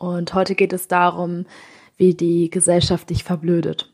Und 0.00 0.32
heute 0.32 0.54
geht 0.54 0.72
es 0.72 0.88
darum, 0.88 1.44
wie 1.98 2.14
die 2.14 2.48
Gesellschaft 2.48 3.10
dich 3.10 3.22
verblödet. 3.22 3.92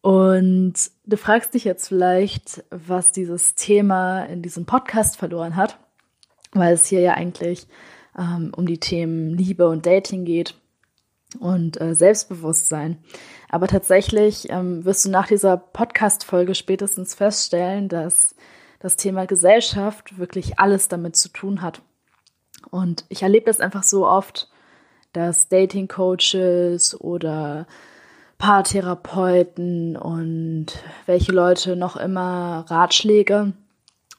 Und 0.00 0.74
du 1.06 1.16
fragst 1.16 1.54
dich 1.54 1.62
jetzt 1.62 1.86
vielleicht, 1.86 2.64
was 2.70 3.12
dieses 3.12 3.54
Thema 3.54 4.24
in 4.24 4.42
diesem 4.42 4.66
Podcast 4.66 5.16
verloren 5.16 5.54
hat, 5.54 5.78
weil 6.50 6.74
es 6.74 6.86
hier 6.86 6.98
ja 6.98 7.14
eigentlich 7.14 7.68
ähm, 8.18 8.52
um 8.56 8.66
die 8.66 8.80
Themen 8.80 9.30
Liebe 9.30 9.68
und 9.68 9.86
Dating 9.86 10.24
geht 10.24 10.56
und 11.38 11.80
äh, 11.80 11.94
Selbstbewusstsein. 11.94 12.98
Aber 13.48 13.68
tatsächlich 13.68 14.50
ähm, 14.50 14.84
wirst 14.84 15.04
du 15.04 15.10
nach 15.10 15.28
dieser 15.28 15.58
Podcast-Folge 15.58 16.56
spätestens 16.56 17.14
feststellen, 17.14 17.88
dass 17.88 18.34
das 18.80 18.96
Thema 18.96 19.26
Gesellschaft 19.26 20.18
wirklich 20.18 20.58
alles 20.58 20.88
damit 20.88 21.14
zu 21.14 21.28
tun 21.28 21.62
hat. 21.62 21.82
Und 22.72 23.04
ich 23.08 23.22
erlebe 23.22 23.46
das 23.46 23.60
einfach 23.60 23.84
so 23.84 24.04
oft, 24.04 24.50
dass 25.12 25.48
Dating-Coaches 25.48 27.00
oder 27.00 27.66
Paartherapeuten 28.38 29.96
und 29.96 30.66
welche 31.06 31.32
Leute 31.32 31.76
noch 31.76 31.96
immer 31.96 32.64
Ratschläge 32.68 33.52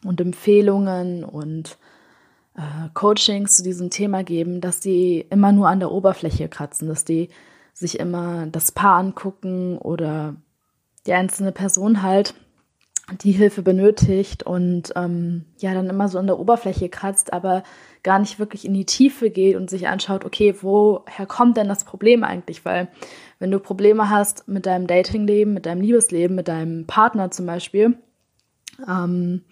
und 0.04 0.20
Empfehlungen 0.20 1.24
und 1.24 1.78
äh, 2.56 2.90
Coachings 2.94 3.56
zu 3.56 3.64
diesem 3.64 3.90
Thema 3.90 4.24
geben, 4.24 4.60
dass 4.60 4.80
die 4.80 5.22
immer 5.30 5.52
nur 5.52 5.70
an 5.70 5.80
der 5.80 5.92
Oberfläche 5.92 6.50
kratzen, 6.50 6.88
dass 6.90 7.06
die 7.06 7.30
sich 7.74 8.00
immer 8.00 8.48
das 8.48 8.72
Paar 8.74 8.98
angucken 8.98 9.78
oder 9.78 10.36
die 11.06 11.14
einzelne 11.14 11.54
Person 11.54 12.04
halt, 12.04 12.34
die 13.22 13.32
Hilfe 13.32 13.62
benötigt 13.62 14.44
und 14.44 14.94
ähm, 14.96 15.46
ja 15.60 15.74
dann 15.74 15.90
immer 15.90 16.08
so 16.08 16.20
an 16.20 16.28
der 16.28 16.40
Oberfläche 16.40 16.90
kratzt, 16.90 17.34
aber 17.34 17.64
gar 18.04 18.20
nicht 18.20 18.40
wirklich 18.40 18.66
in 18.66 18.74
die 18.74 18.86
Tiefe 18.86 19.30
geht 19.30 19.56
und 19.56 19.70
sich 19.70 19.88
anschaut, 19.88 20.26
okay, 20.26 20.56
woher 20.62 21.26
kommt 21.26 21.58
denn 21.58 21.68
das 21.68 21.84
Problem 21.84 22.24
eigentlich? 22.24 22.66
Weil 22.66 22.88
wenn 23.40 23.52
du 23.52 23.60
Probleme 23.60 24.10
hast 24.10 24.48
mit 24.48 24.66
deinem 24.66 24.88
Datingleben, 24.88 25.54
mit 25.54 25.66
deinem 25.66 25.82
Liebesleben, 25.82 26.36
mit 26.36 26.48
deinem 26.48 26.86
Partner 26.88 27.32
zum 27.32 27.46
Beispiel, 27.46 27.98
ähm, 28.88 29.44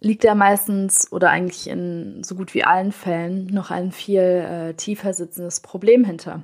liegt 0.00 0.24
da 0.24 0.34
meistens 0.34 1.10
oder 1.12 1.30
eigentlich 1.30 1.68
in 1.68 2.22
so 2.22 2.34
gut 2.34 2.54
wie 2.54 2.64
allen 2.64 2.92
Fällen 2.92 3.46
noch 3.46 3.70
ein 3.70 3.90
viel 3.90 4.20
äh, 4.20 4.74
tiefer 4.74 5.12
sitzendes 5.12 5.60
Problem 5.60 6.04
hinter. 6.04 6.42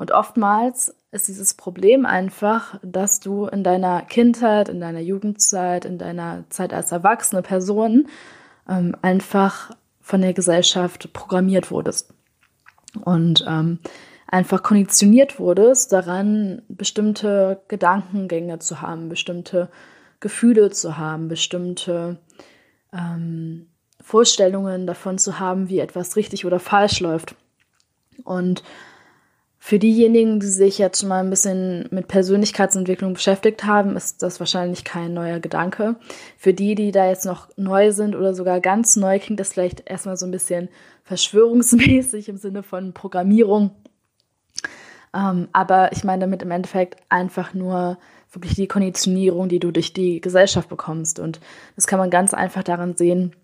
Und 0.00 0.12
oftmals 0.12 0.96
ist 1.10 1.28
dieses 1.28 1.52
Problem 1.52 2.06
einfach, 2.06 2.80
dass 2.82 3.20
du 3.20 3.44
in 3.44 3.62
deiner 3.62 4.00
Kindheit, 4.00 4.70
in 4.70 4.80
deiner 4.80 5.00
Jugendzeit, 5.00 5.84
in 5.84 5.98
deiner 5.98 6.44
Zeit 6.48 6.72
als 6.72 6.90
erwachsene 6.90 7.42
Person 7.42 8.08
ähm, 8.66 8.96
einfach 9.02 9.72
von 10.00 10.22
der 10.22 10.32
Gesellschaft 10.32 11.12
programmiert 11.12 11.70
wurdest. 11.70 12.14
Und 13.04 13.44
ähm, 13.46 13.78
einfach 14.26 14.62
konditioniert 14.62 15.38
wurdest, 15.38 15.92
daran 15.92 16.62
bestimmte 16.68 17.60
Gedankengänge 17.68 18.58
zu 18.58 18.80
haben, 18.80 19.10
bestimmte 19.10 19.68
Gefühle 20.18 20.70
zu 20.70 20.96
haben, 20.96 21.28
bestimmte 21.28 22.16
ähm, 22.94 23.66
Vorstellungen 24.00 24.86
davon 24.86 25.18
zu 25.18 25.38
haben, 25.38 25.68
wie 25.68 25.80
etwas 25.80 26.16
richtig 26.16 26.46
oder 26.46 26.58
falsch 26.58 27.00
läuft. 27.00 27.34
Und 28.24 28.62
für 29.62 29.78
diejenigen, 29.78 30.40
die 30.40 30.46
sich 30.46 30.78
jetzt 30.78 31.00
schon 31.00 31.10
mal 31.10 31.22
ein 31.22 31.28
bisschen 31.28 31.86
mit 31.90 32.08
Persönlichkeitsentwicklung 32.08 33.12
beschäftigt 33.12 33.64
haben, 33.64 33.94
ist 33.94 34.22
das 34.22 34.40
wahrscheinlich 34.40 34.84
kein 34.84 35.12
neuer 35.12 35.38
Gedanke. 35.38 35.96
Für 36.38 36.54
die, 36.54 36.74
die 36.74 36.92
da 36.92 37.06
jetzt 37.06 37.26
noch 37.26 37.48
neu 37.58 37.92
sind 37.92 38.16
oder 38.16 38.32
sogar 38.34 38.60
ganz 38.60 38.96
neu, 38.96 39.18
klingt 39.18 39.38
das 39.38 39.52
vielleicht 39.52 39.88
erstmal 39.88 40.16
so 40.16 40.24
ein 40.24 40.30
bisschen 40.30 40.70
verschwörungsmäßig 41.04 42.30
im 42.30 42.38
Sinne 42.38 42.62
von 42.62 42.94
Programmierung. 42.94 43.72
Ähm, 45.14 45.48
aber 45.52 45.92
ich 45.92 46.04
meine 46.04 46.22
damit 46.22 46.40
im 46.40 46.50
Endeffekt 46.50 46.96
einfach 47.10 47.52
nur 47.52 47.98
wirklich 48.32 48.54
die 48.54 48.66
Konditionierung, 48.68 49.50
die 49.50 49.60
du 49.60 49.72
durch 49.72 49.92
die 49.92 50.22
Gesellschaft 50.22 50.70
bekommst. 50.70 51.18
Und 51.18 51.38
das 51.76 51.86
kann 51.86 51.98
man 51.98 52.08
ganz 52.08 52.32
einfach 52.32 52.62
daran 52.62 52.96
sehen, 52.96 53.36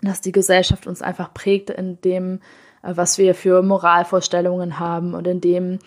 dass 0.00 0.22
die 0.22 0.32
Gesellschaft 0.32 0.86
uns 0.86 1.02
einfach 1.02 1.34
prägt, 1.34 1.68
indem 1.68 2.40
was 2.82 3.18
wir 3.18 3.34
für 3.34 3.62
Moralvorstellungen 3.62 4.78
haben 4.78 5.14
und 5.14 5.26
in 5.26 5.40
dem, 5.40 5.78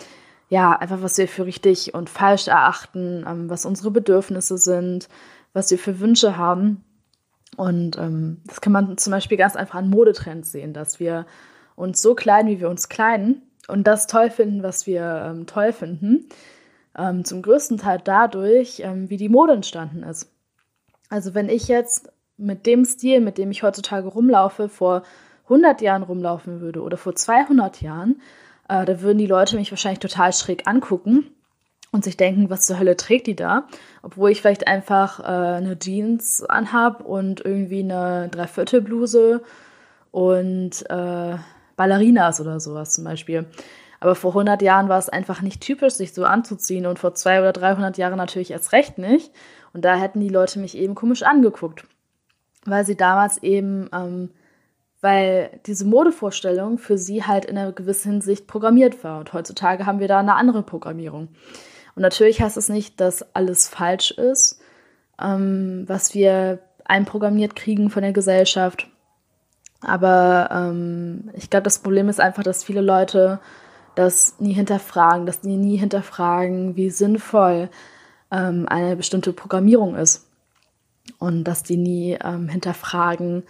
ja, 0.49 0.71
einfach 0.73 1.01
was 1.01 1.17
wir 1.17 1.27
für 1.27 1.45
richtig 1.45 1.93
und 1.93 2.09
falsch 2.09 2.47
erachten, 2.47 3.25
ähm, 3.27 3.49
was 3.49 3.65
unsere 3.65 3.91
Bedürfnisse 3.91 4.57
sind, 4.57 5.09
was 5.53 5.71
wir 5.71 5.77
für 5.77 5.99
Wünsche 5.99 6.37
haben. 6.37 6.83
Und 7.57 7.97
ähm, 7.97 8.41
das 8.45 8.61
kann 8.61 8.73
man 8.73 8.97
zum 8.97 9.11
Beispiel 9.11 9.37
ganz 9.37 9.55
einfach 9.55 9.75
an 9.75 9.89
Modetrends 9.89 10.51
sehen, 10.51 10.73
dass 10.73 10.99
wir 10.99 11.25
uns 11.75 12.01
so 12.01 12.15
kleiden, 12.15 12.49
wie 12.49 12.59
wir 12.59 12.69
uns 12.69 12.89
kleiden 12.89 13.41
und 13.67 13.85
das 13.85 14.07
toll 14.07 14.29
finden, 14.29 14.63
was 14.63 14.87
wir 14.87 15.25
ähm, 15.25 15.45
toll 15.47 15.73
finden. 15.73 16.29
Ähm, 16.97 17.23
zum 17.23 17.41
größten 17.41 17.77
Teil 17.77 18.01
dadurch, 18.03 18.81
ähm, 18.81 19.09
wie 19.09 19.17
die 19.17 19.29
Mode 19.29 19.53
entstanden 19.53 20.03
ist. 20.03 20.29
Also 21.09 21.33
wenn 21.33 21.49
ich 21.49 21.67
jetzt 21.67 22.11
mit 22.37 22.65
dem 22.65 22.85
Stil, 22.85 23.21
mit 23.21 23.37
dem 23.37 23.51
ich 23.51 23.63
heutzutage 23.63 24.07
rumlaufe, 24.07 24.67
vor 24.67 25.03
100 25.51 25.81
Jahren 25.81 26.03
rumlaufen 26.03 26.61
würde 26.61 26.81
oder 26.81 26.97
vor 26.97 27.15
200 27.15 27.81
Jahren, 27.81 28.21
äh, 28.69 28.85
da 28.85 29.01
würden 29.01 29.17
die 29.17 29.27
Leute 29.27 29.57
mich 29.57 29.71
wahrscheinlich 29.71 29.99
total 29.99 30.33
schräg 30.33 30.67
angucken 30.67 31.27
und 31.91 32.03
sich 32.03 32.17
denken, 32.17 32.49
was 32.49 32.65
zur 32.65 32.79
Hölle 32.79 32.95
trägt 32.95 33.27
die 33.27 33.35
da? 33.35 33.67
Obwohl 34.01 34.31
ich 34.31 34.41
vielleicht 34.41 34.67
einfach 34.67 35.19
äh, 35.19 35.57
eine 35.57 35.77
Jeans 35.77 36.43
anhab 36.43 37.03
und 37.03 37.43
irgendwie 37.43 37.83
eine 37.83 38.29
Dreiviertelbluse 38.29 39.41
und 40.11 40.89
äh, 40.89 41.35
Ballerinas 41.75 42.39
oder 42.39 42.59
sowas 42.59 42.93
zum 42.93 43.03
Beispiel. 43.03 43.45
Aber 43.99 44.15
vor 44.15 44.31
100 44.31 44.61
Jahren 44.61 44.89
war 44.89 44.97
es 44.97 45.09
einfach 45.09 45.41
nicht 45.41 45.61
typisch, 45.61 45.93
sich 45.93 46.13
so 46.13 46.25
anzuziehen 46.25 46.87
und 46.87 46.97
vor 46.97 47.13
200 47.13 47.57
oder 47.57 47.67
300 47.67 47.97
Jahren 47.97 48.17
natürlich 48.17 48.51
erst 48.51 48.71
recht 48.71 48.97
nicht. 48.97 49.31
Und 49.73 49.85
da 49.85 49.95
hätten 49.95 50.19
die 50.19 50.29
Leute 50.29 50.59
mich 50.59 50.77
eben 50.77 50.95
komisch 50.95 51.23
angeguckt, 51.23 51.85
weil 52.65 52.85
sie 52.85 52.95
damals 52.95 53.43
eben 53.43 53.89
ähm, 53.93 54.31
weil 55.01 55.59
diese 55.65 55.85
Modevorstellung 55.85 56.77
für 56.77 56.97
sie 56.97 57.23
halt 57.23 57.45
in 57.45 57.57
einer 57.57 57.71
gewissen 57.71 58.11
Hinsicht 58.11 58.47
programmiert 58.47 59.03
war. 59.03 59.19
Und 59.19 59.33
heutzutage 59.33 59.85
haben 59.85 59.99
wir 59.99 60.07
da 60.07 60.19
eine 60.19 60.35
andere 60.35 60.61
Programmierung. 60.61 61.29
Und 61.95 62.03
natürlich 62.03 62.41
heißt 62.41 62.55
es 62.55 62.67
das 62.67 62.73
nicht, 62.73 63.01
dass 63.01 63.35
alles 63.35 63.67
falsch 63.67 64.11
ist, 64.11 64.61
ähm, 65.19 65.83
was 65.87 66.13
wir 66.13 66.59
einprogrammiert 66.85 67.55
kriegen 67.55 67.89
von 67.89 68.03
der 68.03 68.13
Gesellschaft. 68.13 68.87
Aber 69.81 70.49
ähm, 70.51 71.31
ich 71.33 71.49
glaube, 71.49 71.63
das 71.63 71.79
Problem 71.79 72.07
ist 72.07 72.19
einfach, 72.19 72.43
dass 72.43 72.63
viele 72.63 72.81
Leute 72.81 73.39
das 73.95 74.39
nie 74.39 74.53
hinterfragen, 74.53 75.25
dass 75.25 75.41
die 75.41 75.57
nie 75.57 75.77
hinterfragen, 75.77 76.75
wie 76.75 76.91
sinnvoll 76.91 77.69
ähm, 78.31 78.67
eine 78.69 78.95
bestimmte 78.95 79.33
Programmierung 79.33 79.95
ist. 79.95 80.27
Und 81.17 81.43
dass 81.45 81.63
die 81.63 81.77
nie 81.77 82.17
ähm, 82.23 82.47
hinterfragen, 82.47 83.43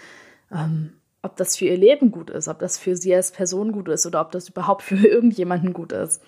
ähm, 0.52 0.94
ob 1.24 1.36
das 1.36 1.56
für 1.58 1.66
ihr 1.66 1.78
Leben 1.78 2.12
gut 2.12 2.30
ist, 2.30 2.48
ob 2.48 2.60
das 2.60 2.78
für 2.78 2.96
sie 2.96 3.14
als 3.14 3.32
Person 3.32 3.72
gut 3.72 3.88
ist 3.90 4.06
oder 4.06 4.22
ob 4.22 4.32
das 4.32 4.50
überhaupt 4.50 4.82
für 4.84 4.96
irgendjemanden 4.96 5.74
gut 5.74 5.92
ist. 5.92 6.22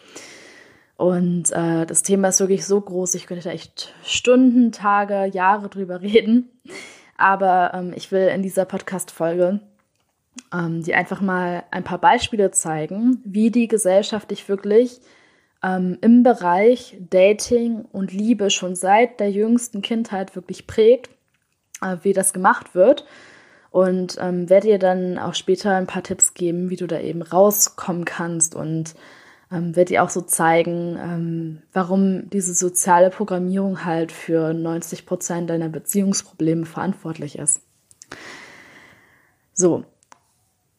Und 0.95 1.51
äh, 1.51 1.86
das 1.86 2.04
Thema 2.04 2.30
ist 2.30 2.40
wirklich 2.40 2.66
so 2.66 2.80
groß, 2.80 3.16
ich 3.16 3.25
könnte 3.25 3.44
da 3.44 3.50
echt 3.50 3.94
Stunden, 4.06 4.72
Tage, 4.72 5.25
Jahre 5.25 5.69
drüber 5.69 6.01
reden. 6.01 6.50
Aber 7.18 7.72
ähm, 7.74 7.94
ich 7.95 8.12
will 8.12 8.28
in 8.28 8.44
dieser 8.44 8.66
Podcast-Folge 8.66 9.60
ähm, 10.54 10.84
dir 10.84 10.98
einfach 10.98 11.22
mal 11.22 11.63
ein 11.72 11.84
paar 11.84 12.00
Beispiele 12.00 12.51
zeigen, 12.51 13.22
wie 13.24 13.51
die 13.51 13.68
Gesellschaft 13.68 14.31
dich 14.31 14.48
wirklich 14.50 15.00
ähm, 15.63 15.98
im 16.01 16.24
Bereich 16.24 16.98
Dating 17.10 17.86
und 17.92 18.12
Liebe 18.12 18.50
schon 18.50 18.75
seit 18.75 19.19
der 19.19 19.31
jüngsten 19.31 19.81
Kindheit 19.81 20.36
wirklich 20.36 20.68
prägt, 20.68 21.10
äh, 21.81 21.98
wie 22.04 22.13
das 22.13 22.34
gemacht 22.34 22.75
wird 22.75 23.06
und 23.74 24.18
ähm, 24.22 24.50
werde 24.50 24.68
dir 24.68 24.80
dann 24.80 25.20
auch 25.20 25.34
später 25.34 25.75
ein 25.75 25.88
paar 25.88 26.04
Tipps 26.04 26.34
geben, 26.34 26.70
wie 26.70 26.78
du 26.78 26.88
da 26.88 27.00
eben 27.00 27.22
rauskommen 27.22 28.06
kannst 28.06 28.56
und 28.56 28.96
ähm, 29.52 29.75
werde 29.75 29.90
dir 29.90 30.04
auch 30.04 30.10
so 30.10 30.22
zeigen, 30.22 30.98
ähm, 30.98 31.62
warum 31.74 32.30
diese 32.30 32.54
soziale 32.54 33.10
Programmierung 33.10 33.84
halt 33.84 34.14
für 34.14 34.54
90 34.54 35.06
Prozent 35.06 35.50
deiner 35.50 35.70
Beziehungsprobleme 35.70 36.66
verantwortlich 36.66 37.38
ist. 37.38 37.62
So, 39.54 39.84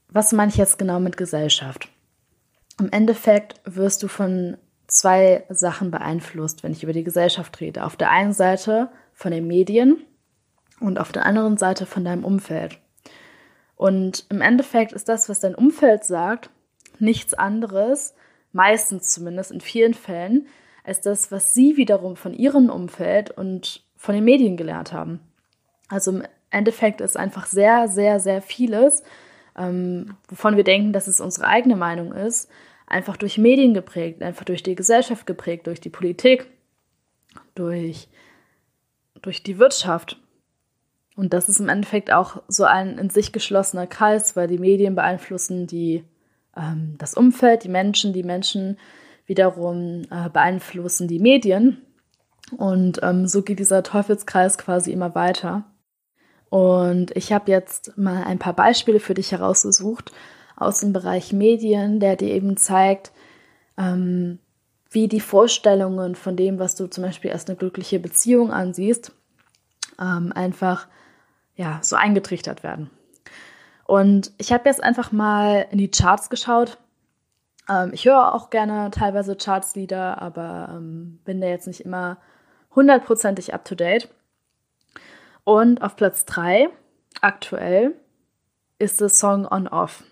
was 0.08 0.32
meine 0.32 0.50
ich 0.50 0.56
jetzt 0.56 0.79
genau 0.79 1.00
mit 1.00 1.19
Gesellschaft? 1.19 1.90
im 2.81 2.90
Endeffekt 2.90 3.61
wirst 3.64 4.02
du 4.02 4.08
von 4.08 4.56
zwei 4.87 5.44
Sachen 5.49 5.90
beeinflusst, 5.90 6.62
wenn 6.62 6.73
ich 6.73 6.82
über 6.82 6.93
die 6.93 7.05
Gesellschaft 7.05 7.61
rede. 7.61 7.85
Auf 7.85 7.97
der 7.97 8.11
einen 8.11 8.32
Seite 8.32 8.90
von 9.12 9.31
den 9.31 9.47
Medien 9.47 10.05
und 10.81 10.99
auf 10.99 11.12
der 11.12 11.25
anderen 11.25 11.56
Seite 11.56 11.87
von 11.87 12.05
deinem 12.05 12.25
Umfeld. 12.25 12.79
Und 13.76 14.26
im 14.31 14.41
Endeffekt 14.41 14.93
ist 14.93 15.09
das, 15.09 15.29
was 15.29 15.41
dein 15.41 15.55
Umfeld 15.55 16.05
sagt, 16.05 16.50
nichts 16.99 17.35
anderes, 17.35 18.15
meistens 18.53 19.11
zumindest 19.11 19.50
in 19.50 19.61
vielen 19.61 19.94
Fällen, 19.94 20.47
als 20.85 21.00
das, 21.00 21.32
was 21.32 21.55
sie 21.55 21.76
wiederum 21.76 22.17
von 22.17 22.35
ihrem 22.35 22.71
Umfeld 22.71 23.31
und 23.31 23.82
von 23.97 24.15
den 24.15 24.25
Medien 24.25 24.56
gelernt 24.56 24.93
haben. 24.93 25.21
Also 25.88 26.12
im 26.12 26.23
Endeffekt 26.50 27.00
ist 27.00 27.17
einfach 27.17 27.47
sehr, 27.47 27.88
sehr, 27.88 28.21
sehr 28.21 28.43
vieles, 28.43 29.03
ähm, 29.56 30.17
wovon 30.29 30.56
wir 30.56 30.65
denken, 30.65 30.93
dass 30.93 31.06
es 31.06 31.21
unsere 31.21 31.47
eigene 31.47 31.76
Meinung 31.76 32.12
ist, 32.12 32.50
einfach 32.87 33.17
durch 33.17 33.38
Medien 33.38 33.75
geprägt, 33.75 34.23
einfach 34.23 34.44
durch 34.44 34.62
die 34.62 34.75
Gesellschaft 34.75 35.26
geprägt, 35.26 35.67
durch 35.67 35.81
die 35.81 35.91
Politik, 35.91 36.47
durch, 37.55 38.09
durch 39.23 39.43
die 39.43 39.59
Wirtschaft. 39.59 40.21
Und 41.16 41.32
das 41.32 41.49
ist 41.49 41.61
im 41.61 41.69
Endeffekt 41.69 42.12
auch 42.12 42.43
so 42.49 42.64
ein 42.64 42.99
in 42.99 43.11
sich 43.11 43.32
geschlossener 43.32 43.87
Kreis, 43.87 44.34
weil 44.37 44.49
die 44.49 44.58
Medien 44.58 44.94
beeinflussen 44.94 45.66
die, 45.66 46.05
ähm, 46.56 46.96
das 46.99 47.14
Umfeld, 47.14 47.64
die 47.64 47.69
Menschen, 47.69 48.12
die 48.12 48.25
Menschen 48.25 48.78
wiederum 49.26 50.02
äh, 50.11 50.28
beeinflussen 50.28 51.08
die 51.08 51.20
Medien. 51.20 51.82
Und 52.56 53.00
ähm, 53.02 53.26
so 53.26 53.43
geht 53.43 53.58
dieser 53.58 53.82
Teufelskreis 53.82 54.58
quasi 54.58 54.93
immer 54.93 55.14
weiter. 55.14 55.64
Und 56.50 57.16
ich 57.16 57.32
habe 57.32 57.50
jetzt 57.50 57.96
mal 57.96 58.25
ein 58.25 58.38
paar 58.38 58.52
Beispiele 58.52 59.00
für 59.00 59.14
dich 59.14 59.32
herausgesucht 59.32 60.12
aus 60.56 60.81
dem 60.81 60.93
Bereich 60.93 61.32
Medien, 61.32 62.00
der 62.00 62.16
dir 62.16 62.28
eben 62.28 62.56
zeigt, 62.56 63.12
ähm, 63.76 64.38
wie 64.90 65.08
die 65.08 65.20
Vorstellungen 65.20 66.14
von 66.14 66.37
dem, 66.37 66.58
was 66.58 66.76
du 66.76 66.87
zum 66.87 67.02
Beispiel 67.02 67.32
als 67.32 67.49
eine 67.49 67.56
glückliche 67.56 67.99
Beziehung 67.99 68.52
ansiehst, 68.52 69.12
ähm, 70.00 70.32
einfach 70.32 70.87
ja, 71.56 71.78
so 71.82 71.96
eingetrichtert 71.96 72.62
werden. 72.62 72.90
Und 73.84 74.32
ich 74.38 74.52
habe 74.52 74.68
jetzt 74.68 74.82
einfach 74.82 75.12
mal 75.12 75.66
in 75.70 75.78
die 75.78 75.90
Charts 75.90 76.30
geschaut. 76.30 76.78
Ähm, 77.68 77.90
ich 77.92 78.06
höre 78.06 78.34
auch 78.34 78.50
gerne 78.50 78.90
teilweise 78.90 79.36
Chartslieder, 79.36 80.20
aber 80.20 80.70
ähm, 80.72 81.20
bin 81.24 81.40
da 81.40 81.46
jetzt 81.46 81.66
nicht 81.66 81.80
immer 81.80 82.18
hundertprozentig 82.74 83.54
up 83.54 83.64
to 83.64 83.74
date. 83.74 84.08
Und 85.44 85.82
auf 85.82 85.96
Platz 85.96 86.24
3 86.24 86.70
aktuell 87.20 87.94
ist 88.78 89.00
das 89.00 89.18
Song 89.18 89.46
On 89.50 89.68
Off. 89.68 90.02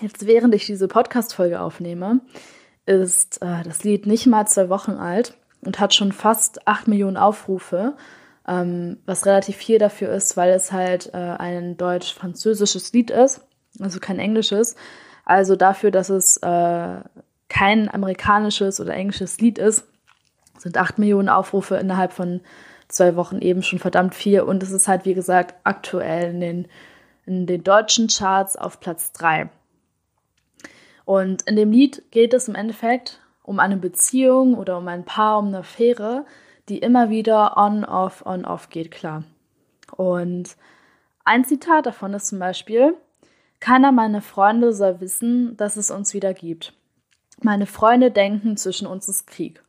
Jetzt, 0.00 0.26
während 0.26 0.54
ich 0.54 0.66
diese 0.66 0.88
Podcast-Folge 0.88 1.60
aufnehme, 1.60 2.20
ist 2.86 3.40
äh, 3.42 3.62
das 3.62 3.84
Lied 3.84 4.06
nicht 4.06 4.26
mal 4.26 4.46
zwei 4.46 4.68
Wochen 4.68 4.92
alt 4.92 5.36
und 5.64 5.80
hat 5.80 5.94
schon 5.94 6.12
fast 6.12 6.66
8 6.66 6.88
Millionen 6.88 7.16
Aufrufe 7.16 7.94
ähm, 8.46 8.98
was 9.06 9.26
relativ 9.26 9.56
viel 9.56 9.78
dafür 9.78 10.10
ist, 10.12 10.36
weil 10.36 10.50
es 10.52 10.72
halt 10.72 11.10
äh, 11.14 11.16
ein 11.16 11.76
deutsch-französisches 11.76 12.92
Lied 12.92 13.10
ist, 13.10 13.42
also 13.80 14.00
kein 14.00 14.18
englisches. 14.18 14.76
Also 15.24 15.56
dafür, 15.56 15.90
dass 15.90 16.08
es 16.08 16.36
äh, 16.38 17.00
kein 17.48 17.92
amerikanisches 17.92 18.80
oder 18.80 18.94
englisches 18.94 19.38
Lied 19.38 19.58
ist, 19.58 19.84
sind 20.58 20.76
8 20.76 20.98
Millionen 20.98 21.28
Aufrufe 21.28 21.76
innerhalb 21.76 22.12
von 22.12 22.40
zwei 22.88 23.16
Wochen 23.16 23.40
eben 23.40 23.62
schon 23.62 23.78
verdammt 23.78 24.14
viel. 24.14 24.40
Und 24.40 24.62
es 24.62 24.70
ist 24.70 24.88
halt, 24.88 25.04
wie 25.04 25.14
gesagt, 25.14 25.54
aktuell 25.64 26.30
in 26.30 26.40
den, 26.40 26.68
in 27.26 27.46
den 27.46 27.64
deutschen 27.64 28.08
Charts 28.08 28.56
auf 28.56 28.80
Platz 28.80 29.12
3. 29.12 29.48
Und 31.04 31.42
in 31.42 31.56
dem 31.56 31.72
Lied 31.72 32.02
geht 32.10 32.34
es 32.34 32.48
im 32.48 32.54
Endeffekt 32.54 33.20
um 33.42 33.58
eine 33.58 33.76
Beziehung 33.76 34.54
oder 34.54 34.78
um 34.78 34.86
ein 34.88 35.04
Paar, 35.04 35.38
um 35.38 35.48
eine 35.48 35.58
Affäre, 35.58 36.24
die 36.68 36.78
immer 36.78 37.10
wieder 37.10 37.56
on, 37.56 37.84
off, 37.84 38.24
on, 38.24 38.44
off 38.44 38.68
geht, 38.68 38.90
klar. 38.90 39.24
Und 39.96 40.56
ein 41.24 41.44
Zitat 41.44 41.86
davon 41.86 42.14
ist 42.14 42.28
zum 42.28 42.38
Beispiel, 42.38 42.94
keiner 43.60 43.92
meiner 43.92 44.22
Freunde 44.22 44.72
soll 44.72 45.00
wissen, 45.00 45.56
dass 45.56 45.76
es 45.76 45.90
uns 45.90 46.14
wieder 46.14 46.34
gibt. 46.34 46.74
Meine 47.40 47.66
Freunde 47.66 48.10
denken, 48.10 48.56
zwischen 48.56 48.86
uns 48.86 49.08
ist 49.08 49.26
Krieg. 49.26 49.62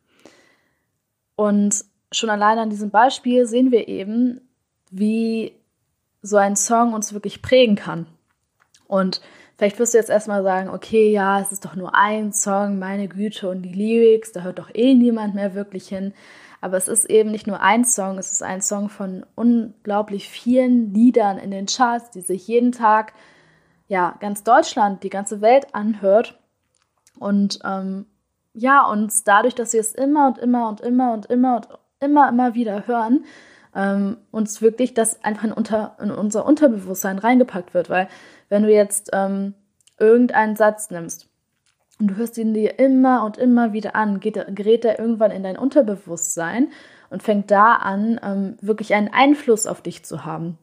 Und 1.35 1.85
schon 2.11 2.29
allein 2.29 2.57
an 2.57 2.69
diesem 2.69 2.89
Beispiel 2.89 3.45
sehen 3.45 3.71
wir 3.71 3.87
eben, 3.87 4.41
wie 4.89 5.53
so 6.21 6.37
ein 6.37 6.55
Song 6.55 6.93
uns 6.93 7.13
wirklich 7.13 7.41
prägen 7.41 7.75
kann. 7.75 8.07
Und 8.87 9.21
vielleicht 9.57 9.79
wirst 9.79 9.93
du 9.93 9.97
jetzt 9.97 10.09
erstmal 10.09 10.43
sagen, 10.43 10.69
okay, 10.69 11.11
ja, 11.11 11.39
es 11.39 11.51
ist 11.51 11.65
doch 11.65 11.75
nur 11.75 11.95
ein 11.95 12.31
Song, 12.31 12.79
meine 12.79 13.07
Güte 13.07 13.49
und 13.49 13.63
die 13.63 13.73
Lyrics, 13.73 14.31
da 14.31 14.41
hört 14.41 14.59
doch 14.59 14.69
eh 14.73 14.93
niemand 14.93 15.35
mehr 15.35 15.53
wirklich 15.55 15.87
hin. 15.87 16.13
Aber 16.63 16.77
es 16.77 16.87
ist 16.87 17.09
eben 17.09 17.29
nicht 17.29 17.45
nur 17.45 17.59
ein 17.59 17.83
Song, 17.83 18.17
es 18.17 18.31
ist 18.31 18.41
ein 18.41 18.61
Song 18.61 18.87
von 18.87 19.25
unglaublich 19.35 20.29
vielen 20.29 20.93
Liedern 20.93 21.37
in 21.37 21.51
den 21.51 21.65
Charts, 21.65 22.11
die 22.11 22.21
sich 22.21 22.47
jeden 22.47 22.71
Tag, 22.71 23.11
ja, 23.89 24.15
ganz 24.21 24.45
Deutschland, 24.45 25.03
die 25.03 25.09
ganze 25.09 25.41
Welt 25.41 25.75
anhört. 25.75 26.39
Und 27.19 27.59
ähm, 27.65 28.05
ja, 28.53 28.87
und 28.87 29.11
dadurch, 29.27 29.55
dass 29.55 29.73
wir 29.73 29.81
es 29.81 29.93
immer 29.93 30.27
und 30.27 30.37
immer 30.37 30.69
und 30.69 30.79
immer 30.79 31.11
und 31.11 31.25
immer 31.25 31.57
und 31.57 31.67
immer, 31.99 32.29
immer 32.29 32.53
wieder 32.53 32.87
hören, 32.87 33.25
ähm, 33.75 34.15
uns 34.31 34.61
wirklich 34.61 34.93
das 34.93 35.21
einfach 35.21 35.43
in, 35.43 35.51
unter, 35.51 35.97
in 35.99 36.11
unser 36.11 36.45
Unterbewusstsein 36.45 37.19
reingepackt 37.19 37.73
wird. 37.73 37.89
Weil 37.89 38.07
wenn 38.47 38.63
du 38.63 38.71
jetzt 38.71 39.09
ähm, 39.11 39.53
irgendeinen 39.99 40.55
Satz 40.55 40.91
nimmst 40.91 41.27
und 41.99 42.07
du 42.07 42.15
hörst 42.15 42.37
ihn 42.37 42.53
dir 42.53 42.79
immer 42.79 43.23
und 43.23 43.37
immer 43.37 43.73
wieder 43.73 43.95
an, 43.95 44.19
geht, 44.19 44.43
gerät 44.55 44.83
er 44.85 44.99
irgendwann 44.99 45.31
in 45.31 45.43
dein 45.43 45.57
Unterbewusstsein 45.57 46.69
und 47.09 47.23
fängt 47.23 47.51
da 47.51 47.75
an, 47.75 48.19
ähm, 48.23 48.57
wirklich 48.61 48.93
einen 48.93 49.09
Einfluss 49.09 49.67
auf 49.67 49.81
dich 49.81 50.03
zu 50.03 50.25
haben. 50.25 50.57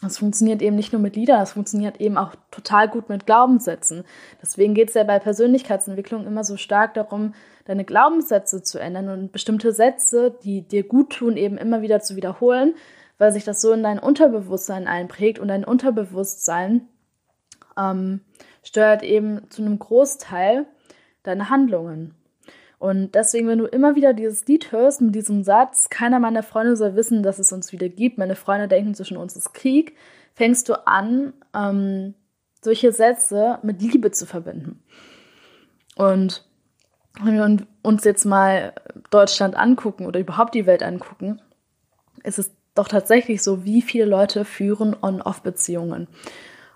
Das 0.00 0.18
funktioniert 0.18 0.62
eben 0.62 0.76
nicht 0.76 0.92
nur 0.92 1.02
mit 1.02 1.16
Liedern, 1.16 1.40
das 1.40 1.52
funktioniert 1.52 2.00
eben 2.00 2.16
auch 2.16 2.36
total 2.52 2.88
gut 2.88 3.08
mit 3.08 3.26
Glaubenssätzen. 3.26 4.04
Deswegen 4.40 4.74
geht 4.74 4.88
es 4.88 4.94
ja 4.94 5.02
bei 5.02 5.18
Persönlichkeitsentwicklung 5.18 6.24
immer 6.24 6.44
so 6.44 6.56
stark 6.56 6.94
darum, 6.94 7.34
deine 7.64 7.84
Glaubenssätze 7.84 8.62
zu 8.62 8.78
ändern 8.78 9.08
und 9.08 9.32
bestimmte 9.32 9.72
Sätze, 9.72 10.38
die 10.44 10.62
dir 10.62 10.84
gut 10.84 11.14
tun, 11.14 11.36
eben 11.36 11.58
immer 11.58 11.82
wieder 11.82 12.00
zu 12.00 12.14
wiederholen, 12.14 12.74
weil 13.18 13.32
sich 13.32 13.42
das 13.42 13.60
so 13.60 13.72
in 13.72 13.82
dein 13.82 13.98
Unterbewusstsein 13.98 14.86
einprägt 14.86 15.40
und 15.40 15.48
dein 15.48 15.64
Unterbewusstsein 15.64 16.86
ähm, 17.76 18.20
steuert 18.62 19.02
eben 19.02 19.48
zu 19.50 19.62
einem 19.62 19.78
Großteil 19.78 20.66
deine 21.22 21.50
Handlungen. 21.50 22.14
Und 22.78 23.14
deswegen, 23.14 23.48
wenn 23.48 23.58
du 23.58 23.66
immer 23.66 23.96
wieder 23.96 24.12
dieses 24.12 24.46
Lied 24.46 24.70
hörst 24.70 25.00
mit 25.00 25.14
diesem 25.14 25.42
Satz, 25.42 25.90
keiner 25.90 26.20
meiner 26.20 26.44
Freunde 26.44 26.76
soll 26.76 26.94
wissen, 26.94 27.22
dass 27.22 27.38
es 27.38 27.52
uns 27.52 27.72
wieder 27.72 27.88
gibt, 27.88 28.18
meine 28.18 28.36
Freunde 28.36 28.68
denken, 28.68 28.94
zwischen 28.94 29.16
uns 29.16 29.34
ist 29.34 29.52
Krieg, 29.52 29.96
fängst 30.34 30.68
du 30.68 30.86
an, 30.86 31.32
ähm, 31.54 32.14
solche 32.62 32.92
Sätze 32.92 33.58
mit 33.62 33.82
Liebe 33.82 34.12
zu 34.12 34.26
verbinden. 34.26 34.82
Und 35.96 36.44
wenn 37.20 37.34
wir 37.34 37.66
uns 37.82 38.04
jetzt 38.04 38.24
mal 38.24 38.72
Deutschland 39.10 39.56
angucken 39.56 40.06
oder 40.06 40.20
überhaupt 40.20 40.54
die 40.54 40.66
Welt 40.66 40.84
angucken, 40.84 41.40
ist 42.22 42.38
es 42.38 42.52
doch 42.76 42.86
tatsächlich 42.86 43.42
so, 43.42 43.64
wie 43.64 43.82
viele 43.82 44.04
Leute 44.04 44.44
führen 44.44 44.94
On-Off-Beziehungen. 45.02 46.06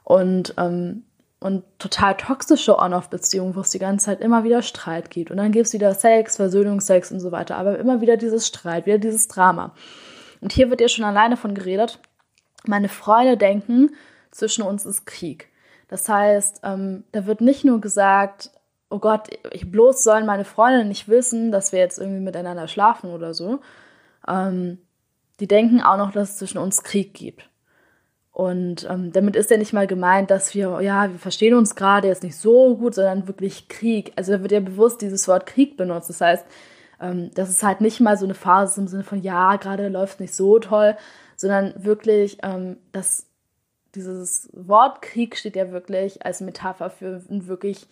Und 0.03 0.55
ähm, 0.59 1.05
und 1.43 1.65
total 1.79 2.17
toxische 2.17 2.79
On-Off-Beziehungen, 2.79 3.55
wo 3.57 3.61
es 3.61 3.71
die 3.71 3.79
ganze 3.79 4.07
Zeit 4.07 4.21
immer 4.21 4.45
wieder 4.45 4.63
Streit 4.63 5.11
gibt. 5.11 5.31
Und 5.31 5.37
dann 5.37 5.53
gibt 5.53 5.67
es 5.67 5.73
wieder 5.73 5.95
Sex, 5.95 6.37
Versöhnungsex 6.37 7.13
und 7.13 7.21
so 7.21 7.33
weiter. 7.33 7.57
Aber 7.57 7.79
immer 7.79 8.01
wieder 8.01 8.17
dieses 8.17 8.47
Streit, 8.47 8.87
wieder 8.87 8.99
dieses 8.99 9.29
Drama. 9.29 9.75
Und 10.41 10.53
hier 10.53 10.71
wird 10.71 10.81
ja 10.81 10.89
schon 10.89 11.05
alleine 11.05 11.37
von 11.37 11.55
geredet. 11.55 11.99
Meine 12.67 12.89
Freunde 12.89 13.37
denken, 13.37 13.91
zwischen 14.31 14.63
uns 14.63 14.87
ist 14.87 15.07
Krieg. 15.07 15.49
Das 15.89 16.09
heißt, 16.09 16.61
ähm, 16.65 17.05
da 17.13 17.27
wird 17.27 17.41
nicht 17.41 17.65
nur 17.65 17.81
gesagt, 17.81 18.51
oh 18.89 18.99
Gott, 18.99 19.29
ich 19.51 19.71
bloß 19.71 20.03
sollen 20.03 20.27
meine 20.27 20.45
Freunde 20.45 20.85
nicht 20.85 21.09
wissen, 21.09 21.53
dass 21.53 21.73
wir 21.73 21.79
jetzt 21.79 21.99
irgendwie 21.99 22.21
miteinander 22.23 22.67
schlafen 22.69 23.11
oder 23.11 23.35
so. 23.35 23.61
Ähm, 24.27 24.79
die 25.41 25.47
denken 25.47 25.81
auch 25.81 25.97
noch, 25.97 26.13
dass 26.13 26.31
es 26.31 26.37
zwischen 26.39 26.59
uns 26.59 26.83
Krieg 26.83 27.15
gibt. 27.15 27.49
Und 28.33 28.89
ähm, 28.89 29.13
damit 29.13 29.37
ist 29.37 29.51
ja 29.51 29.59
nicht 29.59 29.75
mal 29.75 29.87
gemeint, 29.87 30.31
dass 30.31 30.55
wir, 30.55 30.81
ja, 30.81 31.11
wir 31.11 31.19
verstehen 31.19 31.55
uns 31.55 31.75
gerade 31.75 32.09
jetzt 32.09 32.23
nicht 32.23 32.37
so 32.37 32.77
gut, 32.77 32.95
sondern 32.95 33.29
wirklich 33.29 33.69
Krieg. 33.69 34.13
Also 34.17 34.33
da 34.33 34.41
wird 34.41 34.53
ja 34.53 34.61
bewusst 34.61 35.03
dieses 35.03 35.29
Wort 35.29 35.45
Krieg 35.45 35.77
benutzt. 35.77 36.09
Das 36.09 36.23
heißt, 36.23 36.47
ähm, 37.01 37.31
das 37.35 37.51
ist 37.51 37.63
halt 37.63 37.83
nicht 37.83 38.01
mal 38.01 38.17
so 38.17 38.25
eine 38.25 38.35
Phase 38.35 38.81
im 38.81 38.89
Sinne 38.89 39.05
von, 39.05 39.21
ja, 39.21 39.57
gerade 39.57 39.89
läuft 39.89 40.19
nicht 40.19 40.35
so 40.35 40.59
toll, 40.59 40.97
sondern 41.37 41.75
wirklich, 41.85 42.39
ähm, 42.43 42.79
dass 42.93 43.27
dieses 43.95 44.49
Wort 44.55 45.03
Krieg 45.03 45.37
steht 45.37 45.57
ja 45.57 45.71
wirklich 45.71 46.25
als 46.25 46.41
Metapher 46.41 46.89
für 46.89 47.21
einen 47.29 47.49
wirklich 47.49 47.87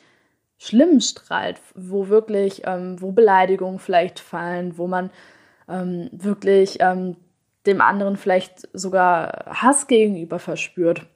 schlimmen 0.57 1.03
Streit, 1.03 1.61
wo 1.75 2.09
wirklich, 2.09 2.63
ähm, 2.65 3.01
wo 3.01 3.13
Beleidigungen 3.13 3.79
vielleicht 3.79 4.21
fallen, 4.21 4.79
wo 4.79 4.87
man 4.87 5.11
ähm, 5.69 6.09
wirklich 6.13 6.79
ähm, 6.81 7.17
dem 7.67 7.81
anderen 7.81 8.17
vielleicht 8.17 8.69
sogar 8.73 9.45
Hass 9.47 9.87
gegenüber 9.87 10.39
verspürt. 10.39 11.07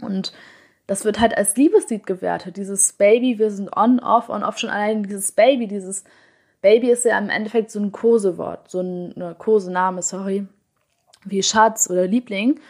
Und 0.00 0.32
das 0.86 1.04
wird 1.04 1.20
halt 1.20 1.36
als 1.36 1.56
Liebeslied 1.56 2.06
gewertet. 2.06 2.56
Dieses 2.56 2.92
Baby, 2.92 3.38
wir 3.38 3.50
sind 3.50 3.76
on, 3.76 3.98
off, 3.98 4.28
on, 4.28 4.42
off. 4.42 4.58
Schon 4.58 4.70
allein 4.70 5.02
dieses 5.02 5.32
Baby, 5.32 5.66
dieses 5.66 6.04
Baby 6.62 6.90
ist 6.90 7.04
ja 7.04 7.18
im 7.18 7.28
Endeffekt 7.28 7.70
so 7.70 7.80
ein 7.80 7.92
Kosewort, 7.92 8.70
so 8.70 8.80
ein 8.80 9.08
ne, 9.16 9.34
Kosename, 9.36 10.02
sorry, 10.02 10.46
wie 11.24 11.42
Schatz 11.42 11.90
oder 11.90 12.06
Liebling. 12.06 12.60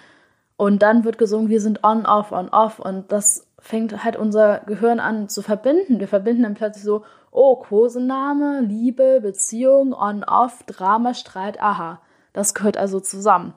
Und 0.56 0.82
dann 0.82 1.04
wird 1.04 1.18
gesungen, 1.18 1.50
wir 1.50 1.60
sind 1.60 1.84
on, 1.84 2.06
off, 2.06 2.32
on, 2.32 2.48
off. 2.48 2.78
Und 2.78 3.12
das 3.12 3.46
fängt 3.58 4.04
halt 4.04 4.16
unser 4.16 4.60
Gehirn 4.60 5.00
an 5.00 5.28
zu 5.28 5.42
verbinden. 5.42 6.00
Wir 6.00 6.08
verbinden 6.08 6.44
dann 6.44 6.54
plötzlich 6.54 6.84
so, 6.84 7.04
oh, 7.30 7.56
Kosename, 7.56 8.62
Liebe, 8.62 9.20
Beziehung, 9.20 9.92
on, 9.92 10.24
off, 10.24 10.62
Drama, 10.64 11.12
Streit, 11.12 11.60
aha. 11.60 12.00
Das 12.36 12.52
gehört 12.52 12.76
also 12.76 13.00
zusammen. 13.00 13.54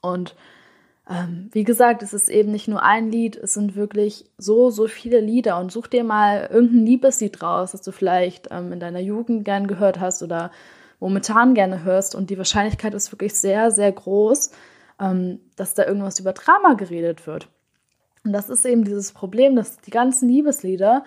Und 0.00 0.34
ähm, 1.08 1.50
wie 1.52 1.62
gesagt, 1.62 2.02
es 2.02 2.12
ist 2.12 2.28
eben 2.28 2.50
nicht 2.50 2.66
nur 2.66 2.82
ein 2.82 3.12
Lied, 3.12 3.36
es 3.36 3.54
sind 3.54 3.76
wirklich 3.76 4.24
so, 4.38 4.70
so 4.70 4.88
viele 4.88 5.20
Lieder. 5.20 5.60
Und 5.60 5.70
such 5.70 5.86
dir 5.86 6.02
mal 6.02 6.48
irgendein 6.52 6.84
Liebeslied 6.84 7.40
raus, 7.42 7.70
das 7.72 7.82
du 7.82 7.92
vielleicht 7.92 8.48
ähm, 8.50 8.72
in 8.72 8.80
deiner 8.80 8.98
Jugend 8.98 9.44
gern 9.44 9.68
gehört 9.68 10.00
hast 10.00 10.24
oder 10.24 10.50
momentan 10.98 11.54
gerne 11.54 11.84
hörst. 11.84 12.16
Und 12.16 12.28
die 12.28 12.38
Wahrscheinlichkeit 12.38 12.92
ist 12.92 13.12
wirklich 13.12 13.34
sehr, 13.34 13.70
sehr 13.70 13.92
groß, 13.92 14.50
ähm, 15.00 15.38
dass 15.54 15.74
da 15.74 15.86
irgendwas 15.86 16.18
über 16.18 16.32
Drama 16.32 16.74
geredet 16.74 17.28
wird. 17.28 17.48
Und 18.24 18.32
das 18.32 18.50
ist 18.50 18.66
eben 18.66 18.82
dieses 18.82 19.12
Problem, 19.12 19.54
dass 19.54 19.80
die 19.80 19.92
ganzen 19.92 20.28
Liebeslieder 20.28 21.04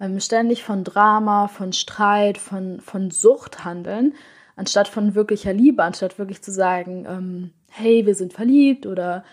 ähm, 0.00 0.18
ständig 0.18 0.64
von 0.64 0.82
Drama, 0.82 1.48
von 1.48 1.74
Streit, 1.74 2.38
von, 2.38 2.80
von 2.80 3.10
Sucht 3.10 3.66
handeln, 3.66 4.14
anstatt 4.56 4.88
von 4.88 5.14
wirklicher 5.14 5.52
Liebe, 5.52 5.82
anstatt 5.82 6.18
wirklich 6.18 6.42
zu 6.42 6.50
sagen, 6.50 7.06
ähm, 7.08 7.50
hey, 7.70 8.06
wir 8.06 8.14
sind 8.14 8.32
verliebt 8.32 8.86
oder 8.86 9.24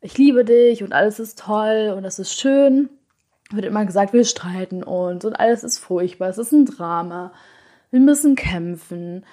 ich 0.00 0.18
liebe 0.18 0.44
dich 0.44 0.82
und 0.82 0.92
alles 0.92 1.18
ist 1.18 1.38
toll 1.38 1.94
und 1.96 2.02
das 2.02 2.18
ist 2.18 2.38
schön, 2.38 2.90
wird 3.50 3.64
immer 3.64 3.86
gesagt, 3.86 4.12
wir 4.12 4.24
streiten 4.24 4.82
uns 4.82 5.24
und 5.24 5.38
alles 5.38 5.64
ist 5.64 5.78
furchtbar, 5.78 6.28
es 6.28 6.38
ist 6.38 6.52
ein 6.52 6.66
Drama, 6.66 7.32
wir 7.90 8.00
müssen 8.00 8.34
kämpfen. 8.34 9.24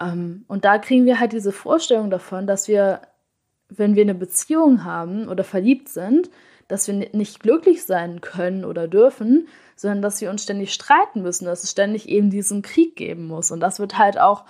Ähm, 0.00 0.44
und 0.48 0.64
da 0.64 0.78
kriegen 0.78 1.04
wir 1.06 1.20
halt 1.20 1.32
diese 1.32 1.52
Vorstellung 1.52 2.10
davon, 2.10 2.46
dass 2.46 2.68
wir, 2.68 3.02
wenn 3.68 3.96
wir 3.96 4.02
eine 4.02 4.14
Beziehung 4.14 4.84
haben 4.84 5.28
oder 5.28 5.44
verliebt 5.44 5.88
sind, 5.88 6.30
dass 6.68 6.88
wir 6.88 6.94
nicht 7.12 7.40
glücklich 7.40 7.84
sein 7.84 8.20
können 8.20 8.64
oder 8.64 8.88
dürfen, 8.88 9.48
sondern 9.76 10.02
dass 10.02 10.20
wir 10.20 10.30
uns 10.30 10.44
ständig 10.44 10.72
streiten 10.72 11.22
müssen, 11.22 11.44
dass 11.44 11.64
es 11.64 11.70
ständig 11.72 12.08
eben 12.08 12.30
diesen 12.30 12.62
Krieg 12.62 12.96
geben 12.96 13.26
muss. 13.26 13.50
Und 13.50 13.60
das 13.60 13.78
wird 13.78 13.98
halt 13.98 14.18
auch 14.18 14.44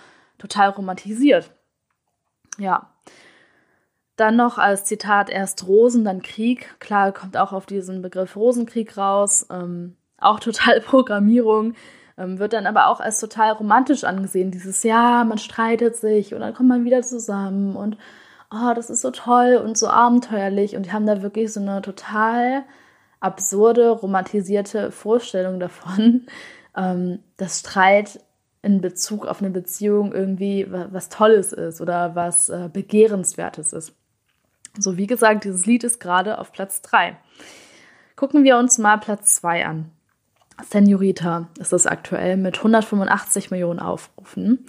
total 0.44 0.70
romantisiert. 0.70 1.50
Ja. 2.58 2.90
Dann 4.16 4.36
noch 4.36 4.58
als 4.58 4.84
Zitat 4.84 5.30
erst 5.30 5.66
Rosen, 5.66 6.04
dann 6.04 6.22
Krieg. 6.22 6.78
Klar, 6.80 7.12
kommt 7.12 7.36
auch 7.36 7.52
auf 7.52 7.66
diesen 7.66 8.02
Begriff 8.02 8.36
Rosenkrieg 8.36 8.96
raus. 8.96 9.46
Ähm, 9.50 9.96
auch 10.18 10.38
total 10.38 10.80
Programmierung. 10.82 11.74
Ähm, 12.16 12.38
wird 12.38 12.52
dann 12.52 12.66
aber 12.66 12.88
auch 12.88 13.00
als 13.00 13.18
total 13.18 13.52
romantisch 13.52 14.04
angesehen. 14.04 14.50
Dieses, 14.50 14.82
ja, 14.82 15.24
man 15.24 15.38
streitet 15.38 15.96
sich 15.96 16.34
und 16.34 16.40
dann 16.40 16.54
kommt 16.54 16.68
man 16.68 16.84
wieder 16.84 17.02
zusammen 17.02 17.74
und 17.74 17.96
oh, 18.52 18.72
das 18.74 18.90
ist 18.90 19.00
so 19.00 19.10
toll 19.10 19.56
und 19.56 19.76
so 19.76 19.88
abenteuerlich. 19.88 20.76
Und 20.76 20.86
die 20.86 20.92
haben 20.92 21.06
da 21.06 21.22
wirklich 21.22 21.52
so 21.52 21.60
eine 21.60 21.82
total 21.82 22.64
absurde, 23.18 23.88
romantisierte 23.88 24.92
Vorstellung 24.92 25.58
davon, 25.58 26.26
ähm, 26.76 27.20
dass 27.38 27.60
Streit 27.60 28.20
in 28.64 28.80
Bezug 28.80 29.26
auf 29.26 29.40
eine 29.40 29.50
Beziehung 29.50 30.12
irgendwie 30.12 30.66
was 30.70 31.10
Tolles 31.10 31.52
ist 31.52 31.80
oder 31.80 32.14
was 32.14 32.48
äh, 32.48 32.70
Begehrenswertes 32.72 33.72
ist. 33.72 33.92
So, 34.78 34.96
wie 34.96 35.06
gesagt, 35.06 35.44
dieses 35.44 35.66
Lied 35.66 35.84
ist 35.84 36.00
gerade 36.00 36.38
auf 36.38 36.50
Platz 36.50 36.80
3. 36.82 37.16
Gucken 38.16 38.42
wir 38.42 38.56
uns 38.56 38.78
mal 38.78 38.96
Platz 38.96 39.36
2 39.36 39.66
an. 39.66 39.90
Senorita 40.70 41.48
ist 41.58 41.72
das 41.72 41.86
aktuell 41.86 42.36
mit 42.36 42.58
185 42.58 43.50
Millionen 43.50 43.80
Aufrufen. 43.80 44.66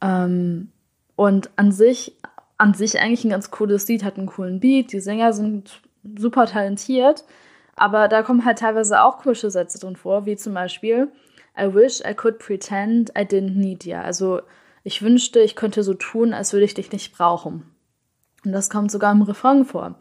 Ähm, 0.00 0.72
und 1.16 1.50
an 1.56 1.72
sich, 1.72 2.16
an 2.58 2.74
sich 2.74 3.00
eigentlich 3.00 3.24
ein 3.24 3.30
ganz 3.30 3.50
cooles 3.50 3.86
Lied, 3.86 4.02
hat 4.02 4.18
einen 4.18 4.26
coolen 4.26 4.60
Beat, 4.60 4.92
die 4.92 5.00
Sänger 5.00 5.32
sind 5.32 5.80
super 6.18 6.46
talentiert, 6.46 7.24
aber 7.76 8.08
da 8.08 8.22
kommen 8.22 8.44
halt 8.44 8.58
teilweise 8.58 9.02
auch 9.02 9.18
komische 9.18 9.50
Sätze 9.50 9.78
drin 9.78 9.96
vor, 9.96 10.26
wie 10.26 10.36
zum 10.36 10.54
Beispiel 10.54 11.08
I 11.58 11.72
wish 11.72 12.00
I 12.00 12.14
could 12.14 12.38
pretend 12.38 13.10
I 13.10 13.22
didn't 13.22 13.56
need 13.56 13.84
you. 13.84 13.96
Also 13.96 14.42
ich 14.82 15.02
wünschte, 15.02 15.40
ich 15.40 15.56
könnte 15.56 15.82
so 15.82 15.94
tun, 15.94 16.34
als 16.34 16.52
würde 16.52 16.64
ich 16.64 16.74
dich 16.74 16.92
nicht 16.92 17.16
brauchen. 17.16 17.64
Und 18.44 18.52
das 18.52 18.70
kommt 18.70 18.90
sogar 18.90 19.12
im 19.12 19.22
Refrain 19.22 19.64
vor. 19.64 19.98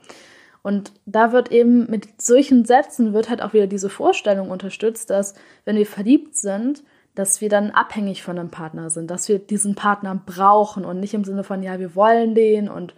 Und 0.61 0.93
da 1.05 1.31
wird 1.31 1.51
eben 1.51 1.89
mit 1.89 2.21
solchen 2.21 2.65
Sätzen 2.65 3.13
wird 3.13 3.29
halt 3.29 3.41
auch 3.41 3.53
wieder 3.53 3.67
diese 3.67 3.89
Vorstellung 3.89 4.49
unterstützt, 4.49 5.09
dass 5.09 5.35
wenn 5.65 5.75
wir 5.75 5.85
verliebt 5.85 6.35
sind, 6.35 6.83
dass 7.15 7.41
wir 7.41 7.49
dann 7.49 7.71
abhängig 7.71 8.23
von 8.23 8.39
einem 8.39 8.49
Partner 8.49 8.89
sind, 8.89 9.11
dass 9.11 9.27
wir 9.27 9.39
diesen 9.39 9.75
Partner 9.75 10.19
brauchen 10.25 10.85
und 10.85 10.99
nicht 10.99 11.13
im 11.13 11.25
Sinne 11.25 11.43
von, 11.43 11.61
ja, 11.61 11.79
wir 11.79 11.95
wollen 11.95 12.33
den 12.33 12.69
und 12.69 12.95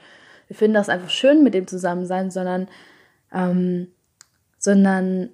wir 0.48 0.56
finden 0.56 0.76
das 0.76 0.90
einfach 0.90 1.10
schön, 1.10 1.44
mit 1.44 1.54
dem 1.54 1.68
zusammen 1.68 2.06
sein, 2.06 2.32
sondern, 2.32 2.68
ähm, 3.34 3.88
sondern 4.58 5.32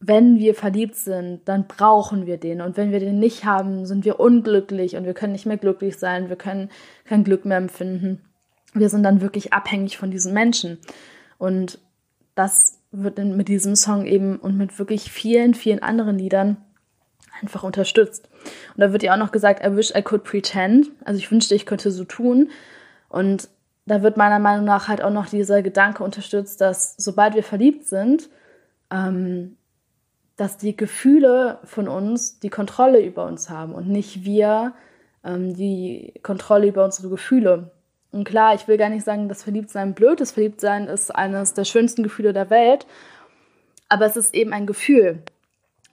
wenn 0.00 0.38
wir 0.38 0.54
verliebt 0.54 0.96
sind, 0.96 1.42
dann 1.44 1.66
brauchen 1.66 2.26
wir 2.26 2.38
den. 2.38 2.62
Und 2.62 2.76
wenn 2.76 2.90
wir 2.90 3.00
den 3.00 3.18
nicht 3.18 3.44
haben, 3.44 3.84
sind 3.86 4.04
wir 4.04 4.18
unglücklich 4.18 4.96
und 4.96 5.04
wir 5.04 5.14
können 5.14 5.32
nicht 5.32 5.46
mehr 5.46 5.58
glücklich 5.58 5.98
sein, 5.98 6.28
wir 6.28 6.36
können 6.36 6.70
kein 7.04 7.22
Glück 7.22 7.44
mehr 7.44 7.58
empfinden 7.58 8.22
wir 8.74 8.88
sind 8.88 9.02
dann 9.02 9.20
wirklich 9.20 9.52
abhängig 9.52 9.98
von 9.98 10.10
diesen 10.10 10.32
Menschen. 10.32 10.78
Und 11.38 11.78
das 12.34 12.78
wird 12.92 13.18
mit 13.18 13.48
diesem 13.48 13.76
Song 13.76 14.06
eben 14.06 14.36
und 14.36 14.56
mit 14.56 14.78
wirklich 14.78 15.10
vielen, 15.10 15.54
vielen 15.54 15.82
anderen 15.82 16.18
Liedern 16.18 16.56
einfach 17.40 17.62
unterstützt. 17.62 18.28
Und 18.74 18.80
da 18.80 18.92
wird 18.92 19.02
ja 19.02 19.14
auch 19.14 19.18
noch 19.18 19.32
gesagt, 19.32 19.64
I 19.64 19.76
wish 19.76 19.94
I 19.94 20.02
could 20.02 20.24
pretend. 20.24 20.90
Also 21.04 21.18
ich 21.18 21.30
wünschte, 21.30 21.54
ich 21.54 21.66
könnte 21.66 21.90
so 21.90 22.04
tun. 22.04 22.50
Und 23.08 23.48
da 23.86 24.02
wird 24.02 24.16
meiner 24.16 24.38
Meinung 24.38 24.64
nach 24.64 24.88
halt 24.88 25.02
auch 25.02 25.10
noch 25.10 25.28
dieser 25.28 25.62
Gedanke 25.62 26.04
unterstützt, 26.04 26.60
dass 26.60 26.94
sobald 26.96 27.34
wir 27.34 27.42
verliebt 27.42 27.86
sind, 27.86 28.28
ähm, 28.90 29.56
dass 30.40 30.56
die 30.56 30.74
Gefühle 30.74 31.58
von 31.64 31.86
uns 31.86 32.40
die 32.40 32.48
Kontrolle 32.48 33.04
über 33.04 33.26
uns 33.26 33.50
haben 33.50 33.74
und 33.74 33.88
nicht 33.88 34.24
wir 34.24 34.72
ähm, 35.22 35.54
die 35.54 36.14
Kontrolle 36.22 36.68
über 36.68 36.82
unsere 36.82 37.10
Gefühle. 37.10 37.72
Und 38.10 38.24
klar, 38.24 38.54
ich 38.54 38.66
will 38.66 38.78
gar 38.78 38.88
nicht 38.88 39.04
sagen, 39.04 39.28
dass 39.28 39.42
Verliebtsein 39.42 39.92
blöd 39.92 40.18
ist. 40.22 40.32
Verliebtsein 40.32 40.86
ist 40.86 41.14
eines 41.14 41.52
der 41.52 41.64
schönsten 41.64 42.02
Gefühle 42.02 42.32
der 42.32 42.48
Welt. 42.48 42.86
Aber 43.90 44.06
es 44.06 44.16
ist 44.16 44.34
eben 44.34 44.54
ein 44.54 44.66
Gefühl. 44.66 45.22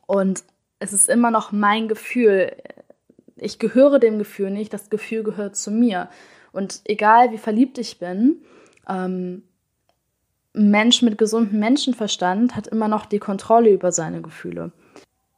Und 0.05 0.45
es 0.79 0.93
ist 0.93 1.09
immer 1.09 1.29
noch 1.29 1.51
mein 1.51 1.89
Gefühl. 1.89 2.53
Ich 3.35 3.59
gehöre 3.59 3.99
dem 3.99 4.17
Gefühl 4.17 4.49
nicht, 4.49 4.71
das 4.71 4.89
Gefühl 4.89 5.23
gehört 5.23 5.57
zu 5.57 5.71
mir. 5.71 6.07
Und 6.53 6.79
egal 6.85 7.33
wie 7.33 7.37
verliebt 7.37 7.79
ich 7.79 7.99
bin, 7.99 8.37
ähm, 8.87 9.43
Mensch 10.57 11.01
mit 11.01 11.17
gesundem 11.17 11.59
Menschenverstand 11.59 12.55
hat 12.55 12.67
immer 12.67 12.87
noch 12.87 13.05
die 13.05 13.19
Kontrolle 13.19 13.69
über 13.69 13.91
seine 13.91 14.21
Gefühle. 14.21 14.71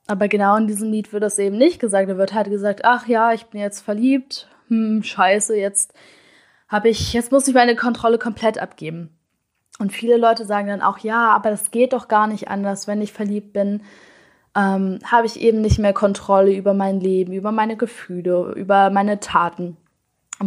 Aber 0.08 0.28
genau 0.28 0.56
in 0.58 0.68
diesem 0.68 0.92
Lied 0.92 1.14
wird 1.14 1.24
das 1.24 1.38
eben 1.38 1.58
nicht 1.58 1.80
gesagt. 1.80 2.10
Da 2.10 2.18
wird 2.18 2.34
halt 2.34 2.50
gesagt, 2.50 2.82
ach 2.84 3.08
ja, 3.08 3.34
ich 3.34 3.46
bin 3.46 3.62
jetzt 3.62 3.82
verliebt, 3.82 4.48
hm, 4.68 5.04
scheiße, 5.04 5.56
jetzt 5.56 5.94
habe 6.68 6.90
ich, 6.90 7.14
jetzt 7.14 7.32
muss 7.32 7.48
ich 7.48 7.54
meine 7.54 7.76
Kontrolle 7.76 8.18
komplett 8.18 8.60
abgeben. 8.60 9.10
Und 9.80 9.94
viele 9.94 10.18
Leute 10.18 10.46
sagen 10.46 10.68
dann 10.68 10.82
auch, 10.82 11.00
ja, 11.00 11.30
aber 11.30 11.52
das 11.52 11.72
geht 11.72 11.94
doch 11.94 12.08
gar 12.08 12.28
nicht 12.28 12.48
anders, 12.48 12.88
wenn 12.88 13.02
ich 13.02 13.14
verliebt 13.14 13.54
bin, 13.54 13.82
ähm, 14.56 15.00
habe 15.06 15.26
ich 15.26 15.40
eben 15.40 15.62
nicht 15.62 15.80
mehr 15.80 15.94
Kontrolle 15.94 16.54
über 16.54 16.74
mein 16.74 17.00
Leben, 17.00 17.34
über 17.34 17.52
meine 17.52 17.78
Gefühle, 17.78 18.54
über 18.56 18.90
meine 18.90 19.20
Taten. 19.20 19.78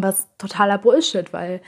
Es 0.02 0.20
ist 0.20 0.28
totaler 0.38 0.78
Bullshit, 0.78 1.32
weil 1.32 1.60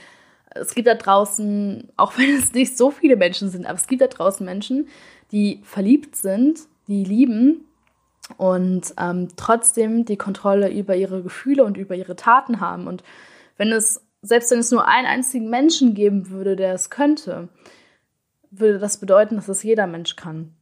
es 0.55 0.73
gibt 0.73 0.87
da 0.87 0.95
draußen, 0.95 1.89
auch 1.97 2.17
wenn 2.17 2.35
es 2.35 2.53
nicht 2.53 2.77
so 2.77 2.91
viele 2.91 3.15
Menschen 3.15 3.49
sind, 3.49 3.65
aber 3.65 3.75
es 3.75 3.87
gibt 3.87 4.01
da 4.01 4.07
draußen 4.07 4.45
Menschen, 4.45 4.87
die 5.31 5.61
verliebt 5.63 6.15
sind, 6.15 6.61
die 6.87 7.03
lieben 7.03 7.65
und 8.37 8.93
ähm, 8.99 9.29
trotzdem 9.35 10.05
die 10.05 10.17
Kontrolle 10.17 10.71
über 10.71 10.95
ihre 10.95 11.21
Gefühle 11.21 11.63
und 11.63 11.77
über 11.77 11.95
ihre 11.95 12.15
Taten 12.15 12.59
haben. 12.59 12.87
Und 12.87 13.03
wenn 13.57 13.71
es 13.71 14.01
selbst 14.27 14.51
wenn 14.51 14.59
es 14.59 14.71
nur 14.71 14.87
einen 14.87 15.07
einzigen 15.07 15.49
Menschen 15.49 15.93
geben 15.93 16.29
würde, 16.29 16.55
der 16.55 16.73
es 16.73 16.89
könnte, 16.89 17.49
würde 18.51 18.79
das 18.79 18.99
bedeuten, 18.99 19.35
dass 19.35 19.49
es 19.49 19.63
jeder 19.63 19.87
Mensch 19.87 20.15
kann. 20.15 20.55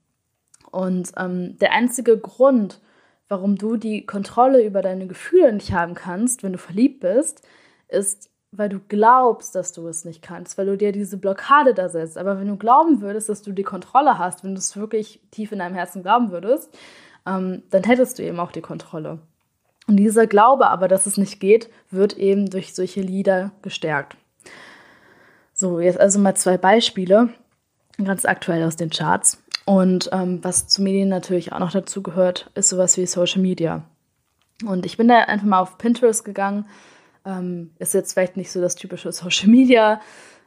Und 0.71 1.11
ähm, 1.17 1.57
der 1.59 1.71
einzige 1.71 2.17
Grund, 2.17 2.81
warum 3.27 3.55
du 3.55 3.77
die 3.77 4.05
Kontrolle 4.05 4.65
über 4.65 4.81
deine 4.81 5.07
Gefühle 5.07 5.53
nicht 5.53 5.71
haben 5.71 5.93
kannst, 5.93 6.43
wenn 6.43 6.53
du 6.53 6.57
verliebt 6.57 7.01
bist, 7.01 7.47
ist, 7.87 8.29
weil 8.55 8.69
du 8.69 8.79
glaubst, 8.79 9.55
dass 9.55 9.71
du 9.73 9.87
es 9.87 10.05
nicht 10.05 10.21
kannst, 10.21 10.57
weil 10.57 10.67
du 10.67 10.77
dir 10.77 10.91
diese 10.91 11.17
Blockade 11.17 11.73
da 11.73 11.89
setzt. 11.89 12.17
Aber 12.17 12.39
wenn 12.39 12.47
du 12.47 12.55
glauben 12.55 13.01
würdest, 13.01 13.29
dass 13.29 13.41
du 13.41 13.51
die 13.51 13.63
Kontrolle 13.63 14.17
hast, 14.19 14.43
wenn 14.43 14.53
du 14.53 14.59
es 14.59 14.75
wirklich 14.77 15.21
tief 15.31 15.51
in 15.51 15.59
deinem 15.59 15.75
Herzen 15.75 16.03
glauben 16.03 16.31
würdest, 16.31 16.73
ähm, 17.25 17.63
dann 17.69 17.83
hättest 17.83 18.19
du 18.19 18.23
eben 18.23 18.39
auch 18.39 18.51
die 18.51 18.61
Kontrolle. 18.61 19.19
Und 19.87 19.97
dieser 19.97 20.27
Glaube 20.27 20.67
aber, 20.67 20.87
dass 20.87 21.05
es 21.05 21.17
nicht 21.17 21.39
geht, 21.39 21.69
wird 21.89 22.17
eben 22.17 22.49
durch 22.49 22.73
solche 22.73 23.01
Lieder 23.01 23.51
gestärkt. 23.61 24.15
So, 25.53 25.79
jetzt 25.79 25.99
also 25.99 26.19
mal 26.19 26.35
zwei 26.35 26.57
Beispiele. 26.57 27.29
ganz 28.03 28.25
aktuell 28.25 28.63
aus 28.63 28.75
den 28.75 28.89
Charts. 28.89 29.41
Und 29.65 30.09
ähm, 30.11 30.43
was 30.43 30.67
zu 30.67 30.81
Medien 30.81 31.09
natürlich 31.09 31.53
auch 31.53 31.59
noch 31.59 31.71
dazu 31.71 32.03
gehört, 32.03 32.49
ist 32.53 32.69
sowas 32.69 32.97
wie 32.97 33.05
Social 33.05 33.41
Media. 33.41 33.83
Und 34.65 34.85
ich 34.85 34.97
bin 34.97 35.07
da 35.07 35.19
einfach 35.19 35.47
mal 35.47 35.59
auf 35.59 35.77
Pinterest 35.77 36.25
gegangen. 36.25 36.65
Ähm, 37.25 37.71
ist 37.79 37.93
jetzt 37.93 38.13
vielleicht 38.13 38.37
nicht 38.37 38.51
so 38.51 38.61
das 38.61 38.75
typische 38.75 39.11
Social 39.11 39.49
Media, 39.49 40.01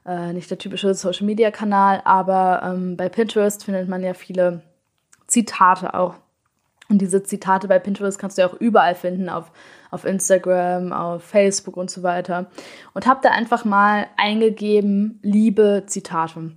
äh, 0.04 0.32
nicht 0.32 0.50
der 0.50 0.58
typische 0.58 0.92
Social 0.94 1.26
Media 1.26 1.50
Kanal, 1.50 2.02
aber 2.04 2.62
ähm, 2.64 2.96
bei 2.96 3.08
Pinterest 3.08 3.64
findet 3.64 3.88
man 3.88 4.02
ja 4.02 4.14
viele 4.14 4.62
Zitate 5.26 5.94
auch. 5.94 6.16
Und 6.88 6.98
diese 6.98 7.22
Zitate 7.22 7.66
bei 7.66 7.78
Pinterest 7.78 8.18
kannst 8.18 8.38
du 8.38 8.42
ja 8.42 8.48
auch 8.48 8.54
überall 8.54 8.94
finden, 8.94 9.28
auf, 9.28 9.50
auf 9.90 10.04
Instagram, 10.04 10.92
auf 10.92 11.24
Facebook 11.24 11.76
und 11.76 11.90
so 11.90 12.02
weiter. 12.02 12.46
Und 12.94 13.06
habe 13.06 13.20
da 13.22 13.30
einfach 13.30 13.64
mal 13.64 14.06
eingegeben, 14.16 15.18
liebe 15.22 15.84
Zitate 15.86 16.52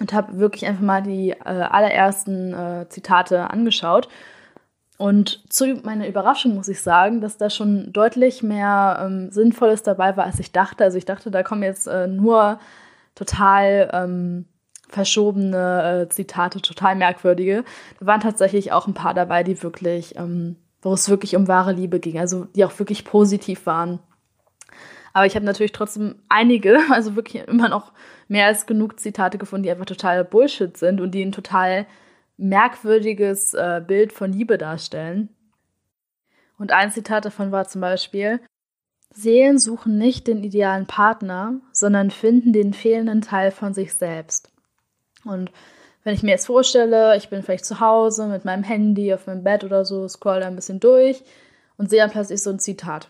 und 0.00 0.12
habe 0.12 0.38
wirklich 0.38 0.66
einfach 0.66 0.82
mal 0.82 1.02
die 1.02 1.30
äh, 1.30 1.36
allerersten 1.44 2.52
äh, 2.52 2.88
Zitate 2.88 3.50
angeschaut. 3.50 4.08
Und 4.96 5.42
zu 5.52 5.80
meiner 5.82 6.06
Überraschung 6.06 6.54
muss 6.54 6.68
ich 6.68 6.80
sagen, 6.80 7.20
dass 7.20 7.36
da 7.36 7.50
schon 7.50 7.92
deutlich 7.92 8.42
mehr 8.42 9.00
ähm, 9.04 9.30
Sinnvolles 9.30 9.82
dabei 9.82 10.16
war, 10.16 10.24
als 10.24 10.38
ich 10.38 10.52
dachte. 10.52 10.84
Also 10.84 10.98
ich 10.98 11.04
dachte, 11.04 11.30
da 11.30 11.42
kommen 11.42 11.64
jetzt 11.64 11.88
äh, 11.88 12.06
nur 12.06 12.60
total 13.16 13.90
ähm, 13.92 14.44
verschobene 14.88 16.02
äh, 16.02 16.08
Zitate, 16.08 16.62
total 16.62 16.94
merkwürdige. 16.94 17.64
Da 17.98 18.06
waren 18.06 18.20
tatsächlich 18.20 18.70
auch 18.70 18.86
ein 18.86 18.94
paar 18.94 19.14
dabei, 19.14 19.42
die 19.42 19.60
wirklich, 19.62 20.16
ähm, 20.16 20.56
wo 20.80 20.92
es 20.92 21.08
wirklich 21.08 21.34
um 21.34 21.48
wahre 21.48 21.72
Liebe 21.72 21.98
ging, 21.98 22.18
also 22.18 22.46
die 22.54 22.64
auch 22.64 22.78
wirklich 22.78 23.04
positiv 23.04 23.66
waren. 23.66 23.98
Aber 25.12 25.26
ich 25.26 25.34
habe 25.34 25.44
natürlich 25.44 25.72
trotzdem 25.72 26.16
einige, 26.28 26.78
also 26.90 27.16
wirklich 27.16 27.46
immer 27.48 27.68
noch 27.68 27.92
mehr 28.28 28.46
als 28.46 28.66
genug 28.66 29.00
Zitate 29.00 29.38
gefunden, 29.38 29.64
die 29.64 29.70
einfach 29.70 29.86
total 29.86 30.24
Bullshit 30.24 30.76
sind 30.76 31.00
und 31.00 31.12
die 31.12 31.24
ein 31.24 31.32
total 31.32 31.86
merkwürdiges 32.36 33.54
äh, 33.54 33.82
Bild 33.86 34.12
von 34.12 34.32
Liebe 34.32 34.58
darstellen. 34.58 35.28
Und 36.58 36.72
ein 36.72 36.90
Zitat 36.90 37.24
davon 37.24 37.52
war 37.52 37.66
zum 37.66 37.80
Beispiel, 37.80 38.40
Seelen 39.10 39.58
suchen 39.58 39.96
nicht 39.96 40.26
den 40.26 40.42
idealen 40.42 40.86
Partner, 40.86 41.60
sondern 41.72 42.10
finden 42.10 42.52
den 42.52 42.74
fehlenden 42.74 43.20
Teil 43.20 43.52
von 43.52 43.72
sich 43.72 43.94
selbst. 43.94 44.50
Und 45.24 45.52
wenn 46.02 46.14
ich 46.14 46.22
mir 46.22 46.32
jetzt 46.32 46.46
vorstelle, 46.46 47.16
ich 47.16 47.28
bin 47.28 47.42
vielleicht 47.42 47.64
zu 47.64 47.80
Hause 47.80 48.26
mit 48.26 48.44
meinem 48.44 48.64
Handy 48.64 49.14
auf 49.14 49.26
meinem 49.26 49.44
Bett 49.44 49.62
oder 49.62 49.84
so, 49.84 50.06
scroll 50.08 50.40
da 50.40 50.48
ein 50.48 50.56
bisschen 50.56 50.80
durch 50.80 51.22
und 51.76 51.90
sehe 51.90 52.00
dann 52.00 52.10
plötzlich 52.10 52.42
so 52.42 52.50
ein 52.50 52.58
Zitat. 52.58 53.08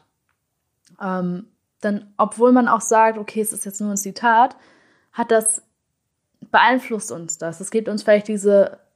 Ähm, 1.01 1.47
dann, 1.81 2.13
obwohl 2.19 2.53
man 2.53 2.69
auch 2.69 2.81
sagt, 2.81 3.19
okay, 3.19 3.41
es 3.41 3.53
ist 3.53 3.65
jetzt 3.65 3.81
nur 3.81 3.91
ein 3.91 3.97
Zitat, 3.97 4.57
hat 5.13 5.31
das 5.31 5.63
beeinflusst 6.51 7.11
uns 7.11 7.39
das. 7.39 7.61
Es 7.61 7.71
gibt 7.71 7.89
uns 7.89 8.03
vielleicht 8.03 8.29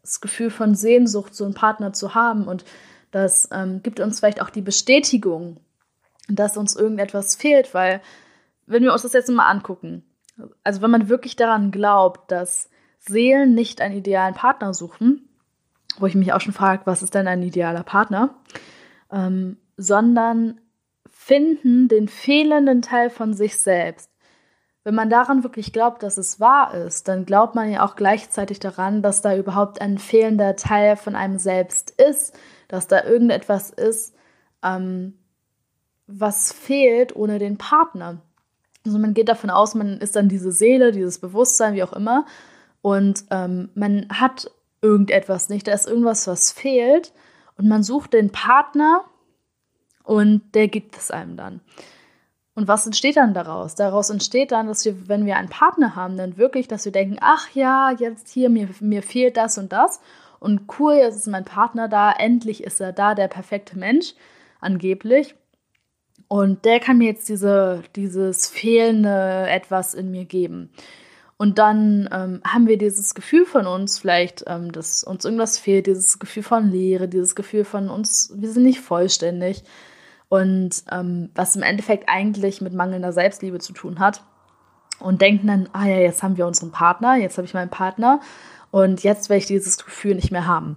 dieses 0.02 0.20
Gefühl 0.20 0.50
von 0.50 0.74
Sehnsucht, 0.74 1.34
so 1.34 1.44
einen 1.44 1.54
Partner 1.54 1.92
zu 1.92 2.14
haben 2.14 2.46
und 2.46 2.64
das 3.10 3.48
ähm, 3.52 3.82
gibt 3.82 4.00
uns 4.00 4.18
vielleicht 4.18 4.42
auch 4.42 4.50
die 4.50 4.62
Bestätigung, 4.62 5.58
dass 6.28 6.56
uns 6.56 6.76
irgendetwas 6.76 7.36
fehlt, 7.36 7.72
weil 7.72 8.00
wenn 8.66 8.82
wir 8.82 8.92
uns 8.92 9.02
das 9.02 9.14
jetzt 9.14 9.30
mal 9.30 9.48
angucken, 9.48 10.04
also 10.62 10.82
wenn 10.82 10.90
man 10.90 11.08
wirklich 11.08 11.36
daran 11.36 11.70
glaubt, 11.70 12.30
dass 12.30 12.68
Seelen 12.98 13.54
nicht 13.54 13.80
einen 13.80 13.96
idealen 13.96 14.34
Partner 14.34 14.74
suchen, 14.74 15.28
wo 15.98 16.06
ich 16.06 16.14
mich 16.14 16.32
auch 16.32 16.40
schon 16.40 16.52
frage, 16.52 16.82
was 16.84 17.02
ist 17.02 17.14
denn 17.14 17.26
ein 17.26 17.42
idealer 17.42 17.82
Partner, 17.82 18.34
ähm, 19.10 19.56
sondern 19.76 20.60
finden 21.08 21.88
den 21.88 22.08
fehlenden 22.08 22.82
Teil 22.82 23.10
von 23.10 23.34
sich 23.34 23.56
selbst. 23.56 24.10
Wenn 24.88 24.94
man 24.94 25.10
daran 25.10 25.42
wirklich 25.42 25.74
glaubt, 25.74 26.02
dass 26.02 26.16
es 26.16 26.40
wahr 26.40 26.72
ist, 26.72 27.08
dann 27.08 27.26
glaubt 27.26 27.54
man 27.54 27.70
ja 27.70 27.84
auch 27.84 27.94
gleichzeitig 27.94 28.58
daran, 28.58 29.02
dass 29.02 29.20
da 29.20 29.36
überhaupt 29.36 29.82
ein 29.82 29.98
fehlender 29.98 30.56
Teil 30.56 30.96
von 30.96 31.14
einem 31.14 31.38
selbst 31.38 31.90
ist, 31.90 32.34
dass 32.68 32.86
da 32.86 33.04
irgendetwas 33.04 33.68
ist, 33.68 34.14
ähm, 34.64 35.18
was 36.06 36.54
fehlt 36.54 37.14
ohne 37.14 37.38
den 37.38 37.58
Partner. 37.58 38.22
Also 38.86 38.98
man 38.98 39.12
geht 39.12 39.28
davon 39.28 39.50
aus, 39.50 39.74
man 39.74 39.98
ist 39.98 40.16
dann 40.16 40.30
diese 40.30 40.52
Seele, 40.52 40.90
dieses 40.90 41.18
Bewusstsein, 41.18 41.74
wie 41.74 41.82
auch 41.82 41.92
immer, 41.92 42.24
und 42.80 43.26
ähm, 43.30 43.68
man 43.74 44.06
hat 44.08 44.50
irgendetwas 44.80 45.50
nicht, 45.50 45.68
da 45.68 45.72
ist 45.72 45.86
irgendwas, 45.86 46.26
was 46.26 46.50
fehlt, 46.50 47.12
und 47.58 47.68
man 47.68 47.82
sucht 47.82 48.14
den 48.14 48.30
Partner, 48.30 49.04
und 50.02 50.54
der 50.54 50.68
gibt 50.68 50.96
es 50.96 51.10
einem 51.10 51.36
dann. 51.36 51.60
Und 52.58 52.66
was 52.66 52.86
entsteht 52.86 53.16
dann 53.16 53.34
daraus? 53.34 53.76
Daraus 53.76 54.10
entsteht 54.10 54.50
dann, 54.50 54.66
dass 54.66 54.84
wir, 54.84 55.06
wenn 55.06 55.26
wir 55.26 55.36
einen 55.36 55.48
Partner 55.48 55.94
haben, 55.94 56.16
dann 56.16 56.38
wirklich, 56.38 56.66
dass 56.66 56.84
wir 56.84 56.90
denken, 56.90 57.18
ach 57.20 57.48
ja, 57.54 57.92
jetzt 57.96 58.30
hier, 58.30 58.50
mir, 58.50 58.68
mir 58.80 59.04
fehlt 59.04 59.36
das 59.36 59.58
und 59.58 59.72
das. 59.72 60.00
Und 60.40 60.62
cool, 60.76 60.94
jetzt 60.94 61.14
ist 61.14 61.28
mein 61.28 61.44
Partner 61.44 61.86
da, 61.86 62.10
endlich 62.10 62.64
ist 62.64 62.80
er 62.80 62.92
da, 62.92 63.14
der 63.14 63.28
perfekte 63.28 63.78
Mensch, 63.78 64.14
angeblich. 64.60 65.36
Und 66.26 66.64
der 66.64 66.80
kann 66.80 66.98
mir 66.98 67.06
jetzt 67.06 67.28
diese, 67.28 67.84
dieses 67.94 68.48
fehlende 68.48 69.46
etwas 69.48 69.94
in 69.94 70.10
mir 70.10 70.24
geben. 70.24 70.70
Und 71.36 71.58
dann 71.60 72.08
ähm, 72.12 72.40
haben 72.44 72.66
wir 72.66 72.76
dieses 72.76 73.14
Gefühl 73.14 73.46
von 73.46 73.68
uns, 73.68 74.00
vielleicht, 74.00 74.42
ähm, 74.48 74.72
dass 74.72 75.04
uns 75.04 75.24
irgendwas 75.24 75.58
fehlt, 75.58 75.86
dieses 75.86 76.18
Gefühl 76.18 76.42
von 76.42 76.72
Leere, 76.72 77.06
dieses 77.06 77.36
Gefühl 77.36 77.64
von 77.64 77.88
uns, 77.88 78.32
wir 78.34 78.50
sind 78.50 78.64
nicht 78.64 78.80
vollständig 78.80 79.62
und 80.28 80.82
ähm, 80.90 81.30
was 81.34 81.56
im 81.56 81.62
Endeffekt 81.62 82.08
eigentlich 82.08 82.60
mit 82.60 82.74
mangelnder 82.74 83.12
Selbstliebe 83.12 83.58
zu 83.58 83.72
tun 83.72 83.98
hat. 83.98 84.22
Und 85.00 85.22
denken 85.22 85.46
dann, 85.46 85.68
ah 85.72 85.86
ja, 85.86 85.98
jetzt 85.98 86.24
haben 86.24 86.36
wir 86.36 86.46
unseren 86.46 86.72
Partner, 86.72 87.14
jetzt 87.14 87.38
habe 87.38 87.46
ich 87.46 87.54
meinen 87.54 87.70
Partner 87.70 88.20
und 88.72 89.04
jetzt 89.04 89.28
werde 89.28 89.38
ich 89.38 89.46
dieses 89.46 89.78
Gefühl 89.78 90.16
nicht 90.16 90.32
mehr 90.32 90.46
haben. 90.46 90.76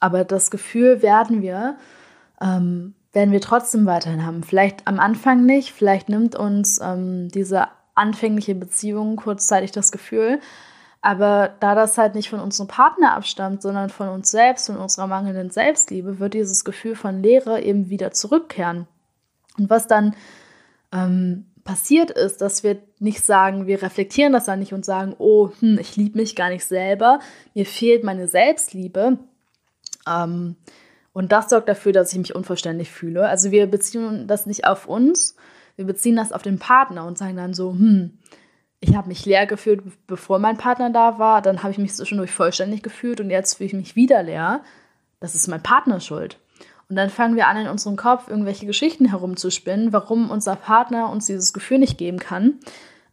Aber 0.00 0.24
das 0.24 0.50
Gefühl 0.50 1.02
werden 1.02 1.42
wir, 1.42 1.76
ähm, 2.40 2.94
werden 3.12 3.32
wir 3.32 3.42
trotzdem 3.42 3.84
weiterhin 3.84 4.24
haben. 4.24 4.42
Vielleicht 4.42 4.88
am 4.88 4.98
Anfang 4.98 5.44
nicht, 5.44 5.72
vielleicht 5.72 6.08
nimmt 6.08 6.34
uns 6.34 6.80
ähm, 6.82 7.28
diese 7.28 7.68
anfängliche 7.94 8.54
Beziehung 8.54 9.16
kurzzeitig 9.16 9.72
das 9.72 9.92
Gefühl, 9.92 10.40
aber 11.02 11.56
da 11.58 11.74
das 11.74 11.98
halt 11.98 12.14
nicht 12.14 12.30
von 12.30 12.38
unserem 12.38 12.68
Partner 12.68 13.14
abstammt, 13.14 13.60
sondern 13.60 13.90
von 13.90 14.08
uns 14.08 14.30
selbst 14.30 14.70
und 14.70 14.76
unserer 14.76 15.08
mangelnden 15.08 15.50
Selbstliebe, 15.50 16.20
wird 16.20 16.34
dieses 16.34 16.64
Gefühl 16.64 16.94
von 16.94 17.20
Leere 17.20 17.60
eben 17.60 17.90
wieder 17.90 18.12
zurückkehren. 18.12 18.86
Und 19.58 19.68
was 19.68 19.88
dann 19.88 20.14
ähm, 20.92 21.46
passiert 21.64 22.12
ist, 22.12 22.40
dass 22.40 22.62
wir 22.62 22.78
nicht 23.00 23.20
sagen, 23.24 23.66
wir 23.66 23.82
reflektieren 23.82 24.32
das 24.32 24.44
dann 24.44 24.60
nicht 24.60 24.72
und 24.72 24.84
sagen, 24.84 25.14
oh, 25.18 25.50
hm, 25.58 25.76
ich 25.80 25.96
liebe 25.96 26.18
mich 26.18 26.36
gar 26.36 26.50
nicht 26.50 26.64
selber, 26.64 27.18
mir 27.52 27.66
fehlt 27.66 28.04
meine 28.04 28.28
Selbstliebe. 28.28 29.18
Ähm, 30.08 30.54
und 31.12 31.32
das 31.32 31.50
sorgt 31.50 31.68
dafür, 31.68 31.92
dass 31.92 32.12
ich 32.12 32.18
mich 32.18 32.34
unverständlich 32.34 32.92
fühle. 32.92 33.28
Also 33.28 33.50
wir 33.50 33.66
beziehen 33.66 34.28
das 34.28 34.46
nicht 34.46 34.66
auf 34.66 34.86
uns, 34.86 35.36
wir 35.74 35.84
beziehen 35.84 36.14
das 36.14 36.32
auf 36.32 36.42
den 36.42 36.60
Partner 36.60 37.06
und 37.06 37.18
sagen 37.18 37.36
dann 37.36 37.54
so, 37.54 37.72
hm, 37.72 38.18
ich 38.82 38.96
habe 38.96 39.08
mich 39.08 39.24
leer 39.24 39.46
gefühlt, 39.46 39.80
bevor 40.08 40.40
mein 40.40 40.56
Partner 40.56 40.90
da 40.90 41.18
war. 41.20 41.40
Dann 41.40 41.62
habe 41.62 41.70
ich 41.70 41.78
mich 41.78 41.94
zwischendurch 41.94 42.32
vollständig 42.32 42.82
gefühlt 42.82 43.20
und 43.20 43.30
jetzt 43.30 43.54
fühle 43.54 43.68
ich 43.68 43.74
mich 43.74 43.96
wieder 43.96 44.24
leer. 44.24 44.60
Das 45.20 45.36
ist 45.36 45.46
mein 45.46 45.62
Partner 45.62 46.00
schuld. 46.00 46.38
Und 46.88 46.96
dann 46.96 47.08
fangen 47.08 47.36
wir 47.36 47.46
an, 47.46 47.56
in 47.56 47.68
unserem 47.68 47.96
Kopf 47.96 48.28
irgendwelche 48.28 48.66
Geschichten 48.66 49.08
herumzuspinnen, 49.08 49.92
warum 49.92 50.30
unser 50.30 50.56
Partner 50.56 51.10
uns 51.10 51.26
dieses 51.26 51.52
Gefühl 51.52 51.78
nicht 51.78 51.96
geben 51.96 52.18
kann, 52.18 52.58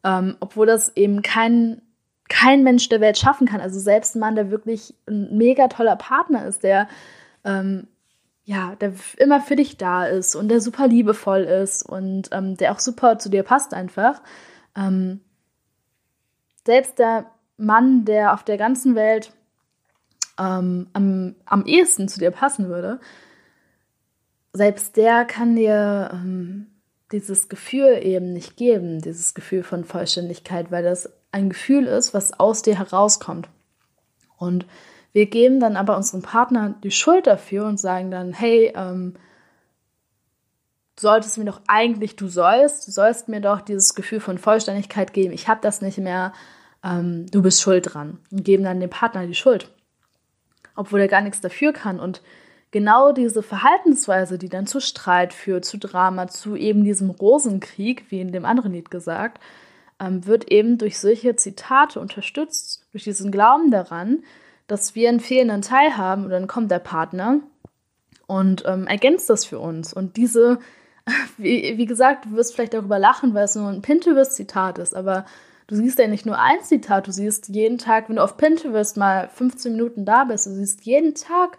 ähm, 0.03 0.37
obwohl 0.39 0.65
das 0.65 0.97
eben 0.97 1.21
kein, 1.21 1.83
kein 2.29 2.63
Mensch 2.63 2.89
der 2.89 2.99
Welt 2.99 3.19
schaffen 3.19 3.47
kann. 3.47 3.61
Also 3.61 3.79
selbst 3.79 4.15
ein 4.15 4.19
Mann, 4.19 4.35
der 4.35 4.49
wirklich 4.49 4.95
ein 5.07 5.37
mega 5.37 5.67
toller 5.67 5.97
Partner 5.97 6.47
ist, 6.47 6.63
der 6.63 6.87
ähm, 7.45 7.87
ja, 8.43 8.75
der 8.81 8.93
immer 9.17 9.39
für 9.39 9.55
dich 9.55 9.77
da 9.77 10.07
ist 10.07 10.35
und 10.35 10.49
der 10.49 10.61
super 10.61 10.87
liebevoll 10.87 11.41
ist 11.41 11.83
und 11.83 12.29
ähm, 12.31 12.57
der 12.57 12.71
auch 12.71 12.79
super 12.79 13.19
zu 13.19 13.29
dir 13.29 13.43
passt 13.43 13.75
einfach. 13.75 14.23
Ähm, 14.75 15.19
selbst 16.65 16.99
der 16.99 17.25
Mann, 17.57 18.05
der 18.05 18.33
auf 18.33 18.43
der 18.43 18.57
ganzen 18.57 18.95
Welt 18.95 19.33
ähm, 20.37 20.87
am, 20.93 21.35
am 21.45 21.65
ehesten 21.65 22.07
zu 22.07 22.19
dir 22.19 22.31
passen 22.31 22.69
würde, 22.69 22.99
selbst 24.53 24.97
der 24.97 25.25
kann 25.25 25.55
dir 25.55 26.09
ähm, 26.13 26.67
dieses 27.11 27.49
Gefühl 27.49 27.99
eben 28.03 28.33
nicht 28.33 28.57
geben, 28.57 29.01
dieses 29.01 29.33
Gefühl 29.33 29.63
von 29.63 29.83
Vollständigkeit, 29.83 30.71
weil 30.71 30.83
das 30.83 31.11
ein 31.31 31.49
Gefühl 31.49 31.85
ist, 31.85 32.13
was 32.13 32.39
aus 32.39 32.61
dir 32.61 32.77
herauskommt. 32.77 33.49
Und 34.37 34.65
wir 35.11 35.25
geben 35.25 35.59
dann 35.59 35.75
aber 35.75 35.97
unserem 35.97 36.21
Partner 36.21 36.75
die 36.83 36.91
Schuld 36.91 37.27
dafür 37.27 37.65
und 37.65 37.79
sagen 37.79 38.11
dann, 38.11 38.33
hey, 38.33 38.71
ähm, 38.75 39.15
solltest 40.99 41.37
mir 41.37 41.45
doch 41.45 41.61
eigentlich, 41.67 42.15
du 42.15 42.27
sollst, 42.27 42.87
du 42.87 42.91
sollst 42.91 43.27
mir 43.27 43.41
doch 43.41 43.61
dieses 43.61 43.95
Gefühl 43.95 44.19
von 44.19 44.37
Vollständigkeit 44.37 45.13
geben. 45.13 45.33
Ich 45.33 45.47
habe 45.47 45.61
das 45.61 45.81
nicht 45.81 45.97
mehr 45.97 46.33
ähm, 46.83 47.25
du 47.31 47.41
bist 47.41 47.61
schuld 47.61 47.93
dran 47.93 48.19
und 48.31 48.43
geben 48.43 48.63
dann 48.63 48.79
dem 48.79 48.89
Partner 48.89 49.25
die 49.27 49.35
Schuld, 49.35 49.71
obwohl 50.75 51.01
er 51.01 51.07
gar 51.07 51.21
nichts 51.21 51.41
dafür 51.41 51.73
kann. 51.73 51.99
Und 51.99 52.21
genau 52.71 53.11
diese 53.11 53.43
Verhaltensweise, 53.43 54.37
die 54.37 54.49
dann 54.49 54.67
zu 54.67 54.79
Streit 54.79 55.33
führt, 55.33 55.65
zu 55.65 55.77
Drama, 55.77 56.27
zu 56.27 56.55
eben 56.55 56.83
diesem 56.83 57.09
Rosenkrieg, 57.09 58.05
wie 58.09 58.21
in 58.21 58.31
dem 58.31 58.45
anderen 58.45 58.73
Lied 58.73 58.91
gesagt, 58.91 59.39
ähm, 59.99 60.25
wird 60.25 60.51
eben 60.51 60.77
durch 60.77 60.99
solche 60.99 61.35
Zitate 61.35 61.99
unterstützt, 61.99 62.85
durch 62.91 63.03
diesen 63.03 63.31
Glauben 63.31 63.71
daran, 63.71 64.23
dass 64.67 64.95
wir 64.95 65.09
einen 65.09 65.19
fehlenden 65.19 65.61
Teil 65.61 65.97
haben 65.97 66.25
und 66.25 66.29
dann 66.29 66.47
kommt 66.47 66.71
der 66.71 66.79
Partner 66.79 67.39
und 68.27 68.63
ähm, 68.67 68.87
ergänzt 68.87 69.29
das 69.29 69.43
für 69.43 69.59
uns. 69.59 69.91
Und 69.91 70.15
diese, 70.15 70.59
wie, 71.37 71.77
wie 71.77 71.85
gesagt, 71.85 72.25
du 72.25 72.31
wirst 72.31 72.53
vielleicht 72.53 72.73
darüber 72.73 72.99
lachen, 72.99 73.33
weil 73.33 73.45
es 73.45 73.55
nur 73.55 73.69
ein 73.69 73.81
Pinterest-Zitat 73.81 74.79
ist, 74.79 74.95
aber 74.95 75.25
du 75.67 75.75
siehst 75.75 75.99
ja 75.99 76.07
nicht 76.07 76.25
nur 76.25 76.39
ein 76.39 76.61
Zitat, 76.63 77.07
du 77.07 77.11
siehst 77.11 77.49
jeden 77.49 77.77
Tag, 77.77 78.09
wenn 78.09 78.17
du 78.17 78.23
auf 78.23 78.37
Pinterest 78.37 78.97
mal 78.97 79.29
15 79.29 79.73
Minuten 79.73 80.05
da 80.05 80.23
bist, 80.23 80.45
du 80.47 80.51
siehst 80.51 80.85
jeden 80.85 81.15
Tag 81.15 81.57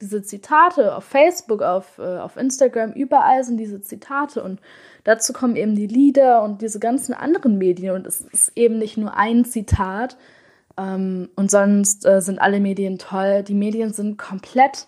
diese 0.00 0.22
Zitate 0.22 0.96
auf 0.96 1.04
Facebook, 1.04 1.62
auf, 1.62 1.98
äh, 1.98 2.18
auf 2.18 2.36
Instagram, 2.36 2.92
überall 2.92 3.44
sind 3.44 3.58
diese 3.58 3.80
Zitate 3.80 4.42
und 4.42 4.60
dazu 5.04 5.32
kommen 5.32 5.54
eben 5.54 5.76
die 5.76 5.86
Lieder 5.86 6.42
und 6.42 6.60
diese 6.60 6.80
ganzen 6.80 7.14
anderen 7.14 7.56
Medien 7.56 7.94
und 7.94 8.06
es 8.06 8.20
ist 8.20 8.52
eben 8.56 8.78
nicht 8.78 8.96
nur 8.96 9.16
ein 9.16 9.44
Zitat 9.44 10.16
ähm, 10.76 11.28
und 11.36 11.50
sonst 11.50 12.04
äh, 12.04 12.20
sind 12.20 12.40
alle 12.40 12.60
Medien 12.60 12.98
toll. 12.98 13.44
Die 13.44 13.54
Medien 13.54 13.92
sind 13.92 14.18
komplett, 14.18 14.86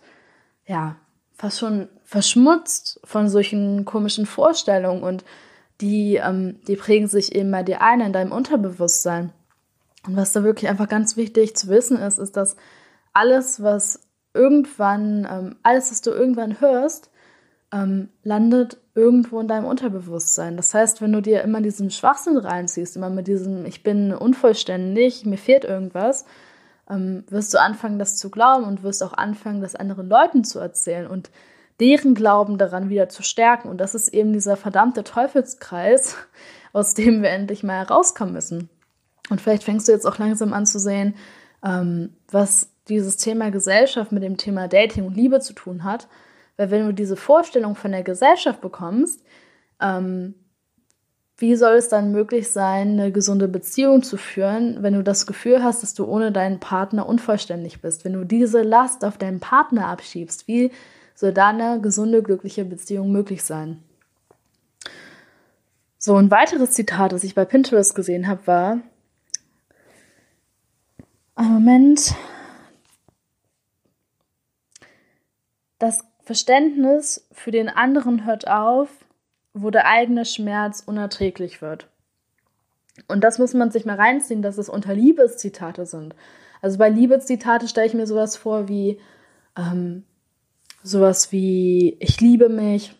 ja, 0.67 0.97
fast 1.35 1.59
schon 1.59 1.89
verschmutzt 2.15 3.01
von 3.03 3.29
solchen 3.29 3.85
komischen 3.85 4.25
Vorstellungen 4.25 5.03
und 5.03 5.25
die, 5.81 6.15
ähm, 6.15 6.61
die 6.69 6.77
prägen 6.77 7.09
sich 7.09 7.35
eben 7.35 7.51
bei 7.51 7.65
dir 7.65 7.81
ein 7.83 8.01
in 8.01 8.13
deinem 8.13 8.31
Unterbewusstsein. 8.31 9.33
Und 10.07 10.15
was 10.15 10.33
da 10.33 10.45
wirklich 10.45 10.71
einfach 10.71 10.89
ganz 10.89 11.17
wichtig 11.17 11.57
zu 11.57 11.67
wissen 11.67 11.99
ist, 11.99 12.21
ist, 12.21 12.37
dass 12.37 12.55
alles, 13.15 13.65
was 13.65 13.99
irgendwann, 14.33 15.27
ähm, 15.29 15.57
alles, 15.65 15.91
was 15.91 16.03
du 16.03 16.13
irgendwann 16.13 16.61
hörst, 16.61 17.11
ähm, 17.73 18.11
landet 18.23 18.79
irgendwo 18.95 19.41
in 19.41 19.49
deinem 19.49 19.67
Unterbewusstsein. 19.67 20.57
Das 20.57 20.73
heißt, 20.73 21.03
wenn 21.03 21.11
du 21.11 21.21
dir 21.21 21.43
immer 21.43 21.63
diesen 21.63 21.91
Schwachsinn 21.91 22.37
reinziehst, 22.37 22.95
immer 22.95 23.11
mit 23.11 23.27
diesem, 23.27 23.67
ich 23.67 23.83
bin 23.83 24.15
unvollständig, 24.15 25.27
mir 25.27 25.39
fehlt 25.39 25.65
irgendwas, 25.65 26.27
ähm, 26.89 27.25
wirst 27.29 27.53
du 27.55 27.61
anfangen, 27.61 27.99
das 27.99 28.19
zu 28.19 28.31
glauben 28.31 28.67
und 28.67 28.85
wirst 28.85 29.03
auch 29.03 29.15
anfangen, 29.15 29.61
das 29.61 29.75
anderen 29.75 30.09
Leuten 30.09 30.45
zu 30.45 30.61
erzählen 30.61 31.09
und 31.09 31.33
deren 31.81 32.15
Glauben 32.15 32.59
daran 32.59 32.89
wieder 32.89 33.09
zu 33.09 33.23
stärken. 33.23 33.69
Und 33.69 33.79
das 33.79 33.95
ist 33.95 34.09
eben 34.09 34.33
dieser 34.33 34.57
verdammte 34.57 35.05
Teufelskreis, 35.05 36.17
aus 36.73 36.95
dem 36.95 37.23
wir 37.23 37.31
endlich 37.31 37.63
mal 37.63 37.79
herauskommen 37.79 38.33
müssen. 38.33 38.69
Und 39.31 39.41
vielleicht 39.41 39.65
fängst 39.65 39.89
du 39.89 39.93
jetzt 39.93 40.07
auch 40.07 40.19
langsam 40.19 40.53
an 40.53 40.67
zu 40.67 40.79
sehen, 40.79 41.15
ähm, 41.65 42.15
was 42.31 42.69
dieses 42.89 43.17
Thema 43.17 43.51
Gesellschaft 43.51 44.13
mit 44.13 44.23
dem 44.23 44.37
Thema 44.37 44.69
Dating 44.69 45.07
und 45.07 45.17
Liebe 45.17 45.41
zu 45.41 45.55
tun 45.55 45.85
hat. 45.85 46.09
Weil 46.57 46.71
wenn 46.71 46.87
du 46.87 46.93
diese 46.93 47.17
Vorstellung 47.17 47.75
von 47.75 47.93
der 47.93 48.03
Gesellschaft 48.03 48.61
bekommst, 48.61 49.25
ähm, 49.81 50.35
wie 51.37 51.57
soll 51.57 51.75
es 51.75 51.89
dann 51.89 52.13
möglich 52.13 52.51
sein, 52.51 52.93
eine 52.93 53.11
gesunde 53.11 53.49
Beziehung 53.49 54.03
zu 54.05 54.17
führen, 54.17 54.83
wenn 54.83 54.95
du 54.95 55.03
das 55.03 55.27
Gefühl 55.27 55.65
hast, 55.65 55.83
dass 55.83 55.95
du 55.95 56.05
ohne 56.05 56.31
deinen 56.31 56.61
Partner 56.61 57.09
unvollständig 57.09 57.81
bist? 57.81 58.05
Wenn 58.05 58.13
du 58.13 58.25
diese 58.25 58.63
Last 58.63 59.05
auf 59.05 59.19
deinen 59.19 59.41
Partner 59.41 59.89
abschiebst, 59.89 60.47
wie 60.47 60.71
soll 61.15 61.33
da 61.33 61.49
eine 61.49 61.81
gesunde, 61.81 62.23
glückliche 62.23 62.65
Beziehung 62.65 63.13
möglich 63.13 63.43
sein? 63.43 63.83
So, 65.99 66.17
ein 66.17 66.31
weiteres 66.31 66.73
Zitat, 66.73 67.13
das 67.13 67.25
ich 67.25 67.35
bei 67.35 67.45
Pinterest 67.45 67.95
gesehen 67.95 68.29
habe, 68.29 68.47
war, 68.47 68.81
Moment, 71.37 72.15
das 75.79 76.05
Verständnis 76.23 77.27
für 77.33 77.51
den 77.51 77.69
anderen 77.69 78.25
hört 78.25 78.49
auf, 78.49 78.89
wo 79.53 79.71
der 79.71 79.87
eigene 79.87 80.25
Schmerz 80.25 80.83
unerträglich 80.85 81.63
wird. 81.63 81.89
Und 83.09 83.25
das 83.25 83.39
muss 83.39 83.55
man 83.55 83.71
sich 83.71 83.85
mal 83.85 83.97
reinziehen, 83.97 84.43
dass 84.43 84.59
es 84.59 84.69
unter 84.69 84.95
Liebeszitate 84.95 85.87
sind. 85.87 86.15
Also 86.61 86.79
bei 86.79 86.89
Liebeszitate 86.89 87.69
stelle 87.69 87.87
ich 87.87 87.95
mir 87.95 88.07
sowas 88.07 88.37
vor 88.37 88.69
wie 88.69 89.01
ähm, 89.57 90.05
sowas 90.85 91.33
wie 91.33 91.97
ich 91.99 92.21
liebe 92.21 92.49
mich, 92.49 92.95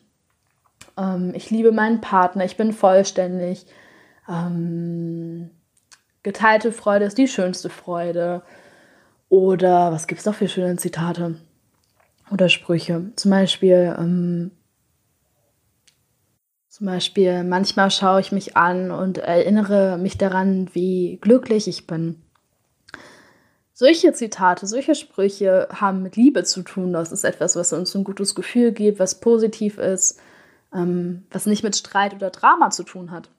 ähm, 0.99 1.33
ich 1.37 1.51
liebe 1.51 1.71
meinen 1.71 2.01
Partner, 2.01 2.45
ich 2.45 2.57
bin 2.57 2.73
vollständig, 2.73 3.67
ähm, 4.29 5.51
geteilte 6.25 6.73
Freude 6.73 7.05
ist 7.05 7.19
die 7.19 7.29
schönste 7.29 7.71
Freude. 7.71 8.43
Oder 9.29 9.93
was 9.93 10.09
gibt 10.09 10.19
es 10.19 10.27
noch 10.27 10.35
für 10.35 10.49
schöne 10.49 10.77
Zitate? 10.77 11.37
oder 12.31 12.49
Sprüche. 12.49 13.13
Zum 13.17 13.31
Beispiel, 13.31 13.95
ähm, 13.99 14.51
zum 16.69 16.87
Beispiel, 16.87 17.45
manchmal 17.45 17.91
schaue 17.91 18.21
ich 18.21 18.33
mich 18.33 18.57
an 18.57 18.91
und 18.91 19.19
erinnere 19.19 19.99
mich 19.99 20.19
daran, 20.19 20.69
wie 20.73 21.19
glücklich 21.21 21.69
ich 21.69 21.87
bin. 21.87 22.24
Solche 23.77 24.13
Zitate, 24.13 24.69
solche 24.69 24.95
Sprüche 24.95 25.67
haben 25.73 26.05
mit 26.05 26.15
Liebe 26.15 26.45
zu 26.45 26.63
tun. 26.63 26.93
Das 26.93 27.11
ist 27.11 27.25
etwas, 27.25 27.57
was 27.57 27.73
uns 27.73 27.93
ein 27.97 28.05
gutes 28.05 28.37
Gefühl 28.37 28.71
gibt, 28.71 29.01
was 29.01 29.19
positiv 29.19 29.79
ist, 29.79 30.21
ähm, 30.73 31.27
was 31.33 31.47
nicht 31.47 31.65
mit 31.65 31.75
Streit 31.75 32.15
oder 32.15 32.31
Drama 32.31 32.71
zu 32.71 32.85
tun 32.85 33.11
hat. 33.11 33.31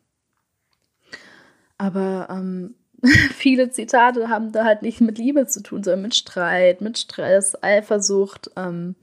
Aber 1.77 2.27
ähm, 2.29 2.75
viele 3.31 3.69
Zitate 3.69 4.27
haben 4.27 4.51
da 4.51 4.65
halt 4.65 4.81
nicht 4.81 4.99
mit 4.99 5.17
Liebe 5.17 5.47
zu 5.47 5.63
tun, 5.63 5.83
sondern 5.83 6.01
mit 6.01 6.15
Streit, 6.15 6.81
mit 6.81 6.97
Stress, 6.97 7.55
Eifersucht, 7.63 8.51
ähm, 8.57 8.95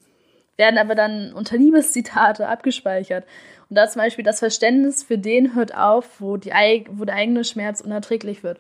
werden 0.59 0.77
aber 0.77 0.95
dann 0.95 1.33
unter 1.33 1.57
Liebeszitate 1.57 2.47
abgespeichert. 2.47 3.25
Und 3.71 3.77
da 3.77 3.89
zum 3.89 4.03
Beispiel 4.03 4.25
das 4.25 4.41
Verständnis 4.41 5.03
für 5.03 5.17
den 5.17 5.55
hört 5.55 5.75
auf, 5.75 6.21
wo, 6.21 6.37
die, 6.37 6.51
wo 6.91 7.07
der 7.07 7.15
eigene 7.15 7.43
Schmerz 7.45 7.81
unerträglich 7.81 8.43
wird. 8.43 8.59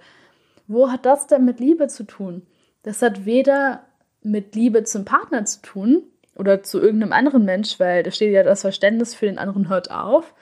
Wo 0.68 0.90
hat 0.90 1.04
das 1.04 1.26
denn 1.26 1.44
mit 1.44 1.60
Liebe 1.60 1.88
zu 1.88 2.04
tun? 2.04 2.46
Das 2.82 3.02
hat 3.02 3.24
weder 3.24 3.84
mit 4.22 4.54
Liebe 4.54 4.84
zum 4.84 5.04
Partner 5.04 5.44
zu 5.44 5.62
tun 5.62 6.02
oder 6.36 6.62
zu 6.62 6.80
irgendeinem 6.80 7.12
anderen 7.12 7.44
Mensch, 7.44 7.78
weil 7.78 8.02
da 8.02 8.10
steht 8.10 8.32
ja, 8.32 8.42
das 8.42 8.62
Verständnis 8.62 9.14
für 9.14 9.26
den 9.26 9.38
anderen 9.38 9.68
hört 9.68 9.90
auf. 9.90 10.34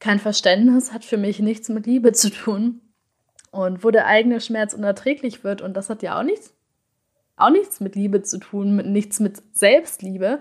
Kein 0.00 0.18
Verständnis 0.18 0.92
hat 0.92 1.04
für 1.04 1.16
mich 1.16 1.38
nichts 1.40 1.68
mit 1.68 1.86
Liebe 1.86 2.12
zu 2.12 2.30
tun. 2.30 2.80
Und 3.50 3.84
wo 3.84 3.90
der 3.90 4.06
eigene 4.06 4.40
Schmerz 4.40 4.74
unerträglich 4.74 5.44
wird, 5.44 5.62
und 5.62 5.74
das 5.74 5.88
hat 5.88 6.02
ja 6.02 6.18
auch 6.18 6.24
nichts, 6.24 6.52
auch 7.36 7.50
nichts 7.50 7.80
mit 7.80 7.94
Liebe 7.94 8.22
zu 8.22 8.38
tun, 8.38 8.74
mit, 8.74 8.86
nichts 8.86 9.20
mit 9.20 9.40
Selbstliebe, 9.56 10.40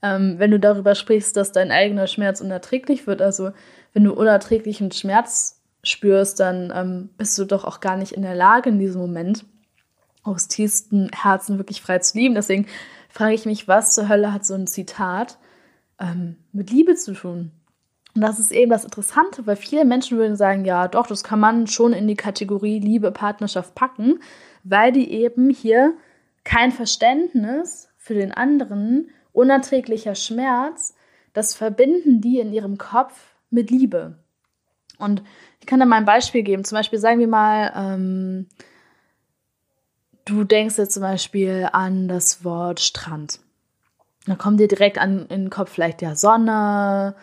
ähm, 0.00 0.36
wenn 0.38 0.52
du 0.52 0.60
darüber 0.60 0.94
sprichst, 0.94 1.36
dass 1.36 1.52
dein 1.52 1.72
eigener 1.72 2.06
Schmerz 2.06 2.40
unerträglich 2.40 3.06
wird. 3.06 3.20
Also 3.20 3.50
wenn 3.92 4.04
du 4.04 4.12
unerträglichen 4.12 4.92
Schmerz 4.92 5.60
spürst, 5.82 6.38
dann 6.38 6.72
ähm, 6.74 7.10
bist 7.18 7.36
du 7.38 7.44
doch 7.44 7.64
auch 7.64 7.80
gar 7.80 7.96
nicht 7.96 8.12
in 8.12 8.22
der 8.22 8.36
Lage 8.36 8.70
in 8.70 8.78
diesem 8.78 9.00
Moment 9.00 9.44
aus 10.22 10.48
tiefstem 10.48 11.08
Herzen 11.14 11.58
wirklich 11.58 11.82
frei 11.82 11.98
zu 11.98 12.18
lieben. 12.18 12.34
Deswegen 12.34 12.66
frage 13.08 13.34
ich 13.34 13.46
mich, 13.46 13.68
was 13.68 13.94
zur 13.94 14.08
Hölle 14.08 14.32
hat 14.32 14.44
so 14.44 14.54
ein 14.54 14.66
Zitat 14.66 15.38
ähm, 15.98 16.36
mit 16.52 16.70
Liebe 16.70 16.94
zu 16.94 17.14
tun? 17.14 17.52
Und 18.14 18.20
das 18.20 18.38
ist 18.38 18.52
eben 18.52 18.70
das 18.70 18.84
Interessante, 18.84 19.46
weil 19.46 19.56
viele 19.56 19.84
Menschen 19.84 20.18
würden 20.18 20.36
sagen, 20.36 20.64
ja, 20.64 20.86
doch, 20.86 21.06
das 21.06 21.24
kann 21.24 21.40
man 21.40 21.66
schon 21.66 21.92
in 21.92 22.06
die 22.06 22.14
Kategorie 22.14 22.78
Liebe, 22.78 23.10
Partnerschaft 23.10 23.74
packen, 23.74 24.20
weil 24.64 24.92
die 24.92 25.10
eben 25.10 25.48
hier 25.48 25.94
kein 26.44 26.72
Verständnis 26.72 27.88
für 27.96 28.14
den 28.14 28.32
anderen, 28.32 29.10
unerträglicher 29.32 30.14
Schmerz, 30.14 30.94
das 31.32 31.54
verbinden 31.54 32.20
die 32.20 32.38
in 32.38 32.52
ihrem 32.52 32.76
Kopf 32.76 33.14
mit 33.48 33.70
Liebe. 33.70 34.18
Und 34.98 35.22
ich 35.60 35.66
kann 35.66 35.80
da 35.80 35.86
mal 35.86 35.96
ein 35.96 36.04
Beispiel 36.04 36.42
geben. 36.42 36.64
Zum 36.64 36.76
Beispiel 36.76 36.98
sagen 36.98 37.18
wir 37.18 37.28
mal, 37.28 37.72
ähm, 37.74 38.46
du 40.24 40.44
denkst 40.44 40.78
jetzt 40.78 40.94
zum 40.94 41.02
Beispiel 41.02 41.68
an 41.72 42.08
das 42.08 42.44
Wort 42.44 42.80
Strand. 42.80 43.40
Da 44.26 44.36
kommt 44.36 44.60
dir 44.60 44.68
direkt 44.68 44.98
an, 44.98 45.26
in 45.26 45.44
den 45.44 45.50
Kopf 45.50 45.70
vielleicht 45.70 46.02
ja 46.02 46.14
Sonne, 46.14 47.16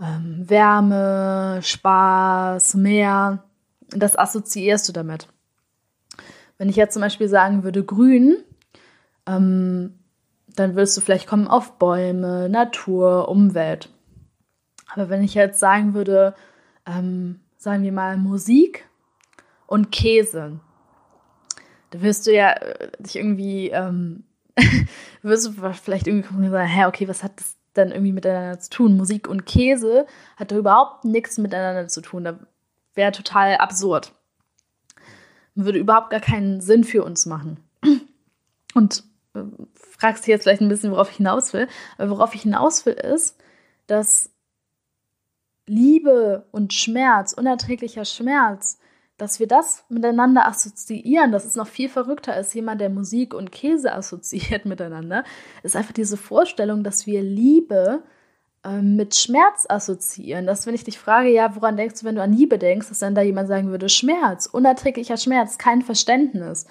ähm, 0.00 0.44
Wärme, 0.48 1.60
Spaß, 1.62 2.74
Meer. 2.74 3.42
Das 3.90 4.16
assoziierst 4.16 4.88
du 4.88 4.92
damit. 4.92 5.28
Wenn 6.58 6.68
ich 6.68 6.76
jetzt 6.76 6.94
zum 6.94 7.02
Beispiel 7.02 7.28
sagen 7.28 7.64
würde 7.64 7.84
grün, 7.84 8.36
ähm, 9.26 9.98
dann 10.48 10.74
würdest 10.74 10.96
du 10.96 11.00
vielleicht 11.00 11.26
kommen 11.26 11.48
auf 11.48 11.78
Bäume, 11.78 12.48
Natur, 12.48 13.28
Umwelt. 13.28 13.90
Aber 14.94 15.10
wenn 15.10 15.22
ich 15.22 15.34
jetzt 15.34 15.58
sagen 15.58 15.94
würde, 15.94 16.34
ähm, 16.86 17.40
sagen 17.58 17.82
wir 17.82 17.92
mal 17.92 18.16
Musik 18.16 18.88
und 19.66 19.90
Käse, 19.90 20.60
da 21.90 22.02
wirst 22.02 22.26
du 22.26 22.34
ja 22.34 22.52
äh, 22.52 22.90
dich 22.98 23.16
irgendwie, 23.16 23.70
ähm, 23.70 24.24
wirst 25.22 25.46
du 25.46 25.72
vielleicht 25.72 26.06
irgendwie 26.06 26.48
sagen, 26.48 26.68
hä, 26.68 26.84
okay, 26.86 27.08
was 27.08 27.22
hat 27.22 27.38
das 27.38 27.56
dann 27.76 27.90
irgendwie 27.90 28.12
miteinander 28.12 28.58
zu 28.58 28.70
tun. 28.70 28.96
Musik 28.96 29.28
und 29.28 29.46
Käse 29.46 30.06
hat 30.36 30.50
da 30.50 30.56
überhaupt 30.56 31.04
nichts 31.04 31.38
miteinander 31.38 31.88
zu 31.88 32.00
tun. 32.00 32.24
Da 32.24 32.38
wäre 32.94 33.12
total 33.12 33.56
absurd. 33.56 34.12
Würde 35.54 35.78
überhaupt 35.78 36.10
gar 36.10 36.20
keinen 36.20 36.60
Sinn 36.60 36.84
für 36.84 37.04
uns 37.04 37.26
machen. 37.26 37.58
Und 38.74 39.04
äh, 39.34 39.40
fragst 39.74 40.24
dich 40.24 40.32
jetzt 40.32 40.42
vielleicht 40.42 40.60
ein 40.60 40.68
bisschen, 40.68 40.92
worauf 40.92 41.10
ich 41.10 41.16
hinaus 41.16 41.52
will. 41.52 41.68
Aber 41.96 42.10
worauf 42.10 42.34
ich 42.34 42.42
hinaus 42.42 42.84
will, 42.84 42.94
ist, 42.94 43.38
dass 43.86 44.30
Liebe 45.66 46.46
und 46.52 46.74
Schmerz, 46.74 47.32
unerträglicher 47.32 48.04
Schmerz, 48.04 48.78
dass 49.18 49.40
wir 49.40 49.46
das 49.46 49.84
miteinander 49.88 50.46
assoziieren, 50.46 51.32
das 51.32 51.46
ist 51.46 51.56
noch 51.56 51.68
viel 51.68 51.88
verrückter 51.88 52.34
als 52.34 52.52
jemand, 52.52 52.80
der 52.80 52.90
Musik 52.90 53.32
und 53.34 53.52
Käse 53.52 53.92
assoziiert 53.92 54.64
miteinander, 54.66 55.24
ist 55.62 55.76
einfach 55.76 55.92
diese 55.92 56.16
Vorstellung, 56.16 56.84
dass 56.84 57.06
wir 57.06 57.22
Liebe 57.22 58.02
äh, 58.64 58.82
mit 58.82 59.14
Schmerz 59.14 59.66
assoziieren. 59.68 60.46
Dass, 60.46 60.66
wenn 60.66 60.74
ich 60.74 60.84
dich 60.84 60.98
frage, 60.98 61.30
ja, 61.30 61.54
woran 61.56 61.76
denkst 61.76 62.00
du, 62.00 62.06
wenn 62.06 62.16
du 62.16 62.22
an 62.22 62.32
Liebe 62.32 62.58
denkst, 62.58 62.88
dass 62.88 62.98
dann 62.98 63.14
da 63.14 63.22
jemand 63.22 63.48
sagen 63.48 63.70
würde, 63.70 63.88
Schmerz, 63.88 64.46
unerträglicher 64.46 65.16
Schmerz, 65.16 65.56
kein 65.56 65.82
Verständnis. 65.82 66.66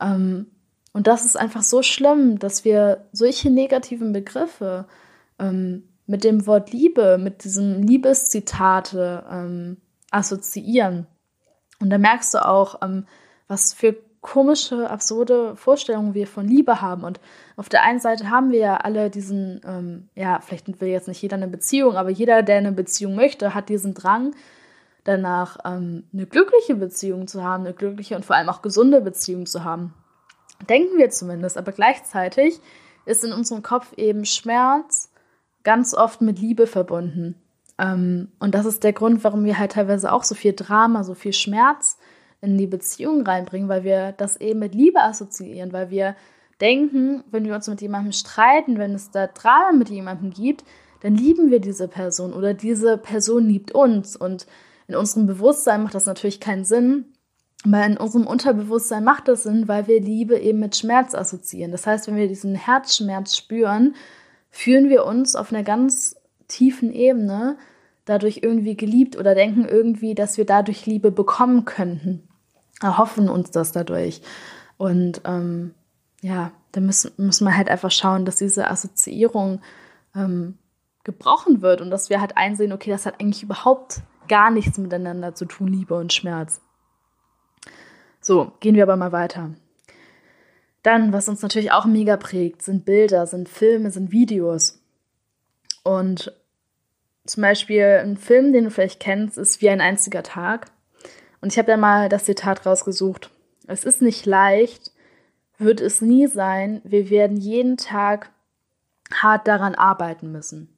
Ähm, 0.00 0.46
und 0.92 1.06
das 1.06 1.24
ist 1.24 1.36
einfach 1.36 1.62
so 1.62 1.82
schlimm, 1.82 2.38
dass 2.38 2.64
wir 2.64 3.06
solche 3.12 3.50
negativen 3.50 4.12
Begriffe 4.12 4.86
ähm, 5.38 5.84
mit 6.06 6.24
dem 6.24 6.46
Wort 6.46 6.72
Liebe, 6.72 7.18
mit 7.18 7.44
diesem 7.44 7.82
Liebeszitate 7.82 9.24
ähm, 9.30 9.76
assoziieren. 10.10 11.06
Und 11.80 11.90
da 11.90 11.98
merkst 11.98 12.34
du 12.34 12.46
auch, 12.46 12.82
ähm, 12.82 13.06
was 13.48 13.72
für 13.72 13.96
komische, 14.20 14.90
absurde 14.90 15.54
Vorstellungen 15.54 16.14
wir 16.14 16.26
von 16.26 16.48
Liebe 16.48 16.80
haben. 16.80 17.04
Und 17.04 17.20
auf 17.56 17.68
der 17.68 17.84
einen 17.84 18.00
Seite 18.00 18.28
haben 18.28 18.50
wir 18.50 18.58
ja 18.58 18.76
alle 18.78 19.08
diesen, 19.08 19.60
ähm, 19.64 20.08
ja, 20.16 20.40
vielleicht 20.40 20.80
will 20.80 20.88
jetzt 20.88 21.06
nicht 21.06 21.22
jeder 21.22 21.36
eine 21.36 21.46
Beziehung, 21.46 21.96
aber 21.96 22.10
jeder, 22.10 22.42
der 22.42 22.56
eine 22.56 22.72
Beziehung 22.72 23.14
möchte, 23.14 23.54
hat 23.54 23.68
diesen 23.68 23.94
Drang 23.94 24.34
danach, 25.04 25.58
ähm, 25.64 26.04
eine 26.12 26.26
glückliche 26.26 26.74
Beziehung 26.74 27.28
zu 27.28 27.44
haben, 27.44 27.64
eine 27.64 27.74
glückliche 27.74 28.16
und 28.16 28.24
vor 28.24 28.34
allem 28.34 28.48
auch 28.48 28.62
gesunde 28.62 29.00
Beziehung 29.00 29.46
zu 29.46 29.62
haben. 29.62 29.94
Denken 30.68 30.98
wir 30.98 31.10
zumindest, 31.10 31.56
aber 31.56 31.70
gleichzeitig 31.70 32.60
ist 33.04 33.22
in 33.22 33.32
unserem 33.32 33.62
Kopf 33.62 33.92
eben 33.96 34.24
Schmerz 34.24 35.12
ganz 35.62 35.94
oft 35.94 36.20
mit 36.20 36.40
Liebe 36.40 36.66
verbunden. 36.66 37.40
Ähm, 37.78 38.28
und 38.38 38.54
das 38.54 38.66
ist 38.66 38.84
der 38.84 38.92
Grund, 38.92 39.24
warum 39.24 39.44
wir 39.44 39.58
halt 39.58 39.72
teilweise 39.72 40.12
auch 40.12 40.24
so 40.24 40.34
viel 40.34 40.52
Drama, 40.52 41.04
so 41.04 41.14
viel 41.14 41.32
Schmerz 41.32 41.98
in 42.40 42.58
die 42.58 42.66
Beziehung 42.66 43.22
reinbringen, 43.22 43.68
weil 43.68 43.84
wir 43.84 44.12
das 44.12 44.36
eben 44.36 44.60
mit 44.60 44.74
Liebe 44.74 45.00
assoziieren, 45.00 45.72
weil 45.72 45.90
wir 45.90 46.16
denken, 46.60 47.24
wenn 47.30 47.44
wir 47.44 47.54
uns 47.54 47.68
mit 47.68 47.80
jemandem 47.80 48.12
streiten, 48.12 48.78
wenn 48.78 48.94
es 48.94 49.10
da 49.10 49.26
Drama 49.26 49.72
mit 49.72 49.90
jemandem 49.90 50.30
gibt, 50.30 50.64
dann 51.00 51.14
lieben 51.14 51.50
wir 51.50 51.60
diese 51.60 51.88
Person 51.88 52.32
oder 52.32 52.54
diese 52.54 52.98
Person 52.98 53.46
liebt 53.46 53.72
uns. 53.72 54.16
Und 54.16 54.46
in 54.88 54.94
unserem 54.96 55.26
Bewusstsein 55.26 55.82
macht 55.82 55.94
das 55.94 56.06
natürlich 56.06 56.40
keinen 56.40 56.64
Sinn, 56.64 57.06
aber 57.64 57.84
in 57.84 57.96
unserem 57.96 58.26
Unterbewusstsein 58.26 59.04
macht 59.04 59.28
das 59.28 59.42
Sinn, 59.42 59.68
weil 59.68 59.86
wir 59.86 60.00
Liebe 60.00 60.38
eben 60.38 60.60
mit 60.60 60.76
Schmerz 60.76 61.14
assoziieren. 61.14 61.72
Das 61.72 61.86
heißt, 61.86 62.06
wenn 62.06 62.16
wir 62.16 62.28
diesen 62.28 62.54
Herzschmerz 62.54 63.36
spüren, 63.36 63.94
fühlen 64.50 64.88
wir 64.88 65.04
uns 65.04 65.36
auf 65.36 65.52
einer 65.52 65.64
ganz 65.64 66.16
tiefen 66.48 66.92
Ebene 66.92 67.56
dadurch 68.04 68.40
irgendwie 68.42 68.76
geliebt 68.76 69.16
oder 69.16 69.34
denken 69.34 69.66
irgendwie, 69.66 70.14
dass 70.14 70.38
wir 70.38 70.46
dadurch 70.46 70.86
Liebe 70.86 71.10
bekommen 71.10 71.64
könnten. 71.64 72.26
Erhoffen 72.80 73.28
uns 73.28 73.50
das 73.50 73.72
dadurch. 73.72 74.20
Und 74.76 75.22
ähm, 75.24 75.74
ja, 76.20 76.52
da 76.72 76.80
müssen, 76.80 77.12
müssen 77.16 77.46
wir 77.46 77.56
halt 77.56 77.68
einfach 77.68 77.90
schauen, 77.90 78.24
dass 78.24 78.36
diese 78.36 78.70
Assoziierung 78.70 79.60
ähm, 80.14 80.58
gebrochen 81.04 81.62
wird 81.62 81.80
und 81.80 81.90
dass 81.90 82.10
wir 82.10 82.20
halt 82.20 82.36
einsehen, 82.36 82.72
okay, 82.72 82.90
das 82.90 83.06
hat 83.06 83.20
eigentlich 83.20 83.42
überhaupt 83.42 84.02
gar 84.28 84.50
nichts 84.50 84.76
miteinander 84.78 85.34
zu 85.34 85.44
tun, 85.44 85.68
Liebe 85.68 85.94
und 85.94 86.12
Schmerz. 86.12 86.60
So, 88.20 88.52
gehen 88.60 88.74
wir 88.74 88.82
aber 88.82 88.96
mal 88.96 89.12
weiter. 89.12 89.50
Dann, 90.82 91.12
was 91.12 91.28
uns 91.28 91.42
natürlich 91.42 91.72
auch 91.72 91.84
mega 91.84 92.16
prägt, 92.16 92.62
sind 92.62 92.84
Bilder, 92.84 93.26
sind 93.26 93.48
Filme, 93.48 93.90
sind 93.90 94.12
Videos. 94.12 94.82
Und 95.86 96.32
zum 97.26 97.42
Beispiel 97.42 98.00
ein 98.02 98.16
Film, 98.16 98.52
den 98.52 98.64
du 98.64 98.70
vielleicht 98.72 98.98
kennst, 98.98 99.38
ist 99.38 99.62
Wie 99.62 99.70
ein 99.70 99.80
einziger 99.80 100.24
Tag. 100.24 100.66
Und 101.40 101.52
ich 101.52 101.58
habe 101.58 101.70
da 101.70 101.76
mal 101.76 102.08
das 102.08 102.24
Zitat 102.24 102.66
rausgesucht. 102.66 103.30
Es 103.68 103.84
ist 103.84 104.02
nicht 104.02 104.26
leicht, 104.26 104.90
wird 105.58 105.80
es 105.80 106.00
nie 106.00 106.26
sein. 106.26 106.80
Wir 106.82 107.08
werden 107.08 107.36
jeden 107.36 107.76
Tag 107.76 108.32
hart 109.14 109.46
daran 109.46 109.76
arbeiten 109.76 110.32
müssen. 110.32 110.74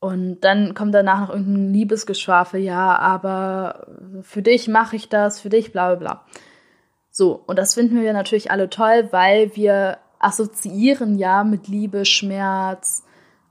Und 0.00 0.40
dann 0.40 0.74
kommt 0.74 0.92
danach 0.92 1.20
noch 1.20 1.30
irgendein 1.30 1.72
Liebesgeschwafel, 1.72 2.60
ja, 2.60 2.98
aber 2.98 3.86
für 4.22 4.42
dich 4.42 4.66
mache 4.66 4.96
ich 4.96 5.08
das, 5.08 5.40
für 5.40 5.50
dich, 5.50 5.70
bla 5.70 5.94
bla 5.94 5.96
bla. 5.96 6.26
So, 7.12 7.44
und 7.46 7.60
das 7.60 7.74
finden 7.74 8.02
wir 8.02 8.12
natürlich 8.12 8.50
alle 8.50 8.70
toll, 8.70 9.06
weil 9.12 9.54
wir 9.54 9.98
assoziieren 10.18 11.16
ja 11.16 11.44
mit 11.44 11.68
Liebe, 11.68 12.04
Schmerz, 12.04 13.04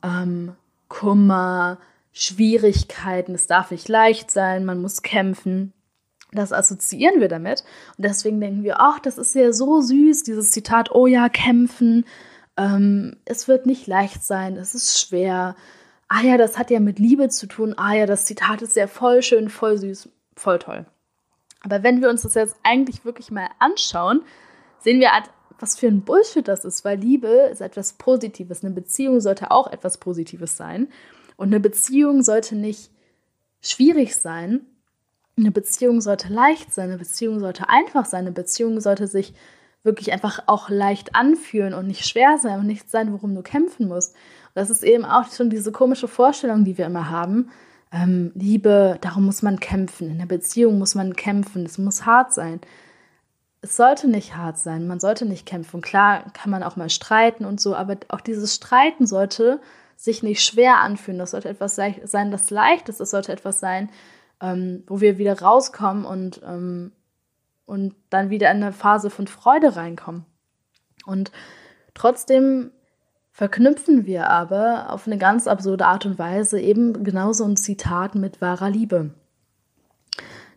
ähm, 0.03 0.55
Kummer, 0.87 1.79
Schwierigkeiten, 2.11 3.35
es 3.35 3.47
darf 3.47 3.71
nicht 3.71 3.89
leicht 3.89 4.31
sein, 4.31 4.65
man 4.65 4.81
muss 4.81 5.01
kämpfen. 5.01 5.73
Das 6.31 6.53
assoziieren 6.53 7.21
wir 7.21 7.27
damit. 7.27 7.63
Und 7.97 8.05
deswegen 8.05 8.39
denken 8.39 8.63
wir, 8.63 8.79
ach, 8.79 8.99
das 8.99 9.17
ist 9.17 9.35
ja 9.35 9.51
so 9.53 9.81
süß, 9.81 10.23
dieses 10.23 10.51
Zitat, 10.51 10.91
oh 10.93 11.07
ja, 11.07 11.29
kämpfen. 11.29 12.05
Ähm, 12.57 13.17
es 13.25 13.47
wird 13.47 13.65
nicht 13.65 13.87
leicht 13.87 14.23
sein, 14.23 14.57
es 14.57 14.75
ist 14.75 14.99
schwer. 14.99 15.55
Ah 16.07 16.21
ja, 16.21 16.37
das 16.37 16.57
hat 16.57 16.71
ja 16.71 16.79
mit 16.79 16.99
Liebe 16.99 17.29
zu 17.29 17.47
tun. 17.47 17.73
Ah 17.77 17.93
ja, 17.93 18.05
das 18.05 18.25
Zitat 18.25 18.61
ist 18.61 18.75
ja 18.75 18.87
voll 18.87 19.21
schön, 19.23 19.49
voll 19.49 19.77
süß, 19.77 20.09
voll 20.35 20.59
toll. 20.59 20.85
Aber 21.61 21.83
wenn 21.83 22.01
wir 22.01 22.09
uns 22.09 22.21
das 22.21 22.35
jetzt 22.35 22.55
eigentlich 22.63 23.05
wirklich 23.05 23.31
mal 23.31 23.49
anschauen, 23.59 24.21
sehen 24.79 24.99
wir, 24.99 25.11
was 25.59 25.77
für 25.77 25.87
ein 25.87 26.01
Bullshit 26.01 26.47
das 26.47 26.65
ist, 26.65 26.85
weil 26.85 26.99
Liebe 26.99 27.27
ist 27.51 27.61
etwas 27.61 27.93
Positives. 27.93 28.63
Eine 28.63 28.73
Beziehung 28.73 29.21
sollte 29.21 29.51
auch 29.51 29.71
etwas 29.71 29.97
Positives 29.97 30.57
sein. 30.57 30.87
Und 31.37 31.47
eine 31.47 31.59
Beziehung 31.59 32.23
sollte 32.23 32.55
nicht 32.55 32.91
schwierig 33.61 34.15
sein. 34.15 34.61
Eine 35.37 35.51
Beziehung 35.51 36.01
sollte 36.01 36.31
leicht 36.31 36.73
sein. 36.73 36.89
Eine 36.89 36.97
Beziehung 36.97 37.39
sollte 37.39 37.69
einfach 37.69 38.05
sein. 38.05 38.21
Eine 38.21 38.31
Beziehung 38.31 38.79
sollte 38.79 39.07
sich 39.07 39.33
wirklich 39.83 40.11
einfach 40.11 40.43
auch 40.47 40.69
leicht 40.69 41.15
anfühlen 41.15 41.73
und 41.73 41.87
nicht 41.87 42.05
schwer 42.05 42.37
sein 42.41 42.59
und 42.59 42.67
nicht 42.67 42.89
sein, 42.89 43.13
worum 43.13 43.35
du 43.35 43.43
kämpfen 43.43 43.87
musst. 43.87 44.13
Und 44.13 44.55
das 44.55 44.69
ist 44.69 44.83
eben 44.83 45.05
auch 45.05 45.31
schon 45.31 45.49
diese 45.49 45.71
komische 45.71 46.07
Vorstellung, 46.07 46.65
die 46.65 46.77
wir 46.77 46.87
immer 46.87 47.09
haben. 47.09 47.51
Ähm, 47.91 48.31
Liebe, 48.33 48.97
darum 49.01 49.25
muss 49.25 49.41
man 49.41 49.59
kämpfen. 49.59 50.09
In 50.09 50.17
der 50.17 50.25
Beziehung 50.25 50.79
muss 50.79 50.95
man 50.95 51.15
kämpfen. 51.15 51.65
Es 51.65 51.77
muss 51.77 52.05
hart 52.05 52.33
sein. 52.33 52.59
Es 53.65 53.77
sollte 53.77 54.07
nicht 54.07 54.35
hart 54.35 54.59
sein. 54.59 54.85
Man 54.85 54.99
sollte 54.99 55.25
nicht 55.25 55.47
kämpfen. 55.47 55.81
Klar 55.81 56.31
kann 56.33 56.51
man 56.51 56.61
auch 56.61 56.75
mal 56.75 56.91
streiten 56.91 57.45
und 57.45 57.59
so, 57.59 57.75
aber 57.75 57.97
auch 58.09 58.21
dieses 58.21 58.53
Streiten 58.53 59.07
sollte 59.07 59.59
sich 59.95 60.21
nicht 60.21 60.43
schwer 60.43 60.81
anfühlen. 60.81 61.17
Das 61.17 61.31
sollte 61.31 61.49
etwas 61.49 61.73
sein, 61.75 62.29
das 62.29 62.51
leicht 62.51 62.89
ist. 62.89 62.99
Das 62.99 63.09
sollte 63.09 63.31
etwas 63.31 63.59
sein, 63.59 63.89
ähm, 64.39 64.83
wo 64.85 65.01
wir 65.01 65.17
wieder 65.17 65.41
rauskommen 65.41 66.05
und, 66.05 66.43
ähm, 66.45 66.91
und 67.65 67.95
dann 68.11 68.29
wieder 68.29 68.51
in 68.51 68.61
eine 68.61 68.71
Phase 68.71 69.09
von 69.09 69.25
Freude 69.25 69.75
reinkommen. 69.75 70.27
Und 71.07 71.31
trotzdem 71.95 72.69
verknüpfen 73.31 74.05
wir 74.05 74.29
aber 74.29 74.91
auf 74.91 75.07
eine 75.07 75.17
ganz 75.17 75.47
absurde 75.47 75.87
Art 75.87 76.05
und 76.05 76.19
Weise 76.19 76.59
eben 76.59 77.03
genauso 77.03 77.43
ein 77.45 77.57
Zitat 77.57 78.13
mit 78.13 78.41
wahrer 78.41 78.69
Liebe. 78.69 79.09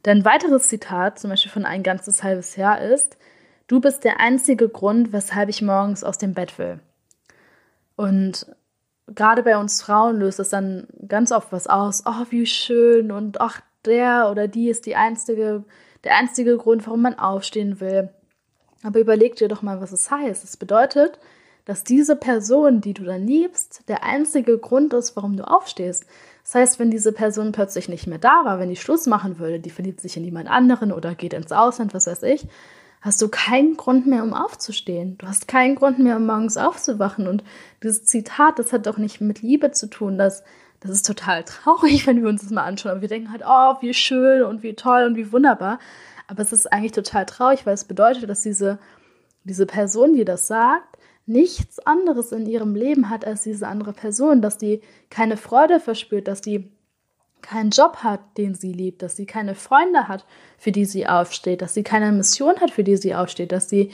Denn 0.09 0.21
ein 0.21 0.25
weiteres 0.25 0.69
Zitat, 0.69 1.19
zum 1.19 1.29
Beispiel 1.29 1.53
von 1.53 1.67
ein 1.67 1.83
ganzes 1.83 2.23
halbes 2.23 2.57
Jahr, 2.57 2.81
ist, 2.81 3.19
du 3.67 3.79
bist 3.79 4.05
der 4.05 4.21
einzige 4.21 4.71
Grund, 4.71 5.13
weshalb 5.13 5.51
ich 5.51 5.61
morgens 5.61 6.03
aus 6.03 6.17
dem 6.17 6.33
Bett 6.33 6.59
will. 6.59 6.81
Und 7.95 8.47
gerade 9.07 9.43
bei 9.43 9.59
uns 9.59 9.83
Frauen 9.83 10.17
löst 10.17 10.41
es 10.41 10.49
dann 10.49 10.87
ganz 11.07 11.31
oft 11.31 11.53
was 11.53 11.67
aus. 11.67 12.05
Oh, 12.07 12.25
wie 12.31 12.47
schön 12.47 13.13
und 13.13 13.43
ach, 13.43 13.61
der 13.85 14.31
oder 14.31 14.49
die 14.49 14.71
ist 14.71 14.87
die 14.87 14.97
einzige, 14.97 15.65
der 16.05 16.17
einzige 16.17 16.57
Grund, 16.57 16.87
warum 16.87 17.03
man 17.03 17.19
aufstehen 17.19 17.79
will. 17.79 18.09
Aber 18.83 19.01
überleg 19.01 19.37
dir 19.37 19.49
doch 19.49 19.61
mal, 19.61 19.83
was 19.83 19.93
es 19.93 20.11
heißt. 20.11 20.43
Es 20.43 20.57
bedeutet, 20.57 21.19
dass 21.67 21.85
diese 21.85 22.17
Person, 22.17 22.81
die 22.81 22.95
du 22.95 23.05
dann 23.05 23.27
liebst, 23.27 23.87
der 23.89 24.05
einzige 24.05 24.57
Grund 24.57 24.95
ist, 24.95 25.17
warum 25.17 25.37
du 25.37 25.47
aufstehst. 25.47 26.07
Das 26.49 26.55
heißt, 26.55 26.79
wenn 26.79 26.91
diese 26.91 27.13
Person 27.13 27.53
plötzlich 27.53 27.91
nicht 27.91 28.07
mehr 28.07 28.17
da 28.17 28.47
war, 28.47 28.59
wenn 28.59 28.71
die 28.71 28.77
Schluss 28.77 29.05
machen 29.05 29.39
würde, 29.39 29.61
die 29.61 29.69
verliebt 29.69 30.01
sich 30.01 30.17
in 30.17 30.25
jemand 30.25 30.49
anderen 30.49 30.93
oder 30.93 31.15
geht 31.15 31.35
ins 31.35 31.53
Ausland, 31.53 31.93
was 31.93 32.07
weiß 32.07 32.23
ich, 32.23 32.47
hast 33.03 33.21
du 33.21 33.29
keinen 33.29 33.77
Grund 33.77 34.07
mehr, 34.07 34.23
um 34.23 34.33
aufzustehen. 34.33 35.19
Du 35.19 35.27
hast 35.27 35.47
keinen 35.47 35.75
Grund 35.75 35.99
mehr, 35.99 36.17
um 36.17 36.25
morgens 36.25 36.57
aufzuwachen. 36.57 37.29
Und 37.29 37.45
dieses 37.83 38.07
Zitat, 38.07 38.59
das 38.59 38.73
hat 38.73 38.87
doch 38.87 38.97
nicht 38.97 39.21
mit 39.21 39.43
Liebe 39.43 39.73
zu 39.73 39.91
tun. 39.91 40.17
Das, 40.17 40.43
das 40.81 40.91
ist 40.91 41.07
total 41.07 41.45
traurig, 41.45 42.07
wenn 42.07 42.23
wir 42.23 42.31
uns 42.31 42.41
das 42.41 42.51
mal 42.51 42.65
anschauen. 42.65 42.93
Aber 42.93 43.03
wir 43.03 43.09
denken 43.09 43.31
halt, 43.31 43.43
oh, 43.47 43.75
wie 43.83 43.93
schön 43.93 44.43
und 44.43 44.63
wie 44.63 44.73
toll 44.73 45.05
und 45.05 45.17
wie 45.17 45.31
wunderbar. 45.31 45.79
Aber 46.29 46.41
es 46.41 46.55
ist 46.55 46.73
eigentlich 46.73 46.93
total 46.93 47.27
traurig, 47.27 47.67
weil 47.67 47.75
es 47.75 47.85
bedeutet, 47.85 48.27
dass 48.31 48.41
diese, 48.41 48.79
diese 49.45 49.67
Person, 49.67 50.15
die 50.15 50.25
das 50.25 50.47
sagt, 50.47 50.97
nichts 51.29 51.79
anderes 51.81 52.33
in 52.33 52.47
ihrem 52.47 52.75
Leben 52.75 53.11
hat 53.11 53.25
als 53.25 53.43
diese 53.43 53.67
andere 53.67 53.93
Person, 53.93 54.43
dass 54.43 54.59
die 54.59 54.81
keine 55.11 55.37
Freude 55.37 55.81
verspürt, 55.81 56.29
dass 56.29 56.41
die 56.41 56.71
keinen 57.43 57.71
Job 57.71 57.99
hat, 57.99 58.21
den 58.37 58.55
sie 58.55 58.73
liebt, 58.73 59.03
dass 59.03 59.17
sie 59.17 59.27
keine 59.27 59.55
Freunde 59.55 60.09
hat, 60.09 60.25
für 60.57 60.73
die 60.73 60.85
sie 60.85 61.07
aufsteht, 61.07 61.63
dass 61.63 61.75
sie 61.75 61.83
keine 61.83 62.11
Mission 62.13 62.57
hat, 62.61 62.71
für 62.71 62.85
die 62.85 62.97
sie 62.97 63.15
aufsteht, 63.15 63.53
dass 63.53 63.69
sie 63.69 63.91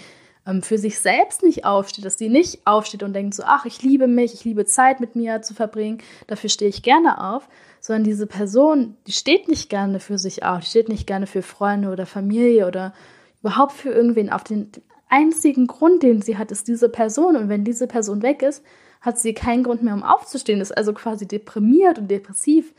ähm, 0.47 0.63
für 0.63 0.79
sich 0.79 0.99
selbst 0.99 1.43
nicht 1.43 1.65
aufsteht, 1.65 2.05
dass 2.05 2.17
die 2.17 2.29
nicht 2.29 2.67
aufsteht 2.67 3.03
und 3.03 3.13
denkt 3.13 3.35
so, 3.35 3.43
ach, 3.45 3.65
ich 3.65 3.83
liebe 3.83 4.07
mich, 4.07 4.35
ich 4.35 4.45
liebe 4.45 4.65
Zeit 4.65 5.01
mit 5.01 5.17
mir 5.17 5.43
zu 5.43 5.55
verbringen, 5.55 5.99
dafür 6.27 6.51
stehe 6.51 6.69
ich 6.69 6.83
gerne 6.83 7.23
auf, 7.33 7.49
sondern 7.81 8.05
diese 8.05 8.27
Person, 8.27 8.97
die 9.07 9.13
steht 9.13 9.49
nicht 9.49 9.69
gerne 9.69 10.01
für 10.01 10.19
sich 10.19 10.43
auf, 10.45 10.61
die 10.61 10.71
steht 10.71 10.89
nicht 10.89 11.07
gerne 11.07 11.27
für 11.27 11.43
Freunde 11.43 11.91
oder 11.91 12.07
Familie 12.07 12.67
oder 12.67 12.95
überhaupt 13.43 13.73
für 13.73 13.91
irgendwen 13.91 14.31
auf. 14.31 14.45
Den 14.45 14.71
einzigen 15.15 15.67
Grund, 15.69 16.03
den 16.03 16.23
sie 16.23 16.37
hat, 16.37 16.51
ist 16.51 16.67
diese 16.67 16.89
Person 16.89 17.37
und 17.37 17.49
wenn 17.49 17.65
diese 17.65 17.87
Person 17.87 18.23
weg 18.23 18.43
ist, 18.43 18.65
hat 19.01 19.19
sie 19.19 19.33
keinen 19.33 19.63
Grund 19.63 19.83
mehr, 19.83 19.95
um 19.95 20.03
aufzustehen, 20.03 20.61
ist 20.61 20.77
also 20.77 20.93
quasi 20.93 21.29
deprimiert 21.29 21.99
und 21.99 22.11
depressiv. 22.11 22.75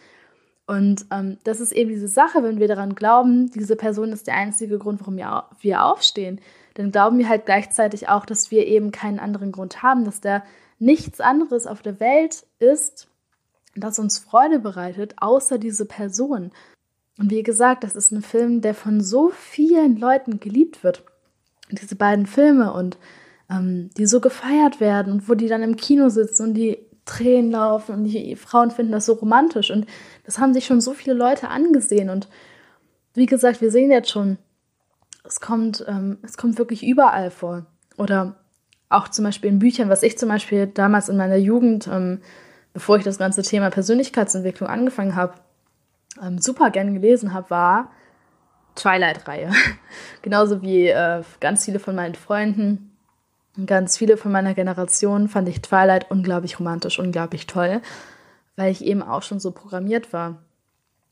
Und 0.67 1.05
ähm, 1.11 1.37
das 1.43 1.59
ist 1.59 1.71
eben 1.71 1.91
diese 1.91 2.07
Sache, 2.07 2.43
wenn 2.43 2.59
wir 2.59 2.67
daran 2.67 2.95
glauben, 2.95 3.51
diese 3.51 3.75
Person 3.75 4.11
ist 4.11 4.27
der 4.27 4.35
einzige 4.35 4.79
Grund, 4.79 4.99
warum 4.99 5.17
wir 5.17 5.83
aufstehen, 5.83 6.41
dann 6.73 6.91
glauben 6.91 7.19
wir 7.19 7.29
halt 7.29 7.45
gleichzeitig 7.45 8.09
auch, 8.09 8.25
dass 8.25 8.51
wir 8.51 8.67
eben 8.67 8.91
keinen 8.91 9.19
anderen 9.19 9.51
Grund 9.51 9.81
haben, 9.83 10.03
dass 10.03 10.19
da 10.19 10.43
nichts 10.79 11.21
anderes 11.21 11.67
auf 11.67 11.81
der 11.81 11.99
Welt 11.99 12.45
ist, 12.59 13.07
das 13.75 13.99
uns 13.99 14.19
Freude 14.19 14.59
bereitet, 14.59 15.13
außer 15.17 15.57
diese 15.57 15.85
Person. 15.85 16.51
Und 17.17 17.31
wie 17.31 17.43
gesagt, 17.43 17.83
das 17.83 17.95
ist 17.95 18.11
ein 18.11 18.21
Film, 18.21 18.61
der 18.61 18.73
von 18.73 19.01
so 19.01 19.29
vielen 19.29 19.97
Leuten 19.97 20.39
geliebt 20.39 20.83
wird. 20.83 21.03
Diese 21.71 21.95
beiden 21.95 22.25
Filme 22.25 22.73
und 22.73 22.97
ähm, 23.49 23.89
die 23.97 24.05
so 24.05 24.19
gefeiert 24.19 24.79
werden 24.79 25.13
und 25.13 25.29
wo 25.29 25.33
die 25.33 25.47
dann 25.47 25.63
im 25.63 25.75
Kino 25.75 26.09
sitzen 26.09 26.43
und 26.43 26.53
die 26.53 26.77
Tränen 27.05 27.51
laufen 27.51 27.93
und 27.93 28.03
die 28.05 28.35
Frauen 28.35 28.71
finden 28.71 28.91
das 28.91 29.05
so 29.05 29.13
romantisch. 29.13 29.71
Und 29.71 29.85
das 30.25 30.39
haben 30.39 30.53
sich 30.53 30.65
schon 30.65 30.81
so 30.81 30.93
viele 30.93 31.15
Leute 31.15 31.49
angesehen. 31.49 32.09
Und 32.09 32.27
wie 33.13 33.27
gesagt, 33.27 33.61
wir 33.61 33.71
sehen 33.71 33.91
jetzt 33.91 34.09
schon, 34.09 34.37
es 35.23 35.39
kommt, 35.39 35.85
ähm, 35.87 36.17
es 36.23 36.37
kommt 36.37 36.57
wirklich 36.57 36.85
überall 36.85 37.29
vor. 37.29 37.65
Oder 37.97 38.35
auch 38.89 39.07
zum 39.07 39.25
Beispiel 39.25 39.49
in 39.49 39.59
Büchern, 39.59 39.89
was 39.89 40.03
ich 40.03 40.17
zum 40.17 40.29
Beispiel 40.29 40.67
damals 40.67 41.09
in 41.09 41.17
meiner 41.17 41.35
Jugend, 41.35 41.87
ähm, 41.87 42.21
bevor 42.73 42.97
ich 42.97 43.03
das 43.03 43.17
ganze 43.17 43.41
Thema 43.41 43.69
Persönlichkeitsentwicklung 43.69 44.67
angefangen 44.67 45.15
habe, 45.15 45.35
ähm, 46.21 46.39
super 46.39 46.71
gern 46.71 46.93
gelesen 46.93 47.33
habe, 47.33 47.49
war 47.49 47.91
Twilight-Reihe. 48.75 49.51
Genauso 50.21 50.61
wie 50.61 50.87
äh, 50.87 51.23
ganz 51.39 51.65
viele 51.65 51.79
von 51.79 51.95
meinen 51.95 52.15
Freunden, 52.15 52.95
ganz 53.65 53.97
viele 53.97 54.17
von 54.17 54.31
meiner 54.31 54.53
Generation 54.53 55.27
fand 55.27 55.47
ich 55.47 55.61
Twilight 55.61 56.11
unglaublich 56.11 56.59
romantisch, 56.59 56.99
unglaublich 56.99 57.47
toll, 57.47 57.81
weil 58.55 58.71
ich 58.71 58.83
eben 58.83 59.01
auch 59.01 59.23
schon 59.23 59.39
so 59.39 59.51
programmiert 59.51 60.13
war. 60.13 60.41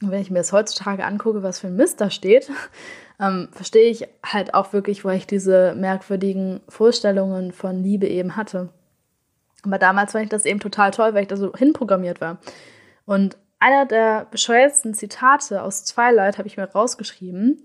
Und 0.01 0.11
wenn 0.11 0.21
ich 0.21 0.29
mir 0.29 0.39
das 0.39 0.51
heutzutage 0.51 1.05
angucke, 1.05 1.43
was 1.43 1.59
für 1.59 1.67
ein 1.67 1.75
Mist 1.75 2.01
da 2.01 2.09
steht, 2.09 2.51
ähm, 3.19 3.47
verstehe 3.51 3.89
ich 3.89 4.07
halt 4.25 4.53
auch 4.53 4.73
wirklich, 4.73 5.05
wo 5.05 5.09
ich 5.09 5.25
diese 5.25 5.73
merkwürdigen 5.75 6.61
Vorstellungen 6.67 7.53
von 7.53 7.81
Liebe 7.81 8.07
eben 8.07 8.35
hatte. 8.35 8.69
Aber 9.65 9.77
damals 9.77 10.11
fand 10.11 10.25
ich 10.25 10.29
das 10.29 10.45
eben 10.45 10.59
total 10.59 10.91
toll, 10.91 11.13
weil 11.13 11.21
ich 11.21 11.29
da 11.29 11.37
so 11.37 11.53
hinprogrammiert 11.55 12.19
war. 12.19 12.39
Und 13.05 13.37
einer 13.63 13.85
der 13.85 14.27
bescheuertsten 14.29 14.93
Zitate 14.93 15.63
aus 15.63 15.85
Twilight 15.85 16.37
habe 16.37 16.49
ich 16.49 16.57
mir 16.57 16.65
rausgeschrieben. 16.65 17.63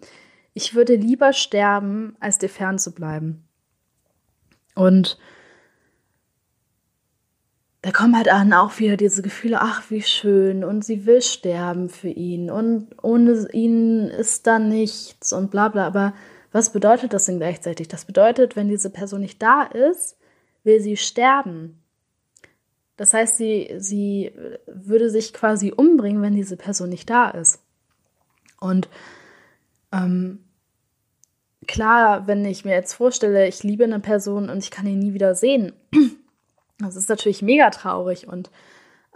Ich 0.54 0.76
würde 0.76 0.94
lieber 0.94 1.32
sterben, 1.32 2.16
als 2.20 2.38
dir 2.38 2.48
fern 2.48 2.78
zu 2.78 2.94
bleiben. 2.94 3.48
Und 4.76 5.18
da 7.82 7.90
kommen 7.90 8.16
halt 8.16 8.28
dann 8.28 8.52
auch 8.52 8.78
wieder 8.78 8.96
diese 8.96 9.22
Gefühle, 9.22 9.60
ach, 9.60 9.90
wie 9.90 10.02
schön, 10.02 10.62
und 10.62 10.84
sie 10.84 11.04
will 11.04 11.20
sterben 11.20 11.88
für 11.88 12.10
ihn, 12.10 12.48
und 12.48 12.88
ohne 13.02 13.48
ihn 13.52 14.04
ist 14.04 14.46
da 14.46 14.60
nichts 14.60 15.32
und 15.32 15.50
bla 15.50 15.68
bla. 15.68 15.84
Aber 15.84 16.14
was 16.52 16.72
bedeutet 16.72 17.12
das 17.12 17.26
denn 17.26 17.38
gleichzeitig? 17.38 17.88
Das 17.88 18.04
bedeutet, 18.04 18.54
wenn 18.54 18.68
diese 18.68 18.90
Person 18.90 19.20
nicht 19.20 19.42
da 19.42 19.64
ist, 19.64 20.16
will 20.62 20.80
sie 20.80 20.96
sterben. 20.96 21.82
Das 22.98 23.14
heißt, 23.14 23.36
sie, 23.36 23.74
sie 23.78 24.32
würde 24.66 25.08
sich 25.08 25.32
quasi 25.32 25.72
umbringen, 25.74 26.20
wenn 26.20 26.34
diese 26.34 26.56
Person 26.56 26.90
nicht 26.90 27.08
da 27.08 27.30
ist. 27.30 27.62
Und 28.60 28.88
ähm, 29.92 30.44
klar, 31.68 32.26
wenn 32.26 32.44
ich 32.44 32.64
mir 32.64 32.72
jetzt 32.72 32.94
vorstelle, 32.94 33.46
ich 33.46 33.62
liebe 33.62 33.84
eine 33.84 34.00
Person 34.00 34.50
und 34.50 34.58
ich 34.58 34.72
kann 34.72 34.86
ihn 34.86 34.98
nie 34.98 35.14
wieder 35.14 35.36
sehen, 35.36 35.72
das 36.80 36.96
ist 36.96 37.08
natürlich 37.08 37.40
mega 37.40 37.70
traurig 37.70 38.26
und 38.26 38.50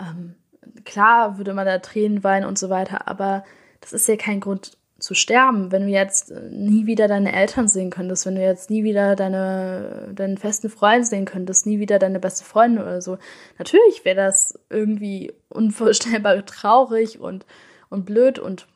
ähm, 0.01 0.37
klar 0.85 1.37
würde 1.37 1.53
man 1.53 1.67
da 1.67 1.79
Tränen 1.79 2.23
weinen 2.23 2.47
und 2.47 2.61
so 2.61 2.71
weiter, 2.71 3.09
aber 3.09 3.45
das 3.81 3.93
ist 3.93 4.07
ja 4.07 4.17
kein 4.17 4.39
Grund 4.39 4.79
zu 5.03 5.15
sterben. 5.15 5.73
Wenn 5.73 5.83
du 5.83 5.89
jetzt 5.89 6.33
nie 6.51 6.87
wieder 6.87 7.09
deine 7.09 7.35
Eltern 7.35 7.69
sehen 7.69 7.91
könntest, 7.91 8.25
wenn 8.25 8.37
du 8.37 8.43
jetzt 8.43 8.71
nie 8.71 8.85
wieder 8.85 9.17
deine, 9.17 10.13
deinen 10.15 10.39
festen 10.39 10.71
Freund 10.71 11.07
sehen 11.07 11.25
könntest, 11.25 11.67
nie 11.67 11.81
wieder 11.81 11.99
deine 11.99 12.21
beste 12.21 12.45
Freundin 12.45 12.83
oder 12.83 13.03
so, 13.03 13.19
natürlich 13.59 14.05
wäre 14.05 14.17
das 14.17 14.59
irgendwie 14.71 15.33
unvorstellbar 15.49 16.47
traurig 16.47 17.21
und, 17.21 17.45
und 17.91 18.05
blöd 18.07 18.39
und 18.39 18.67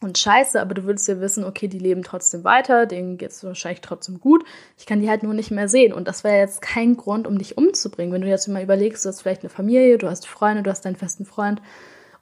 und 0.00 0.18
scheiße, 0.18 0.60
aber 0.60 0.74
du 0.74 0.84
würdest 0.84 1.08
ja 1.08 1.18
wissen, 1.20 1.44
okay, 1.44 1.66
die 1.66 1.78
leben 1.78 2.02
trotzdem 2.02 2.44
weiter, 2.44 2.84
denen 2.84 3.16
geht 3.16 3.30
es 3.30 3.42
wahrscheinlich 3.42 3.80
trotzdem 3.80 4.20
gut. 4.20 4.44
Ich 4.76 4.84
kann 4.84 5.00
die 5.00 5.08
halt 5.08 5.22
nur 5.22 5.32
nicht 5.32 5.50
mehr 5.50 5.66
sehen. 5.66 5.94
Und 5.94 6.08
das 6.08 6.24
wäre 6.24 6.36
jetzt 6.36 6.60
kein 6.60 6.96
Grund, 6.96 7.26
um 7.26 7.38
dich 7.38 7.56
umzubringen. 7.56 8.12
Wenn 8.12 8.20
du 8.20 8.28
jetzt 8.28 8.46
mal 8.48 8.62
überlegst, 8.62 9.04
du 9.04 9.08
hast 9.08 9.22
vielleicht 9.22 9.42
eine 9.42 9.48
Familie, 9.48 9.96
du 9.96 10.10
hast 10.10 10.26
Freunde, 10.26 10.62
du 10.62 10.70
hast 10.70 10.84
deinen 10.84 10.96
festen 10.96 11.24
Freund 11.24 11.62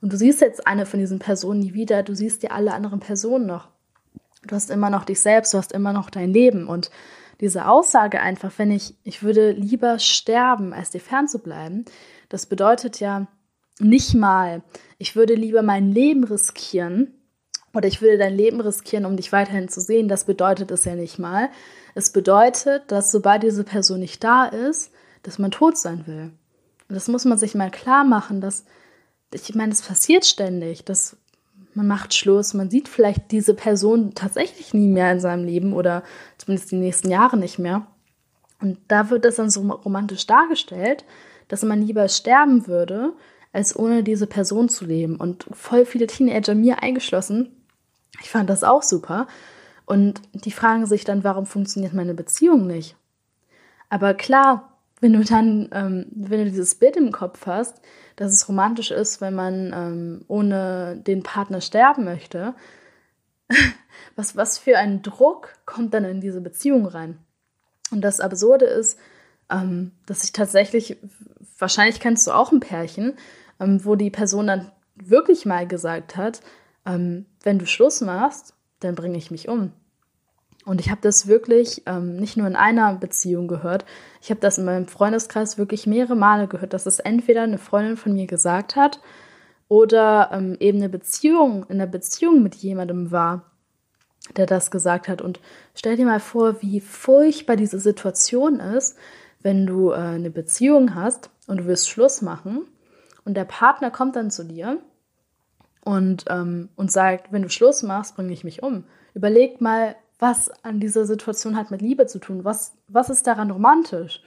und 0.02 0.12
du 0.12 0.16
siehst 0.16 0.40
jetzt 0.40 0.66
eine 0.66 0.84
von 0.84 1.00
diesen 1.00 1.20
Personen 1.20 1.60
nie 1.60 1.74
wieder, 1.74 2.02
du 2.02 2.14
siehst 2.14 2.42
dir 2.42 2.52
alle 2.52 2.74
anderen 2.74 3.00
Personen 3.00 3.46
noch. 3.46 3.68
Du 4.46 4.54
hast 4.54 4.70
immer 4.70 4.90
noch 4.90 5.04
dich 5.04 5.20
selbst, 5.20 5.54
du 5.54 5.58
hast 5.58 5.72
immer 5.72 5.92
noch 5.92 6.10
dein 6.10 6.30
Leben. 6.30 6.66
Und 6.66 6.90
diese 7.40 7.68
Aussage 7.68 8.20
einfach, 8.20 8.52
wenn 8.56 8.72
ich, 8.72 8.96
ich 9.04 9.22
würde 9.22 9.52
lieber 9.52 10.00
sterben, 10.00 10.72
als 10.72 10.90
dir 10.90 11.00
fernzubleiben, 11.00 11.84
das 12.28 12.46
bedeutet 12.46 12.98
ja 12.98 13.28
nicht 13.78 14.14
mal, 14.14 14.62
ich 14.98 15.14
würde 15.14 15.34
lieber 15.34 15.62
mein 15.62 15.90
Leben 15.92 16.24
riskieren, 16.24 17.14
oder 17.74 17.88
ich 17.88 18.02
würde 18.02 18.18
dein 18.18 18.36
Leben 18.36 18.60
riskieren, 18.60 19.06
um 19.06 19.16
dich 19.16 19.32
weiterhin 19.32 19.68
zu 19.68 19.80
sehen, 19.80 20.08
das 20.08 20.24
bedeutet 20.24 20.70
es 20.70 20.84
ja 20.84 20.94
nicht 20.94 21.18
mal. 21.18 21.48
Es 21.94 22.10
bedeutet, 22.10 22.90
dass 22.90 23.10
sobald 23.10 23.42
diese 23.42 23.64
Person 23.64 24.00
nicht 24.00 24.22
da 24.22 24.44
ist, 24.44 24.92
dass 25.22 25.38
man 25.38 25.52
tot 25.52 25.78
sein 25.78 26.06
will. 26.06 26.32
Und 26.88 26.94
das 26.94 27.08
muss 27.08 27.24
man 27.24 27.38
sich 27.38 27.54
mal 27.54 27.70
klar 27.70 28.04
machen, 28.04 28.40
dass, 28.40 28.64
ich 29.32 29.54
meine, 29.54 29.72
es 29.72 29.82
passiert 29.82 30.24
ständig, 30.24 30.84
dass 30.84 31.16
man 31.74 31.86
macht 31.86 32.14
Schluss, 32.14 32.54
man 32.54 32.70
sieht 32.70 32.88
vielleicht 32.88 33.30
diese 33.30 33.54
Person 33.54 34.14
tatsächlich 34.14 34.74
nie 34.74 34.88
mehr 34.88 35.12
in 35.12 35.20
seinem 35.20 35.44
Leben 35.44 35.72
oder 35.72 36.02
zumindest 36.36 36.70
die 36.70 36.76
nächsten 36.76 37.10
Jahre 37.10 37.36
nicht 37.36 37.58
mehr. 37.58 37.86
Und 38.60 38.78
da 38.88 39.10
wird 39.10 39.24
das 39.24 39.36
dann 39.36 39.50
so 39.50 39.62
romantisch 39.62 40.26
dargestellt, 40.26 41.04
dass 41.48 41.62
man 41.62 41.82
lieber 41.82 42.08
sterben 42.08 42.66
würde, 42.66 43.12
als 43.52 43.76
ohne 43.76 44.02
diese 44.02 44.26
Person 44.26 44.68
zu 44.68 44.84
leben. 44.84 45.16
Und 45.16 45.46
voll 45.52 45.84
viele 45.84 46.06
Teenager, 46.06 46.54
mir 46.54 46.82
eingeschlossen, 46.82 47.50
ich 48.20 48.30
fand 48.30 48.48
das 48.50 48.64
auch 48.64 48.82
super. 48.82 49.26
Und 49.84 50.22
die 50.32 50.52
fragen 50.52 50.86
sich 50.86 51.04
dann, 51.04 51.24
warum 51.24 51.46
funktioniert 51.46 51.92
meine 51.92 52.14
Beziehung 52.14 52.66
nicht? 52.66 52.96
Aber 53.88 54.14
klar, 54.14 54.78
wenn 55.00 55.12
du 55.12 55.24
dann, 55.24 55.68
ähm, 55.72 56.06
wenn 56.14 56.44
du 56.44 56.50
dieses 56.50 56.76
Bild 56.76 56.96
im 56.96 57.12
Kopf 57.12 57.46
hast, 57.46 57.80
dass 58.16 58.32
es 58.32 58.48
romantisch 58.48 58.90
ist, 58.90 59.20
wenn 59.20 59.34
man 59.34 59.72
ähm, 59.74 60.24
ohne 60.28 60.96
den 60.96 61.22
Partner 61.22 61.60
sterben 61.60 62.04
möchte, 62.04 62.54
was, 64.16 64.36
was 64.36 64.58
für 64.58 64.78
ein 64.78 65.02
Druck 65.02 65.54
kommt 65.66 65.94
dann 65.94 66.04
in 66.04 66.20
diese 66.20 66.40
Beziehung 66.40 66.86
rein? 66.86 67.18
Und 67.90 68.00
das 68.00 68.20
Absurde 68.20 68.64
ist, 68.64 68.98
ähm, 69.50 69.92
dass 70.06 70.24
ich 70.24 70.32
tatsächlich, 70.32 70.96
wahrscheinlich 71.58 72.00
kennst 72.00 72.26
du 72.26 72.32
auch 72.32 72.52
ein 72.52 72.60
Pärchen, 72.60 73.14
ähm, 73.60 73.84
wo 73.84 73.94
die 73.94 74.10
Person 74.10 74.46
dann 74.46 74.72
wirklich 74.96 75.46
mal 75.46 75.66
gesagt 75.66 76.16
hat, 76.16 76.40
ähm, 76.86 77.26
wenn 77.42 77.58
du 77.58 77.66
Schluss 77.66 78.00
machst, 78.00 78.54
dann 78.80 78.94
bringe 78.94 79.18
ich 79.18 79.30
mich 79.30 79.48
um. 79.48 79.72
Und 80.64 80.80
ich 80.80 80.90
habe 80.90 81.00
das 81.00 81.26
wirklich 81.26 81.82
ähm, 81.86 82.16
nicht 82.16 82.36
nur 82.36 82.46
in 82.46 82.54
einer 82.54 82.94
Beziehung 82.94 83.48
gehört, 83.48 83.84
ich 84.20 84.30
habe 84.30 84.40
das 84.40 84.58
in 84.58 84.64
meinem 84.64 84.86
Freundeskreis 84.86 85.58
wirklich 85.58 85.86
mehrere 85.86 86.14
Male 86.14 86.46
gehört, 86.46 86.72
dass 86.72 86.86
es 86.86 87.00
entweder 87.00 87.42
eine 87.42 87.58
Freundin 87.58 87.96
von 87.96 88.12
mir 88.12 88.26
gesagt 88.26 88.76
hat 88.76 89.00
oder 89.68 90.30
ähm, 90.32 90.56
eben 90.60 90.78
eine 90.78 90.88
Beziehung, 90.88 91.64
in 91.68 91.80
einer 91.80 91.90
Beziehung 91.90 92.42
mit 92.42 92.54
jemandem 92.54 93.10
war, 93.10 93.50
der 94.36 94.46
das 94.46 94.70
gesagt 94.70 95.08
hat. 95.08 95.20
Und 95.20 95.40
stell 95.74 95.96
dir 95.96 96.06
mal 96.06 96.20
vor, 96.20 96.62
wie 96.62 96.80
furchtbar 96.80 97.56
diese 97.56 97.80
Situation 97.80 98.60
ist, 98.60 98.96
wenn 99.40 99.66
du 99.66 99.90
äh, 99.90 99.96
eine 99.96 100.30
Beziehung 100.30 100.94
hast 100.94 101.30
und 101.48 101.58
du 101.58 101.66
willst 101.66 101.88
Schluss 101.88 102.22
machen 102.22 102.62
und 103.24 103.34
der 103.34 103.44
Partner 103.44 103.90
kommt 103.90 104.14
dann 104.14 104.30
zu 104.30 104.44
dir 104.44 104.78
und, 105.84 106.24
ähm, 106.28 106.68
und 106.76 106.92
sagt, 106.92 107.32
wenn 107.32 107.42
du 107.42 107.48
Schluss 107.48 107.82
machst, 107.82 108.14
bringe 108.14 108.32
ich 108.32 108.44
mich 108.44 108.62
um. 108.62 108.84
Überleg 109.14 109.60
mal, 109.60 109.96
was 110.22 110.50
an 110.62 110.78
dieser 110.78 111.04
Situation 111.04 111.56
hat 111.56 111.72
mit 111.72 111.82
Liebe 111.82 112.06
zu 112.06 112.20
tun. 112.20 112.44
Was, 112.44 112.74
was 112.86 113.10
ist 113.10 113.26
daran 113.26 113.50
romantisch? 113.50 114.22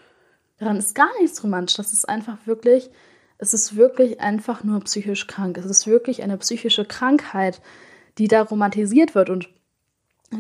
Daran 0.58 0.76
ist 0.76 0.94
gar 0.94 1.10
nichts 1.22 1.42
romantisch. 1.42 1.78
Das 1.78 1.94
ist 1.94 2.08
einfach 2.10 2.38
wirklich, 2.46 2.92
es 3.38 3.54
ist 3.54 3.78
wirklich 3.78 4.20
einfach 4.20 4.66
nur 4.66 4.82
psychisch 4.82 5.26
krank. 5.26 5.58
Es 5.58 5.66
ist 5.66 5.88
wirklich 5.88 6.22
eine 6.22 6.38
psychische 6.38 6.84
Krankheit, 6.84 7.62
die 8.18 8.28
da 8.28 8.42
romantisiert 8.42 9.16
wird. 9.16 9.30
Und 9.30 9.50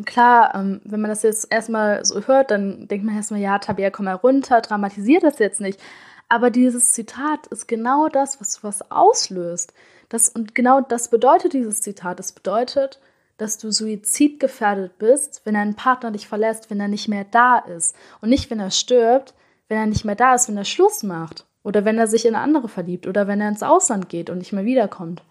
klar, 0.05 0.53
ähm, 0.55 0.81
wenn 0.83 0.99
man 0.99 1.09
das 1.09 1.23
jetzt 1.23 1.47
erstmal 1.49 2.03
so 2.03 2.27
hört, 2.27 2.51
dann 2.51 2.89
denkt 2.89 3.05
man 3.05 3.15
erstmal, 3.15 3.39
ja, 3.39 3.57
Tabea, 3.57 3.91
komm 3.91 4.05
mal 4.05 4.15
runter, 4.15 4.59
dramatisiert 4.59 5.23
das 5.23 5.39
jetzt 5.39 5.61
nicht. 5.61 5.79
Aber 6.27 6.49
dieses 6.49 6.91
Zitat 6.91 7.47
ist 7.47 7.67
genau 7.67 8.09
das, 8.09 8.41
was 8.41 8.61
was 8.61 8.91
auslöst. 8.91 9.73
Das, 10.09 10.27
und 10.27 10.53
genau 10.53 10.81
das 10.81 11.09
bedeutet 11.09 11.53
dieses 11.53 11.79
Zitat. 11.79 12.19
Es 12.19 12.33
bedeutet, 12.33 12.99
dass 13.37 13.57
du 13.57 13.71
suizidgefährdet 13.71 14.97
bist, 14.97 15.41
wenn 15.43 15.55
dein 15.55 15.75
Partner 15.75 16.11
dich 16.11 16.27
verlässt, 16.27 16.69
wenn 16.69 16.79
er 16.79 16.87
nicht 16.87 17.07
mehr 17.07 17.25
da 17.25 17.57
ist. 17.57 17.95
Und 18.21 18.29
nicht, 18.29 18.49
wenn 18.49 18.59
er 18.59 18.71
stirbt, 18.71 19.33
wenn 19.67 19.77
er 19.77 19.85
nicht 19.85 20.05
mehr 20.05 20.15
da 20.15 20.35
ist, 20.35 20.47
wenn 20.47 20.57
er 20.57 20.65
Schluss 20.65 21.03
macht. 21.03 21.45
Oder 21.63 21.83
wenn 21.83 21.97
er 21.97 22.07
sich 22.07 22.25
in 22.25 22.35
andere 22.35 22.69
verliebt. 22.69 23.07
Oder 23.07 23.27
wenn 23.27 23.41
er 23.41 23.49
ins 23.49 23.63
Ausland 23.63 24.07
geht 24.07 24.29
und 24.29 24.37
nicht 24.37 24.53
mehr 24.53 24.65
wiederkommt. 24.65 25.23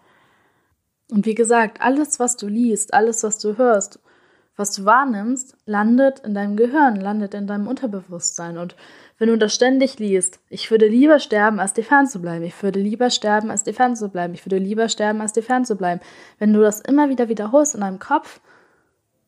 Und 1.11 1.25
wie 1.25 1.35
gesagt, 1.35 1.81
alles, 1.81 2.19
was 2.19 2.37
du 2.37 2.47
liest, 2.47 2.93
alles, 2.93 3.23
was 3.23 3.39
du 3.39 3.57
hörst, 3.57 3.99
was 4.55 4.71
du 4.71 4.85
wahrnimmst, 4.85 5.55
landet 5.65 6.19
in 6.19 6.33
deinem 6.33 6.55
Gehirn, 6.55 6.95
landet 6.95 7.33
in 7.33 7.47
deinem 7.47 7.67
Unterbewusstsein. 7.67 8.57
Und 8.57 8.75
wenn 9.17 9.29
du 9.29 9.37
das 9.37 9.55
ständig 9.55 9.97
liest, 9.99 10.39
ich 10.49 10.69
würde 10.71 10.87
lieber 10.87 11.19
sterben, 11.19 11.59
als 11.59 11.73
dir 11.73 11.83
fernzubleiben, 11.83 12.43
ich 12.43 12.61
würde 12.61 12.79
lieber 12.79 13.09
sterben, 13.09 13.49
als 13.49 13.63
dir 13.63 13.73
fernzubleiben, 13.73 14.33
ich 14.33 14.45
würde 14.45 14.57
lieber 14.57 14.89
sterben, 14.89 15.21
als 15.21 15.31
dir 15.31 15.43
fernzubleiben. 15.43 16.01
Wenn 16.37 16.53
du 16.53 16.61
das 16.61 16.81
immer 16.81 17.09
wieder 17.09 17.29
wiederholst 17.29 17.75
in 17.75 17.81
deinem 17.81 17.99
Kopf, 17.99 18.41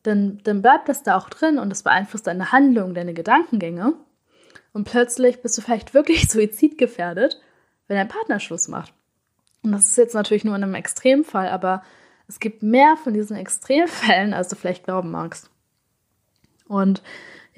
dann, 0.02 0.40
dann 0.44 0.62
bleibt 0.62 0.88
das 0.88 1.02
da 1.02 1.16
auch 1.16 1.30
drin 1.30 1.58
und 1.58 1.72
es 1.72 1.82
beeinflusst 1.82 2.26
deine 2.26 2.52
Handlung, 2.52 2.94
deine 2.94 3.14
Gedankengänge. 3.14 3.94
Und 4.72 4.84
plötzlich 4.84 5.40
bist 5.40 5.56
du 5.56 5.62
vielleicht 5.62 5.94
wirklich 5.94 6.28
suizidgefährdet, 6.30 7.40
wenn 7.86 7.96
dein 7.96 8.08
Partner 8.08 8.40
Schluss 8.40 8.68
macht. 8.68 8.92
Und 9.62 9.72
das 9.72 9.86
ist 9.86 9.96
jetzt 9.96 10.14
natürlich 10.14 10.44
nur 10.44 10.54
in 10.54 10.62
einem 10.62 10.74
Extremfall, 10.74 11.48
aber 11.48 11.82
es 12.28 12.40
gibt 12.40 12.62
mehr 12.62 12.96
von 13.02 13.14
diesen 13.14 13.36
Extremfällen, 13.36 14.34
als 14.34 14.48
du 14.48 14.56
vielleicht 14.56 14.84
glauben 14.84 15.10
magst. 15.10 15.50
Und 16.68 17.02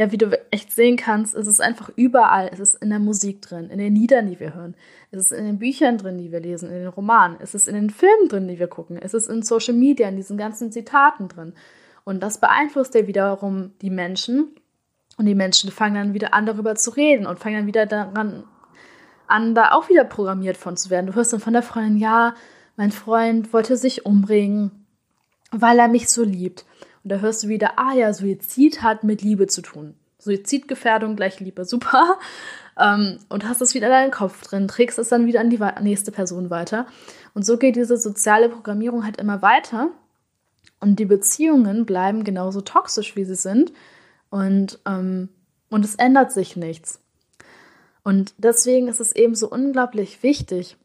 ja, 0.00 0.10
wie 0.10 0.16
du 0.16 0.30
echt 0.50 0.72
sehen 0.72 0.96
kannst, 0.96 1.34
ist 1.34 1.46
es 1.46 1.60
einfach 1.60 1.90
überall. 1.94 2.48
Es 2.50 2.58
ist 2.58 2.82
in 2.82 2.88
der 2.88 2.98
Musik 2.98 3.42
drin, 3.42 3.68
in 3.68 3.78
den 3.78 3.94
Liedern, 3.94 4.28
die 4.28 4.40
wir 4.40 4.54
hören. 4.54 4.74
Es 5.10 5.20
ist 5.20 5.30
in 5.30 5.44
den 5.44 5.58
Büchern 5.58 5.98
drin, 5.98 6.16
die 6.16 6.32
wir 6.32 6.40
lesen, 6.40 6.70
in 6.70 6.76
den 6.76 6.88
Romanen. 6.88 7.36
Es 7.38 7.54
ist 7.54 7.68
in 7.68 7.74
den 7.74 7.90
Filmen 7.90 8.28
drin, 8.30 8.48
die 8.48 8.58
wir 8.58 8.66
gucken. 8.66 8.96
Es 8.96 9.12
ist 9.12 9.28
in 9.28 9.42
Social 9.42 9.74
Media, 9.74 10.08
in 10.08 10.16
diesen 10.16 10.38
ganzen 10.38 10.72
Zitaten 10.72 11.28
drin. 11.28 11.52
Und 12.04 12.22
das 12.22 12.40
beeinflusst 12.40 12.94
ja 12.94 13.06
wiederum 13.06 13.72
die 13.82 13.90
Menschen. 13.90 14.54
Und 15.18 15.26
die 15.26 15.34
Menschen 15.34 15.70
fangen 15.70 15.96
dann 15.96 16.14
wieder 16.14 16.32
an, 16.32 16.46
darüber 16.46 16.76
zu 16.76 16.92
reden 16.92 17.26
und 17.26 17.38
fangen 17.38 17.56
dann 17.56 17.66
wieder 17.66 17.84
daran 17.84 18.44
an, 19.26 19.54
da 19.54 19.72
auch 19.72 19.90
wieder 19.90 20.04
programmiert 20.04 20.56
von 20.56 20.78
zu 20.78 20.88
werden. 20.88 21.08
Du 21.08 21.14
hörst 21.14 21.34
dann 21.34 21.40
von 21.40 21.52
der 21.52 21.62
Freundin, 21.62 21.98
ja, 21.98 22.34
mein 22.76 22.90
Freund 22.90 23.52
wollte 23.52 23.76
sich 23.76 24.06
umbringen, 24.06 24.86
weil 25.50 25.78
er 25.78 25.88
mich 25.88 26.08
so 26.08 26.24
liebt. 26.24 26.64
Und 27.02 27.12
da 27.12 27.16
hörst 27.18 27.44
du 27.44 27.48
wieder, 27.48 27.78
ah 27.78 27.94
ja, 27.94 28.12
Suizid 28.12 28.82
hat 28.82 29.04
mit 29.04 29.22
Liebe 29.22 29.46
zu 29.46 29.62
tun. 29.62 29.94
Suizidgefährdung 30.18 31.16
gleich 31.16 31.40
Liebe, 31.40 31.64
super. 31.64 32.18
Ähm, 32.78 33.18
und 33.28 33.46
hast 33.46 33.60
es 33.60 33.74
wieder 33.74 33.88
in 33.88 33.92
deinem 33.92 34.10
Kopf 34.10 34.42
drin, 34.42 34.68
trägst 34.68 34.98
es 34.98 35.08
dann 35.08 35.26
wieder 35.26 35.40
an 35.40 35.50
die 35.50 35.60
nächste 35.82 36.12
Person 36.12 36.50
weiter. 36.50 36.86
Und 37.34 37.44
so 37.44 37.58
geht 37.58 37.76
diese 37.76 37.96
soziale 37.96 38.48
Programmierung 38.48 39.04
halt 39.04 39.18
immer 39.18 39.42
weiter. 39.42 39.90
Und 40.78 40.98
die 40.98 41.04
Beziehungen 41.04 41.84
bleiben 41.84 42.24
genauso 42.24 42.60
toxisch, 42.60 43.16
wie 43.16 43.24
sie 43.24 43.34
sind. 43.34 43.72
Und, 44.30 44.78
ähm, 44.86 45.28
und 45.68 45.84
es 45.84 45.96
ändert 45.96 46.32
sich 46.32 46.56
nichts. 46.56 47.00
Und 48.02 48.34
deswegen 48.38 48.88
ist 48.88 49.00
es 49.00 49.12
eben 49.12 49.34
so 49.34 49.50
unglaublich 49.50 50.22
wichtig, 50.22 50.76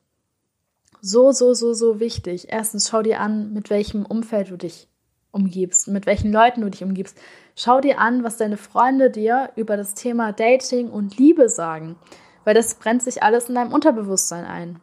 so, 1.02 1.32
so, 1.32 1.54
so, 1.54 1.74
so 1.74 2.00
wichtig. 2.00 2.48
Erstens, 2.50 2.90
schau 2.90 3.04
dir 3.04 3.20
an, 3.20 3.54
mit 3.54 3.70
welchem 3.70 4.06
Umfeld 4.06 4.50
du 4.50 4.58
dich 4.58 4.88
umgibst, 5.36 5.88
mit 5.88 6.08
welchen 6.08 6.32
Leuten 6.32 6.62
du 6.62 6.70
dich 6.70 6.84
umgibst. 6.84 7.18
Schau 7.56 7.82
dir 7.82 8.00
an, 8.00 8.24
was 8.24 8.38
deine 8.38 8.58
Freunde 8.58 9.12
dir 9.12 9.52
über 9.56 9.78
das 9.78 9.94
Thema 9.94 10.32
Dating 10.32 10.90
und 10.90 11.18
Liebe 11.18 11.50
sagen, 11.50 11.96
weil 12.44 12.56
das 12.56 12.76
brennt 12.76 13.04
sich 13.04 13.22
alles 13.22 13.50
in 13.50 13.56
deinem 13.56 13.74
Unterbewusstsein 13.74 14.46
ein. 14.46 14.80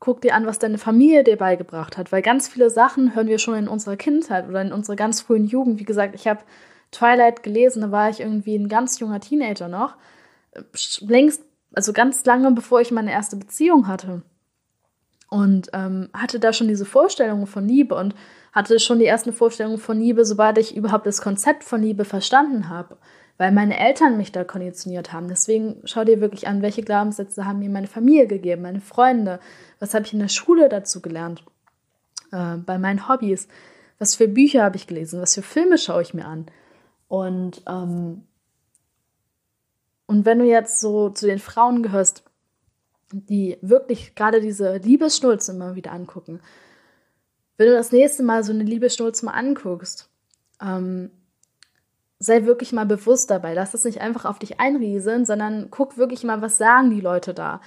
Guck 0.00 0.20
dir 0.20 0.34
an, 0.34 0.46
was 0.46 0.58
deine 0.58 0.78
Familie 0.78 1.24
dir 1.24 1.36
beigebracht 1.36 1.98
hat, 1.98 2.12
weil 2.12 2.22
ganz 2.22 2.48
viele 2.48 2.70
Sachen 2.70 3.14
hören 3.14 3.26
wir 3.26 3.38
schon 3.38 3.56
in 3.56 3.68
unserer 3.68 3.96
Kindheit 3.96 4.48
oder 4.48 4.62
in 4.62 4.72
unserer 4.72 4.96
ganz 4.96 5.20
frühen 5.20 5.46
Jugend. 5.46 5.80
Wie 5.80 5.84
gesagt, 5.84 6.14
ich 6.14 6.26
habe 6.28 6.40
Twilight 6.92 7.42
gelesen, 7.42 7.82
da 7.82 7.90
war 7.90 8.08
ich 8.08 8.20
irgendwie 8.20 8.54
ein 8.54 8.68
ganz 8.68 9.00
junger 9.00 9.20
Teenager 9.20 9.68
noch 9.68 9.96
längst, 11.00 11.42
also 11.74 11.92
ganz 11.92 12.24
lange 12.24 12.50
bevor 12.52 12.80
ich 12.80 12.90
meine 12.90 13.12
erste 13.12 13.36
Beziehung 13.36 13.86
hatte. 13.86 14.22
Und 15.30 15.68
ähm, 15.74 16.08
hatte 16.14 16.40
da 16.40 16.54
schon 16.54 16.68
diese 16.68 16.86
Vorstellungen 16.86 17.46
von 17.46 17.68
Liebe 17.68 17.94
und 17.94 18.14
hatte 18.58 18.80
schon 18.80 18.98
die 18.98 19.06
ersten 19.06 19.32
Vorstellungen 19.32 19.78
von 19.78 20.00
Liebe, 20.00 20.24
sobald 20.24 20.58
ich 20.58 20.76
überhaupt 20.76 21.06
das 21.06 21.22
Konzept 21.22 21.62
von 21.62 21.80
Liebe 21.80 22.04
verstanden 22.04 22.68
habe, 22.68 22.96
weil 23.36 23.52
meine 23.52 23.78
Eltern 23.78 24.16
mich 24.16 24.32
da 24.32 24.42
konditioniert 24.42 25.12
haben. 25.12 25.28
Deswegen 25.28 25.80
schau 25.84 26.02
dir 26.02 26.20
wirklich 26.20 26.48
an, 26.48 26.60
welche 26.60 26.82
Glaubenssätze 26.82 27.44
haben 27.44 27.60
mir 27.60 27.70
meine 27.70 27.86
Familie 27.86 28.26
gegeben, 28.26 28.62
meine 28.62 28.80
Freunde, 28.80 29.38
was 29.78 29.94
habe 29.94 30.06
ich 30.06 30.12
in 30.12 30.18
der 30.18 30.28
Schule 30.28 30.68
dazu 30.68 31.00
gelernt, 31.00 31.44
äh, 32.32 32.56
bei 32.56 32.78
meinen 32.78 33.08
Hobbys, 33.08 33.46
was 34.00 34.16
für 34.16 34.26
Bücher 34.26 34.64
habe 34.64 34.76
ich 34.76 34.88
gelesen, 34.88 35.20
was 35.20 35.34
für 35.34 35.42
Filme 35.42 35.78
schaue 35.78 36.02
ich 36.02 36.12
mir 36.12 36.26
an. 36.26 36.46
Und 37.06 37.62
ähm, 37.68 38.24
und 40.06 40.24
wenn 40.24 40.38
du 40.38 40.46
jetzt 40.46 40.80
so 40.80 41.10
zu 41.10 41.26
den 41.26 41.38
Frauen 41.38 41.82
gehörst, 41.82 42.24
die 43.12 43.58
wirklich 43.60 44.14
gerade 44.14 44.40
diese 44.40 44.78
Liebesschnulze 44.78 45.52
immer 45.52 45.76
wieder 45.76 45.92
angucken, 45.92 46.40
wenn 47.58 47.66
du 47.66 47.74
das 47.74 47.92
nächste 47.92 48.22
Mal 48.22 48.42
so 48.44 48.52
eine 48.52 48.64
Liebesschnulze 48.64 49.26
mal 49.26 49.32
anguckst, 49.32 50.08
ähm, 50.62 51.10
sei 52.18 52.44
wirklich 52.44 52.72
mal 52.72 52.86
bewusst 52.86 53.30
dabei. 53.30 53.52
Lass 53.54 53.72
das 53.72 53.84
nicht 53.84 54.00
einfach 54.00 54.24
auf 54.24 54.38
dich 54.38 54.58
einrieseln, 54.58 55.26
sondern 55.26 55.68
guck 55.70 55.98
wirklich 55.98 56.24
mal, 56.24 56.40
was 56.40 56.58
sagen 56.58 56.90
die 56.90 57.00
Leute 57.00 57.34
da. 57.34 57.60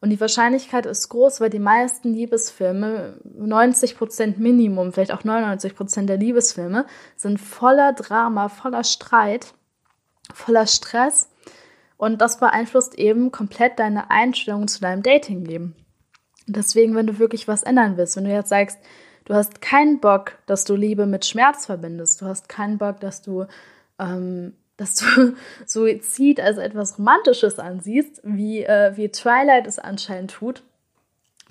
Und 0.00 0.10
die 0.10 0.20
Wahrscheinlichkeit 0.20 0.84
ist 0.84 1.08
groß, 1.08 1.40
weil 1.40 1.48
die 1.48 1.58
meisten 1.58 2.12
Liebesfilme, 2.12 3.20
90% 3.38 4.34
Minimum, 4.38 4.92
vielleicht 4.92 5.12
auch 5.12 5.22
99% 5.22 6.04
der 6.06 6.18
Liebesfilme, 6.18 6.84
sind 7.16 7.38
voller 7.40 7.94
Drama, 7.94 8.50
voller 8.50 8.84
Streit, 8.84 9.54
voller 10.34 10.66
Stress 10.66 11.30
und 11.96 12.20
das 12.20 12.38
beeinflusst 12.38 12.98
eben 12.98 13.32
komplett 13.32 13.78
deine 13.78 14.10
Einstellung 14.10 14.68
zu 14.68 14.80
deinem 14.80 15.02
Datingleben. 15.02 15.74
Deswegen, 16.46 16.94
wenn 16.94 17.06
du 17.06 17.18
wirklich 17.18 17.48
was 17.48 17.62
ändern 17.62 17.96
willst, 17.96 18.16
wenn 18.16 18.24
du 18.24 18.30
jetzt 18.30 18.50
sagst, 18.50 18.78
du 19.24 19.34
hast 19.34 19.60
keinen 19.60 20.00
Bock, 20.00 20.32
dass 20.46 20.64
du 20.64 20.74
Liebe 20.74 21.06
mit 21.06 21.24
Schmerz 21.24 21.66
verbindest, 21.66 22.20
du 22.20 22.26
hast 22.26 22.48
keinen 22.48 22.78
Bock, 22.78 23.00
dass 23.00 23.22
du, 23.22 23.46
ähm, 23.98 24.54
dass 24.76 24.96
du 24.96 25.34
Suizid 25.66 26.40
als 26.40 26.58
etwas 26.58 26.98
Romantisches 26.98 27.58
ansiehst, 27.58 28.20
wie, 28.24 28.64
äh, 28.64 28.96
wie 28.96 29.08
Twilight 29.08 29.66
es 29.66 29.78
anscheinend 29.78 30.32
tut, 30.32 30.62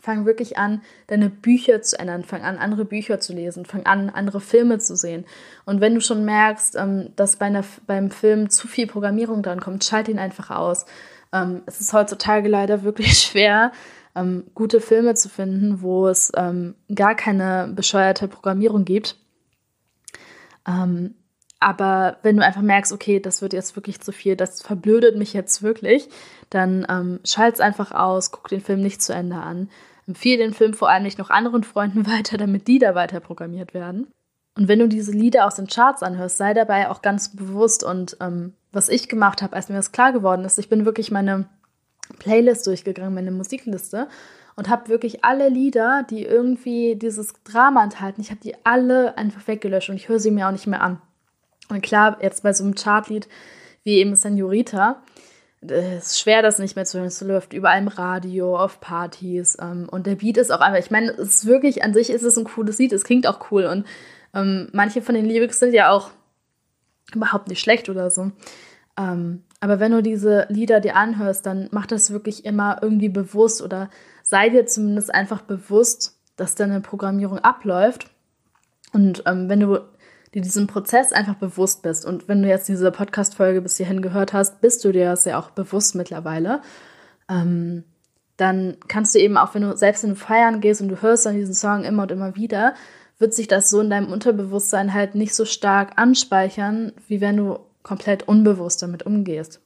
Fang 0.03 0.25
wirklich 0.25 0.57
an, 0.57 0.81
deine 1.07 1.29
Bücher 1.29 1.81
zu 1.81 1.97
ändern. 1.97 2.25
Fang 2.25 2.41
an, 2.41 2.57
andere 2.57 2.83
Bücher 2.83 3.21
zu 3.21 3.31
lesen. 3.31 3.63
Fang 3.63 3.85
an, 3.85 4.09
andere 4.09 4.41
Filme 4.41 4.77
zu 4.77 4.97
sehen. 4.97 5.23
Und 5.63 5.79
wenn 5.79 5.95
du 5.95 6.01
schon 6.01 6.25
merkst, 6.25 6.75
ähm, 6.75 7.13
dass 7.15 7.37
bei 7.37 7.45
einer, 7.45 7.63
beim 7.87 8.11
Film 8.11 8.49
zu 8.49 8.67
viel 8.67 8.85
Programmierung 8.85 9.43
dran 9.43 9.61
kommt, 9.61 9.85
schalt 9.85 10.09
ihn 10.09 10.19
einfach 10.19 10.51
aus. 10.51 10.85
Ähm, 11.31 11.61
es 11.67 11.79
ist 11.79 11.93
heutzutage 11.93 12.49
leider 12.49 12.83
wirklich 12.83 13.17
schwer, 13.17 13.71
ähm, 14.15 14.45
gute 14.53 14.79
Filme 14.79 15.15
zu 15.15 15.29
finden, 15.29 15.81
wo 15.81 16.07
es 16.07 16.31
ähm, 16.35 16.75
gar 16.93 17.15
keine 17.15 17.71
bescheuerte 17.75 18.27
Programmierung 18.27 18.85
gibt. 18.85 19.17
Ähm, 20.67 21.15
aber 21.59 22.17
wenn 22.23 22.35
du 22.35 22.43
einfach 22.43 22.61
merkst, 22.61 22.91
okay, 22.91 23.19
das 23.19 23.41
wird 23.41 23.53
jetzt 23.53 23.75
wirklich 23.75 24.01
zu 24.01 24.11
viel, 24.11 24.35
das 24.35 24.61
verblödet 24.61 25.17
mich 25.17 25.33
jetzt 25.33 25.63
wirklich, 25.63 26.09
dann 26.49 26.85
ähm, 26.89 27.19
schalt 27.23 27.55
es 27.55 27.61
einfach 27.61 27.91
aus, 27.91 28.31
guck 28.31 28.49
den 28.49 28.61
Film 28.61 28.81
nicht 28.81 29.01
zu 29.01 29.13
Ende 29.13 29.37
an. 29.37 29.69
Empfehle 30.05 30.39
den 30.39 30.53
Film 30.53 30.73
vor 30.73 30.89
allem 30.89 31.03
nicht 31.03 31.17
noch 31.17 31.29
anderen 31.29 31.63
Freunden 31.63 32.05
weiter, 32.11 32.37
damit 32.37 32.67
die 32.67 32.79
da 32.79 32.95
weiter 32.95 33.19
programmiert 33.19 33.73
werden. 33.73 34.07
Und 34.55 34.67
wenn 34.67 34.79
du 34.79 34.87
diese 34.87 35.13
Lieder 35.13 35.47
aus 35.47 35.55
den 35.55 35.67
Charts 35.67 36.03
anhörst, 36.03 36.37
sei 36.37 36.53
dabei 36.53 36.89
auch 36.89 37.01
ganz 37.01 37.35
bewusst. 37.35 37.83
Und 37.83 38.17
ähm, 38.19 38.53
was 38.71 38.89
ich 38.89 39.09
gemacht 39.09 39.41
habe, 39.41 39.55
als 39.55 39.69
mir 39.69 39.75
das 39.75 39.91
klar 39.91 40.11
geworden 40.11 40.45
ist, 40.45 40.59
ich 40.59 40.69
bin 40.69 40.85
wirklich 40.85 41.11
meine 41.11 41.47
Playlist 42.19 42.67
durchgegangen, 42.67 43.13
meine 43.13 43.31
Musikliste 43.31 44.07
und 44.55 44.69
habe 44.69 44.89
wirklich 44.89 45.23
alle 45.23 45.49
Lieder, 45.49 46.05
die 46.09 46.23
irgendwie 46.23 46.95
dieses 46.95 47.33
Drama 47.43 47.83
enthalten, 47.83 48.21
ich 48.21 48.29
habe 48.29 48.41
die 48.41 48.55
alle 48.63 49.17
einfach 49.17 49.47
weggelöscht 49.47 49.89
und 49.89 49.95
ich 49.95 50.09
höre 50.09 50.19
sie 50.19 50.31
mir 50.31 50.47
auch 50.47 50.51
nicht 50.51 50.67
mehr 50.67 50.81
an. 50.81 51.01
Und 51.69 51.81
klar, 51.81 52.17
jetzt 52.21 52.43
bei 52.43 52.53
so 52.53 52.63
einem 52.63 52.75
Chartlied 52.75 53.27
wie 53.83 53.97
eben 53.97 54.15
Senorita, 54.15 55.01
es 55.71 56.07
ist 56.07 56.19
schwer, 56.19 56.41
das 56.41 56.59
nicht 56.59 56.75
mehr 56.75 56.85
zu 56.85 56.97
hören. 56.97 57.07
Es 57.07 57.21
läuft 57.21 57.53
überall 57.53 57.79
im 57.79 57.87
Radio, 57.87 58.57
auf 58.57 58.79
Partys. 58.79 59.57
Ähm, 59.61 59.87
und 59.89 60.07
der 60.07 60.15
Beat 60.15 60.37
ist 60.37 60.51
auch 60.51 60.59
einfach, 60.59 60.79
ich 60.79 60.91
meine, 60.91 61.11
es 61.11 61.35
ist 61.35 61.45
wirklich, 61.45 61.83
an 61.83 61.93
sich 61.93 62.09
ist 62.09 62.23
es 62.23 62.37
ein 62.37 62.43
cooles 62.43 62.79
Lied, 62.79 62.91
es 62.91 63.03
klingt 63.03 63.27
auch 63.27 63.51
cool. 63.51 63.65
Und 63.65 63.85
ähm, 64.33 64.69
manche 64.73 65.01
von 65.01 65.15
den 65.15 65.25
Lyrics 65.25 65.59
sind 65.59 65.73
ja 65.73 65.91
auch 65.91 66.11
überhaupt 67.13 67.47
nicht 67.47 67.61
schlecht 67.61 67.89
oder 67.89 68.09
so. 68.09 68.31
Ähm, 68.97 69.43
aber 69.59 69.79
wenn 69.79 69.91
du 69.91 70.03
diese 70.03 70.45
Lieder 70.49 70.79
dir 70.79 70.95
anhörst, 70.95 71.45
dann 71.45 71.69
mach 71.71 71.85
das 71.85 72.11
wirklich 72.11 72.45
immer 72.45 72.79
irgendwie 72.81 73.09
bewusst 73.09 73.61
oder 73.61 73.89
sei 74.21 74.49
dir 74.49 74.65
zumindest 74.65 75.13
einfach 75.13 75.41
bewusst, 75.41 76.19
dass 76.35 76.55
deine 76.55 76.81
Programmierung 76.81 77.39
abläuft. 77.39 78.09
Und 78.91 79.23
ähm, 79.25 79.49
wenn 79.49 79.59
du 79.59 79.79
dir 80.33 80.41
diesen 80.41 80.67
Prozess 80.67 81.11
einfach 81.11 81.35
bewusst 81.35 81.83
bist. 81.83 82.05
Und 82.05 82.27
wenn 82.27 82.41
du 82.41 82.49
jetzt 82.49 82.67
diese 82.67 82.91
Podcast-Folge 82.91 83.61
bis 83.61 83.77
hierhin 83.77 84.01
gehört 84.01 84.33
hast, 84.33 84.61
bist 84.61 84.83
du 84.83 84.91
dir 84.91 85.05
das 85.05 85.25
ja 85.25 85.39
auch 85.39 85.51
bewusst 85.51 85.95
mittlerweile. 85.95 86.61
Ähm, 87.29 87.83
dann 88.37 88.77
kannst 88.87 89.13
du 89.13 89.19
eben 89.19 89.37
auch, 89.37 89.53
wenn 89.53 89.61
du 89.61 89.77
selbst 89.77 90.03
in 90.03 90.15
feiern 90.15 90.59
gehst 90.59 90.81
und 90.81 90.89
du 90.89 91.01
hörst 91.01 91.25
dann 91.25 91.35
diesen 91.35 91.53
Song 91.53 91.83
immer 91.83 92.03
und 92.03 92.11
immer 92.11 92.35
wieder, 92.35 92.73
wird 93.19 93.33
sich 93.33 93.47
das 93.47 93.69
so 93.69 93.79
in 93.81 93.91
deinem 93.91 94.11
Unterbewusstsein 94.11 94.93
halt 94.93 95.13
nicht 95.13 95.35
so 95.35 95.45
stark 95.45 95.93
anspeichern, 95.97 96.93
wie 97.07 97.21
wenn 97.21 97.37
du 97.37 97.59
komplett 97.83 98.27
unbewusst 98.27 98.81
damit 98.81 99.05
umgehst. 99.05 99.61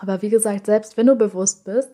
Aber 0.00 0.22
wie 0.22 0.30
gesagt, 0.30 0.66
selbst 0.66 0.96
wenn 0.96 1.06
du 1.06 1.16
bewusst 1.16 1.64
bist, 1.64 1.90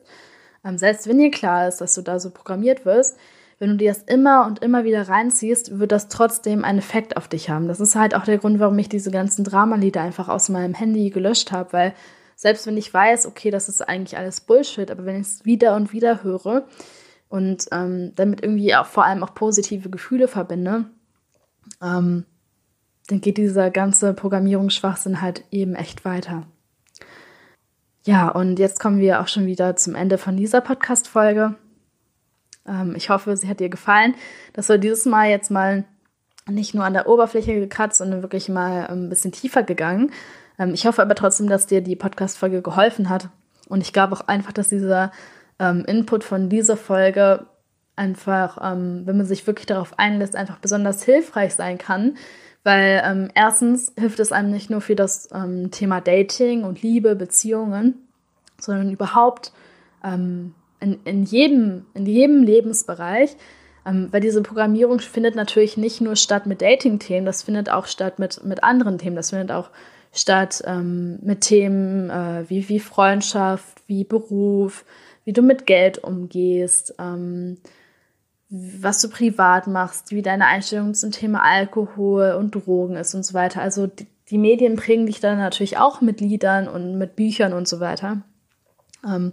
ähm, 0.65 0.79
selbst 0.79 1.09
wenn 1.09 1.19
dir 1.19 1.31
klar 1.31 1.69
ist, 1.69 1.81
dass 1.81 1.95
du 1.95 2.03
da 2.03 2.21
so 2.21 2.31
programmiert 2.31 2.85
wirst, 2.85 3.19
wenn 3.59 3.71
du 3.71 3.77
dir 3.77 3.93
das 3.93 4.03
immer 4.03 4.47
und 4.47 4.61
immer 4.61 4.85
wieder 4.85 5.09
reinziehst, 5.09 5.79
wird 5.79 5.93
das 5.93 6.09
trotzdem 6.09 6.65
einen 6.65 6.81
Effekt 6.81 7.17
auf 7.17 7.29
dich 7.29 7.49
haben. 7.49 7.69
Das 7.69 7.79
ist 7.79 7.95
halt 7.95 8.15
auch 8.15 8.25
der 8.25 8.39
Grund, 8.39 8.59
warum 8.59 8.79
ich 8.79 8.89
diese 8.89 9.13
ganzen 9.13 9.45
Dramalieder 9.45 10.01
einfach 10.01 10.29
aus 10.29 10.49
meinem 10.49 10.75
Handy 10.75 11.11
gelöscht 11.11 11.53
habe, 11.53 11.73
weil 11.73 11.95
selbst 12.35 12.67
wenn 12.67 12.77
ich 12.77 12.93
weiß, 12.93 13.27
okay, 13.27 13.53
das 13.53 13.69
ist 13.69 13.89
eigentlich 13.89 14.19
alles 14.19 14.41
Bullshit, 14.41 14.91
aber 14.91 15.05
wenn 15.05 15.21
ich 15.21 15.29
es 15.29 15.45
wieder 15.45 15.77
und 15.77 15.93
wieder 15.93 16.25
höre 16.25 16.67
und 17.29 17.67
ähm, 17.71 18.13
damit 18.17 18.43
irgendwie 18.43 18.75
auch 18.75 18.87
vor 18.87 19.05
allem 19.05 19.23
auch 19.23 19.33
positive 19.35 19.91
Gefühle 19.91 20.27
verbinde, 20.27 20.87
ähm, 21.81 22.25
dann 23.13 23.21
geht 23.21 23.37
dieser 23.37 23.71
ganze 23.71 24.15
Programmierungsschwachsinn 24.15 25.21
halt 25.21 25.45
eben 25.51 25.75
echt 25.75 26.07
weiter. 26.07 26.45
Ja, 28.05 28.31
und 28.31 28.59
jetzt 28.59 28.81
kommen 28.81 29.01
wir 29.01 29.21
auch 29.21 29.29
schon 29.29 29.45
wieder 29.45 29.77
zum 29.77 29.95
Ende 29.95 30.17
von 30.17 30.35
dieser 30.37 30.63
Podcast-Folge. 30.63 31.55
Ähm, 32.67 32.95
ich 32.97 33.11
hoffe, 33.11 33.37
sie 33.37 33.49
hat 33.49 33.61
dir 33.61 33.69
gefallen. 33.69 34.15
Das 34.55 34.71
war 34.71 34.79
dieses 34.79 35.05
Mal 35.05 35.29
jetzt 35.29 35.51
mal 35.51 35.85
nicht 36.49 36.75
nur 36.75 36.85
an 36.85 36.95
der 36.95 37.07
Oberfläche 37.07 37.55
gekratzt, 37.55 37.99
sondern 37.99 38.23
wirklich 38.23 38.49
mal 38.49 38.87
ein 38.87 39.11
bisschen 39.11 39.31
tiefer 39.31 39.63
gegangen. 39.63 40.11
Ähm, 40.59 40.73
ich 40.73 40.87
hoffe 40.87 41.03
aber 41.03 41.15
trotzdem, 41.15 41.49
dass 41.49 41.67
dir 41.67 41.83
die 41.83 41.97
Podcast-Folge 41.97 42.63
geholfen 42.63 43.11
hat. 43.11 43.29
Und 43.69 43.83
ich 43.83 43.93
glaube 43.93 44.15
auch 44.15 44.27
einfach, 44.27 44.53
dass 44.53 44.69
dieser 44.69 45.13
ähm, 45.59 45.85
Input 45.85 46.25
von 46.25 46.49
dieser 46.49 46.79
Folge 46.79 47.47
einfach, 47.95 48.59
ähm, 48.73 49.03
wenn 49.05 49.19
man 49.19 49.27
sich 49.27 49.47
wirklich 49.47 49.67
darauf 49.67 49.99
einlässt, 49.99 50.35
einfach 50.35 50.59
besonders 50.59 51.05
hilfreich 51.05 51.55
sein 51.55 51.77
kann. 51.77 52.17
Weil 52.65 53.03
ähm, 53.05 53.29
erstens 53.35 53.93
hilft 53.99 54.21
es 54.21 54.33
einem 54.33 54.51
nicht 54.51 54.71
nur 54.71 54.81
für 54.81 54.95
das 54.95 55.29
ähm, 55.35 55.71
Thema 55.71 56.01
Dating 56.01 56.65
und 56.65 56.83
Liebe, 56.83 57.17
Beziehungen, 57.17 57.95
sondern 58.59 58.91
überhaupt 58.91 59.53
ähm, 60.05 60.55
in, 60.81 61.01
in, 61.05 61.25
jedem, 61.25 61.87
in 61.95 62.07
jedem 62.07 62.43
Lebensbereich. 62.43 63.37
weil 63.85 64.21
diese 64.21 64.43
Programmierung 64.43 65.01
findet 65.01 65.35
natürlich 65.35 65.77
nicht 65.77 66.01
nur 66.01 66.15
statt 66.15 66.47
mit 66.47 66.63
Dating-Themen, 66.63 67.27
das 67.27 67.43
findet 67.43 67.69
auch 67.69 67.87
statt 67.87 68.21
mit, 68.21 68.45
mit 68.45 68.63
anderen 68.63 68.99
Themen. 68.99 69.17
Das 69.17 69.31
findet 69.31 69.51
auch 69.51 69.71
statt 70.13 70.63
ähm, 70.67 71.19
mit 71.23 71.41
Themen 71.41 72.11
äh, 72.11 72.45
wie, 72.49 72.69
wie 72.69 72.81
Freundschaft, 72.81 73.83
wie 73.87 74.05
Beruf, 74.05 74.85
wie 75.25 75.33
du 75.33 75.43
mit 75.43 75.67
Geld 75.67 75.99
umgehst, 76.05 76.95
ähm, 76.99 77.59
was 78.55 79.01
du 79.01 79.09
privat 79.09 79.67
machst, 79.67 80.11
wie 80.11 80.21
deine 80.21 80.45
Einstellung 80.45 80.93
zum 80.93 81.11
Thema 81.11 81.43
Alkohol 81.43 82.33
und 82.33 82.55
Drogen 82.55 82.97
ist 82.97 83.15
und 83.15 83.25
so 83.25 83.33
weiter. 83.33 83.63
Also 83.63 83.87
die, 83.87 84.07
die 84.29 84.37
Medien 84.37 84.77
prägen 84.77 85.07
dich 85.07 85.21
dann 85.21 85.39
natürlich 85.39 85.79
auch 85.79 86.03
mit 86.03 86.21
Liedern 86.21 86.69
und 86.69 86.99
mit 86.99 87.17
Büchern 87.17 87.55
und 87.55 87.67
so 87.67 87.81
weiter. 87.81 88.21
Ähm, 89.09 89.33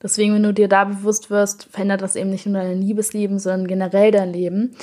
deswegen, 0.00 0.32
wenn 0.32 0.44
du 0.44 0.54
dir 0.54 0.68
da 0.68 0.84
bewusst 0.84 1.28
wirst, 1.28 1.64
verändert 1.64 2.02
das 2.02 2.14
eben 2.14 2.30
nicht 2.30 2.46
nur 2.46 2.62
dein 2.62 2.80
Liebesleben, 2.80 3.40
sondern 3.40 3.66
generell 3.66 4.12
dein 4.12 4.32
Leben. 4.32 4.76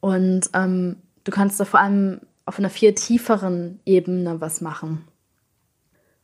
Und 0.00 0.50
ähm, 0.54 0.96
du 1.22 1.30
kannst 1.30 1.60
da 1.60 1.64
vor 1.64 1.78
allem 1.78 2.20
auf 2.46 2.58
einer 2.58 2.70
viel 2.70 2.94
tieferen 2.94 3.78
Ebene 3.86 4.40
was 4.40 4.60
machen. 4.60 5.04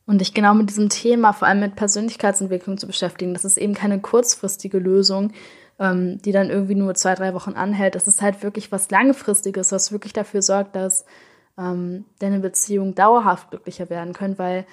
Und 0.07 0.21
dich 0.21 0.35
genau 0.35 0.55
mit 0.55 0.71
diesem 0.71 0.89
Thema, 0.89 1.33
vor 1.33 1.47
allem 1.47 1.61
mit 1.61 1.77
Persönlichkeitsentwicklung 1.77 2.79
zu 2.79 2.89
beschäftigen, 2.89 3.33
das 3.33 3.45
ist 3.45 3.59
eben 3.59 3.75
keine 3.75 4.01
kurzfristige 4.01 4.79
Lösung, 4.79 5.33
ähm, 5.79 6.21
die 6.23 6.33
dann 6.33 6.51
irgendwie 6.51 6.75
nur 6.75 6.95
zwei, 6.95 7.15
drei 7.15 7.35
Wochen 7.35 7.53
anhält. 7.53 7.95
Das 7.95 8.07
ist 8.07 8.23
halt 8.23 8.43
wirklich 8.43 8.71
was 8.73 8.91
Langfristiges, 8.91 9.73
was 9.73 9.93
wirklich 9.93 10.13
dafür 10.13 10.43
sorgt, 10.43 10.77
dass 10.77 11.05
ähm, 11.59 12.05
deine 12.19 12.41
Beziehung 12.41 12.95
dauerhaft 12.95 13.51
glücklicher 13.51 13.91
werden 13.91 14.13
können, 14.13 14.39
weil 14.39 14.67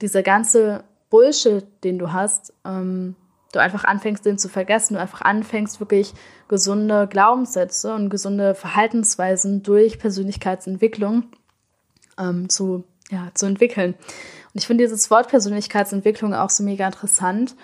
dieser 0.00 0.22
ganze 0.22 0.84
Bullshit, 1.10 1.64
den 1.84 1.98
du 1.98 2.12
hast, 2.12 2.52
ähm, 2.64 3.16
du 3.52 3.60
einfach 3.60 3.84
anfängst, 3.84 4.24
den 4.24 4.38
zu 4.38 4.48
vergessen, 4.48 4.94
du 4.94 5.00
einfach 5.00 5.22
anfängst, 5.22 5.80
wirklich 5.80 6.12
gesunde 6.48 7.06
Glaubenssätze 7.06 7.94
und 7.94 8.10
gesunde 8.10 8.54
Verhaltensweisen 8.54 9.62
durch 9.62 9.98
Persönlichkeitsentwicklung 9.98 11.24
ähm, 12.18 12.48
zu, 12.48 12.84
ja, 13.10 13.28
zu 13.34 13.46
entwickeln. 13.46 13.94
Und 13.94 14.54
ich 14.54 14.66
finde 14.66 14.84
dieses 14.84 15.10
Wort 15.10 15.28
Persönlichkeitsentwicklung 15.28 16.34
auch 16.34 16.50
so 16.50 16.62
mega 16.62 16.86
interessant, 16.86 17.54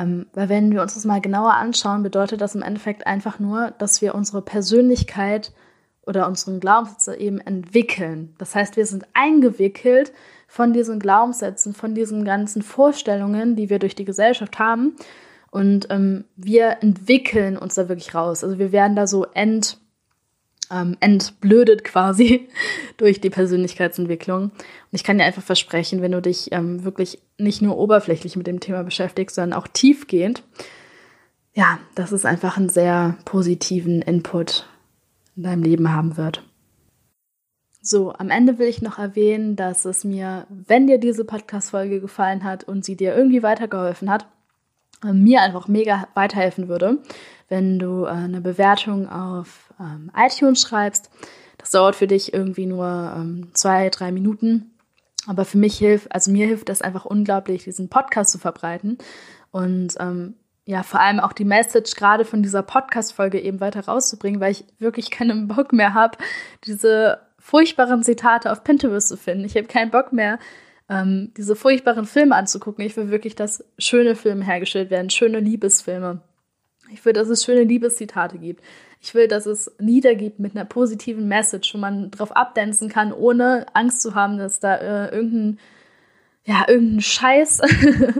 ähm, 0.00 0.26
weil 0.32 0.48
wenn 0.48 0.72
wir 0.72 0.80
uns 0.80 0.94
das 0.94 1.04
mal 1.04 1.20
genauer 1.20 1.54
anschauen, 1.54 2.02
bedeutet 2.02 2.40
das 2.40 2.54
im 2.54 2.62
Endeffekt 2.62 3.06
einfach 3.06 3.38
nur, 3.38 3.72
dass 3.72 4.00
wir 4.00 4.14
unsere 4.14 4.40
Persönlichkeit 4.40 5.52
oder 6.06 6.26
unseren 6.26 6.58
Glaubenssätze 6.58 7.16
eben 7.16 7.38
entwickeln. 7.38 8.34
Das 8.38 8.54
heißt, 8.54 8.76
wir 8.76 8.86
sind 8.86 9.04
eingewickelt 9.12 10.12
von 10.48 10.72
diesen 10.72 10.98
Glaubenssätzen, 10.98 11.74
von 11.74 11.94
diesen 11.94 12.24
ganzen 12.24 12.62
Vorstellungen, 12.62 13.56
die 13.56 13.68
wir 13.68 13.78
durch 13.78 13.94
die 13.94 14.06
Gesellschaft 14.06 14.58
haben. 14.58 14.96
Und 15.50 15.88
ähm, 15.90 16.24
wir 16.34 16.78
entwickeln 16.80 17.58
uns 17.58 17.74
da 17.74 17.88
wirklich 17.88 18.14
raus. 18.14 18.42
Also 18.42 18.58
wir 18.58 18.72
werden 18.72 18.96
da 18.96 19.06
so 19.06 19.26
ent, 19.26 19.78
ähm, 20.70 20.96
entblödet 21.00 21.84
quasi 21.84 22.48
durch 22.96 23.20
die 23.20 23.30
Persönlichkeitsentwicklung. 23.30 24.42
Und 24.44 24.52
ich 24.92 25.04
kann 25.04 25.18
dir 25.18 25.24
einfach 25.24 25.42
versprechen, 25.42 26.02
wenn 26.02 26.12
du 26.12 26.22
dich 26.22 26.52
ähm, 26.52 26.84
wirklich 26.84 27.20
nicht 27.38 27.62
nur 27.62 27.78
oberflächlich 27.78 28.36
mit 28.36 28.46
dem 28.46 28.60
Thema 28.60 28.82
beschäftigst, 28.82 29.36
sondern 29.36 29.58
auch 29.58 29.68
tiefgehend, 29.68 30.42
ja, 31.54 31.78
dass 31.94 32.12
es 32.12 32.24
einfach 32.24 32.56
einen 32.56 32.68
sehr 32.68 33.16
positiven 33.24 34.02
Input 34.02 34.66
in 35.36 35.42
deinem 35.42 35.62
Leben 35.62 35.92
haben 35.92 36.16
wird. 36.16 36.42
So, 37.82 38.12
am 38.12 38.28
Ende 38.28 38.58
will 38.58 38.68
ich 38.68 38.82
noch 38.82 38.98
erwähnen, 38.98 39.56
dass 39.56 39.86
es 39.86 40.04
mir, 40.04 40.46
wenn 40.50 40.86
dir 40.86 40.98
diese 40.98 41.24
Podcast-Folge 41.24 42.00
gefallen 42.00 42.44
hat 42.44 42.64
und 42.64 42.84
sie 42.84 42.94
dir 42.94 43.16
irgendwie 43.16 43.42
weitergeholfen 43.42 44.10
hat, 44.10 44.26
mir 45.04 45.42
einfach 45.42 45.68
mega 45.68 46.08
weiterhelfen 46.14 46.68
würde, 46.68 46.98
wenn 47.48 47.78
du 47.78 48.04
äh, 48.04 48.10
eine 48.10 48.40
Bewertung 48.40 49.08
auf 49.08 49.72
ähm, 49.80 50.10
iTunes 50.16 50.60
schreibst. 50.60 51.10
Das 51.58 51.70
dauert 51.70 51.96
für 51.96 52.06
dich 52.06 52.32
irgendwie 52.32 52.66
nur 52.66 53.12
ähm, 53.16 53.48
zwei, 53.54 53.90
drei 53.90 54.12
Minuten. 54.12 54.70
Aber 55.26 55.44
für 55.44 55.58
mich 55.58 55.76
hilft, 55.76 56.12
also 56.12 56.30
mir 56.30 56.46
hilft 56.46 56.68
das 56.68 56.80
einfach 56.80 57.04
unglaublich, 57.04 57.64
diesen 57.64 57.88
Podcast 57.88 58.32
zu 58.32 58.38
verbreiten. 58.38 58.98
Und 59.50 59.94
ähm, 59.98 60.34
ja, 60.64 60.82
vor 60.82 61.00
allem 61.00 61.20
auch 61.20 61.32
die 61.32 61.44
Message 61.44 61.94
gerade 61.96 62.24
von 62.24 62.42
dieser 62.42 62.62
Podcast-Folge 62.62 63.40
eben 63.40 63.60
weiter 63.60 63.84
rauszubringen, 63.84 64.40
weil 64.40 64.52
ich 64.52 64.64
wirklich 64.78 65.10
keinen 65.10 65.48
Bock 65.48 65.72
mehr 65.72 65.94
habe, 65.94 66.16
diese 66.64 67.20
furchtbaren 67.38 68.02
Zitate 68.02 68.52
auf 68.52 68.64
Pinterest 68.64 69.08
zu 69.08 69.16
finden. 69.16 69.44
Ich 69.44 69.56
habe 69.56 69.66
keinen 69.66 69.90
Bock 69.90 70.12
mehr, 70.12 70.38
ähm, 70.90 71.32
diese 71.36 71.54
furchtbaren 71.54 72.04
Filme 72.04 72.34
anzugucken. 72.34 72.84
Ich 72.84 72.96
will 72.96 73.10
wirklich, 73.10 73.36
dass 73.36 73.64
schöne 73.78 74.16
Filme 74.16 74.44
hergestellt 74.44 74.90
werden, 74.90 75.08
schöne 75.08 75.38
Liebesfilme. 75.38 76.20
Ich 76.92 77.04
will, 77.04 77.12
dass 77.12 77.28
es 77.28 77.44
schöne 77.44 77.62
Liebeszitate 77.62 78.38
gibt. 78.38 78.62
Ich 79.00 79.14
will, 79.14 79.28
dass 79.28 79.46
es 79.46 79.72
Lieder 79.78 80.16
gibt 80.16 80.40
mit 80.40 80.56
einer 80.56 80.64
positiven 80.64 81.28
Message, 81.28 81.72
wo 81.72 81.78
man 81.78 82.10
drauf 82.10 82.36
abdancen 82.36 82.88
kann, 82.88 83.12
ohne 83.12 83.66
Angst 83.72 84.02
zu 84.02 84.16
haben, 84.16 84.36
dass 84.36 84.58
da 84.58 84.76
äh, 84.76 85.14
irgendein, 85.14 85.58
ja, 86.44 86.64
irgendein 86.66 87.00
Scheiß 87.00 87.60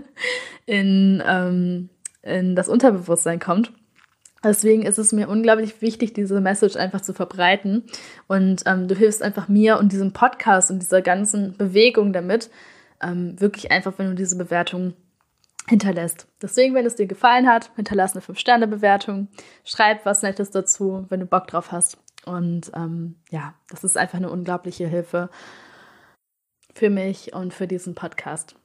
in, 0.67 1.23
ähm, 1.27 1.89
in 2.23 2.55
das 2.55 2.69
Unterbewusstsein 2.69 3.41
kommt. 3.41 3.73
Deswegen 4.43 4.83
ist 4.83 4.99
es 4.99 5.13
mir 5.13 5.29
unglaublich 5.29 5.83
wichtig, 5.83 6.15
diese 6.15 6.41
Message 6.41 6.77
einfach 6.77 7.03
zu 7.03 7.13
verbreiten. 7.13 7.85
Und 8.27 8.63
ähm, 8.67 8.89
du 8.89 8.95
hilfst 8.95 9.23
einfach 9.23 9.49
mir 9.49 9.79
und 9.79 9.93
diesem 9.93 10.13
Podcast 10.13 10.71
und 10.71 10.81
dieser 10.81 11.03
ganzen 11.03 11.57
Bewegung 11.57 12.13
damit, 12.13 12.51
ähm, 13.03 13.39
wirklich 13.41 13.71
einfach, 13.71 13.95
wenn 13.99 14.09
du 14.09 14.15
diese 14.15 14.37
Bewertung 14.37 14.95
hinterlässt. 15.69 16.27
Deswegen, 16.41 16.75
wenn 16.75 16.87
es 16.87 16.97
dir 16.97 17.07
gefallen 17.07 17.47
hat, 17.47 17.71
hinterlass 17.77 18.13
eine 18.13 18.23
5-Sterne-Bewertung, 18.23 19.29
schreib 19.65 20.05
was 20.07 20.23
Nettes 20.23 20.51
dazu, 20.51 21.07
wenn 21.11 21.21
du 21.21 21.27
Bock 21.27 21.47
drauf 21.47 21.71
hast. 21.71 21.99
Und 22.25 22.73
ähm, 22.75 23.17
ja, 23.31 23.55
das 23.69 23.85
ist 23.85 23.97
einfach 23.97 24.19
eine 24.19 24.31
unglaubliche 24.31 24.87
Hilfe 24.87 25.31
für 26.75 26.91
mich 26.91 27.35
und 27.35 27.55
für 27.55 27.67
diesen 27.67 27.95
Podcast. 27.95 28.57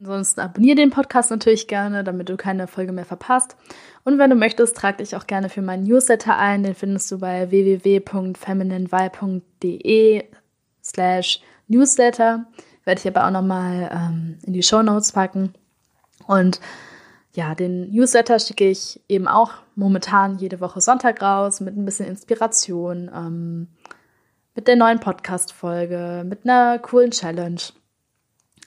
Ansonsten 0.00 0.40
abonniere 0.40 0.76
den 0.76 0.90
Podcast 0.90 1.30
natürlich 1.30 1.68
gerne, 1.68 2.02
damit 2.02 2.30
du 2.30 2.38
keine 2.38 2.66
Folge 2.66 2.92
mehr 2.92 3.04
verpasst. 3.04 3.56
Und 4.02 4.18
wenn 4.18 4.30
du 4.30 4.36
möchtest, 4.36 4.74
trag 4.74 4.96
dich 4.96 5.14
auch 5.14 5.26
gerne 5.26 5.50
für 5.50 5.60
meinen 5.60 5.84
Newsletter 5.84 6.38
ein. 6.38 6.62
Den 6.62 6.74
findest 6.74 7.12
du 7.12 7.18
bei 7.18 7.50
www.femininevibe.de 7.50 10.24
slash 10.82 11.42
Newsletter. 11.68 12.46
Werde 12.84 12.98
ich 12.98 13.06
aber 13.06 13.26
auch 13.26 13.30
nochmal 13.30 13.90
ähm, 13.92 14.38
in 14.46 14.54
die 14.54 14.62
Show 14.62 14.82
Notes 14.82 15.12
packen. 15.12 15.52
Und 16.26 16.62
ja, 17.34 17.54
den 17.54 17.90
Newsletter 17.90 18.38
schicke 18.38 18.70
ich 18.70 19.02
eben 19.06 19.28
auch 19.28 19.52
momentan 19.74 20.38
jede 20.38 20.60
Woche 20.60 20.80
Sonntag 20.80 21.20
raus 21.22 21.60
mit 21.60 21.76
ein 21.76 21.84
bisschen 21.84 22.06
Inspiration, 22.06 23.10
ähm, 23.14 23.68
mit 24.54 24.66
der 24.66 24.76
neuen 24.76 24.98
Podcast-Folge, 24.98 26.24
mit 26.26 26.44
einer 26.44 26.78
coolen 26.78 27.10
Challenge, 27.10 27.60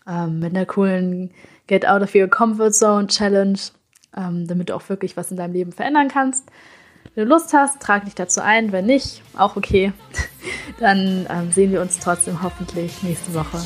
ähm, 0.08 0.39
mit 0.39 0.56
einer 0.56 0.66
coolen 0.66 1.32
Get 1.68 1.88
Out 1.88 2.01
of 2.01 2.16
Your 2.16 2.28
Comfort 2.28 2.72
Zone 2.72 3.08
Challenge, 3.08 3.60
ähm, 4.16 4.47
damit 4.47 4.70
du 4.70 4.76
auch 4.76 4.88
wirklich 4.89 5.16
was 5.18 5.32
in 5.32 5.38
deinem 5.38 5.54
Leben 5.54 5.72
verändern 5.72 6.08
kannst. 6.08 6.45
Wenn 7.16 7.26
du 7.26 7.30
Lust 7.30 7.54
hast, 7.54 7.82
trag 7.82 8.06
dich 8.06 8.16
dazu 8.16 8.41
ein. 8.41 8.72
Wenn 8.72 8.86
nicht, 8.86 9.22
auch 9.38 9.56
okay. 9.56 9.93
Dann 10.80 11.28
ähm, 11.30 11.51
sehen 11.51 11.72
wir 11.72 11.82
uns 11.82 11.99
trotzdem 11.99 12.41
hoffentlich 12.41 13.04
nächste 13.04 13.34
Woche. 13.34 13.60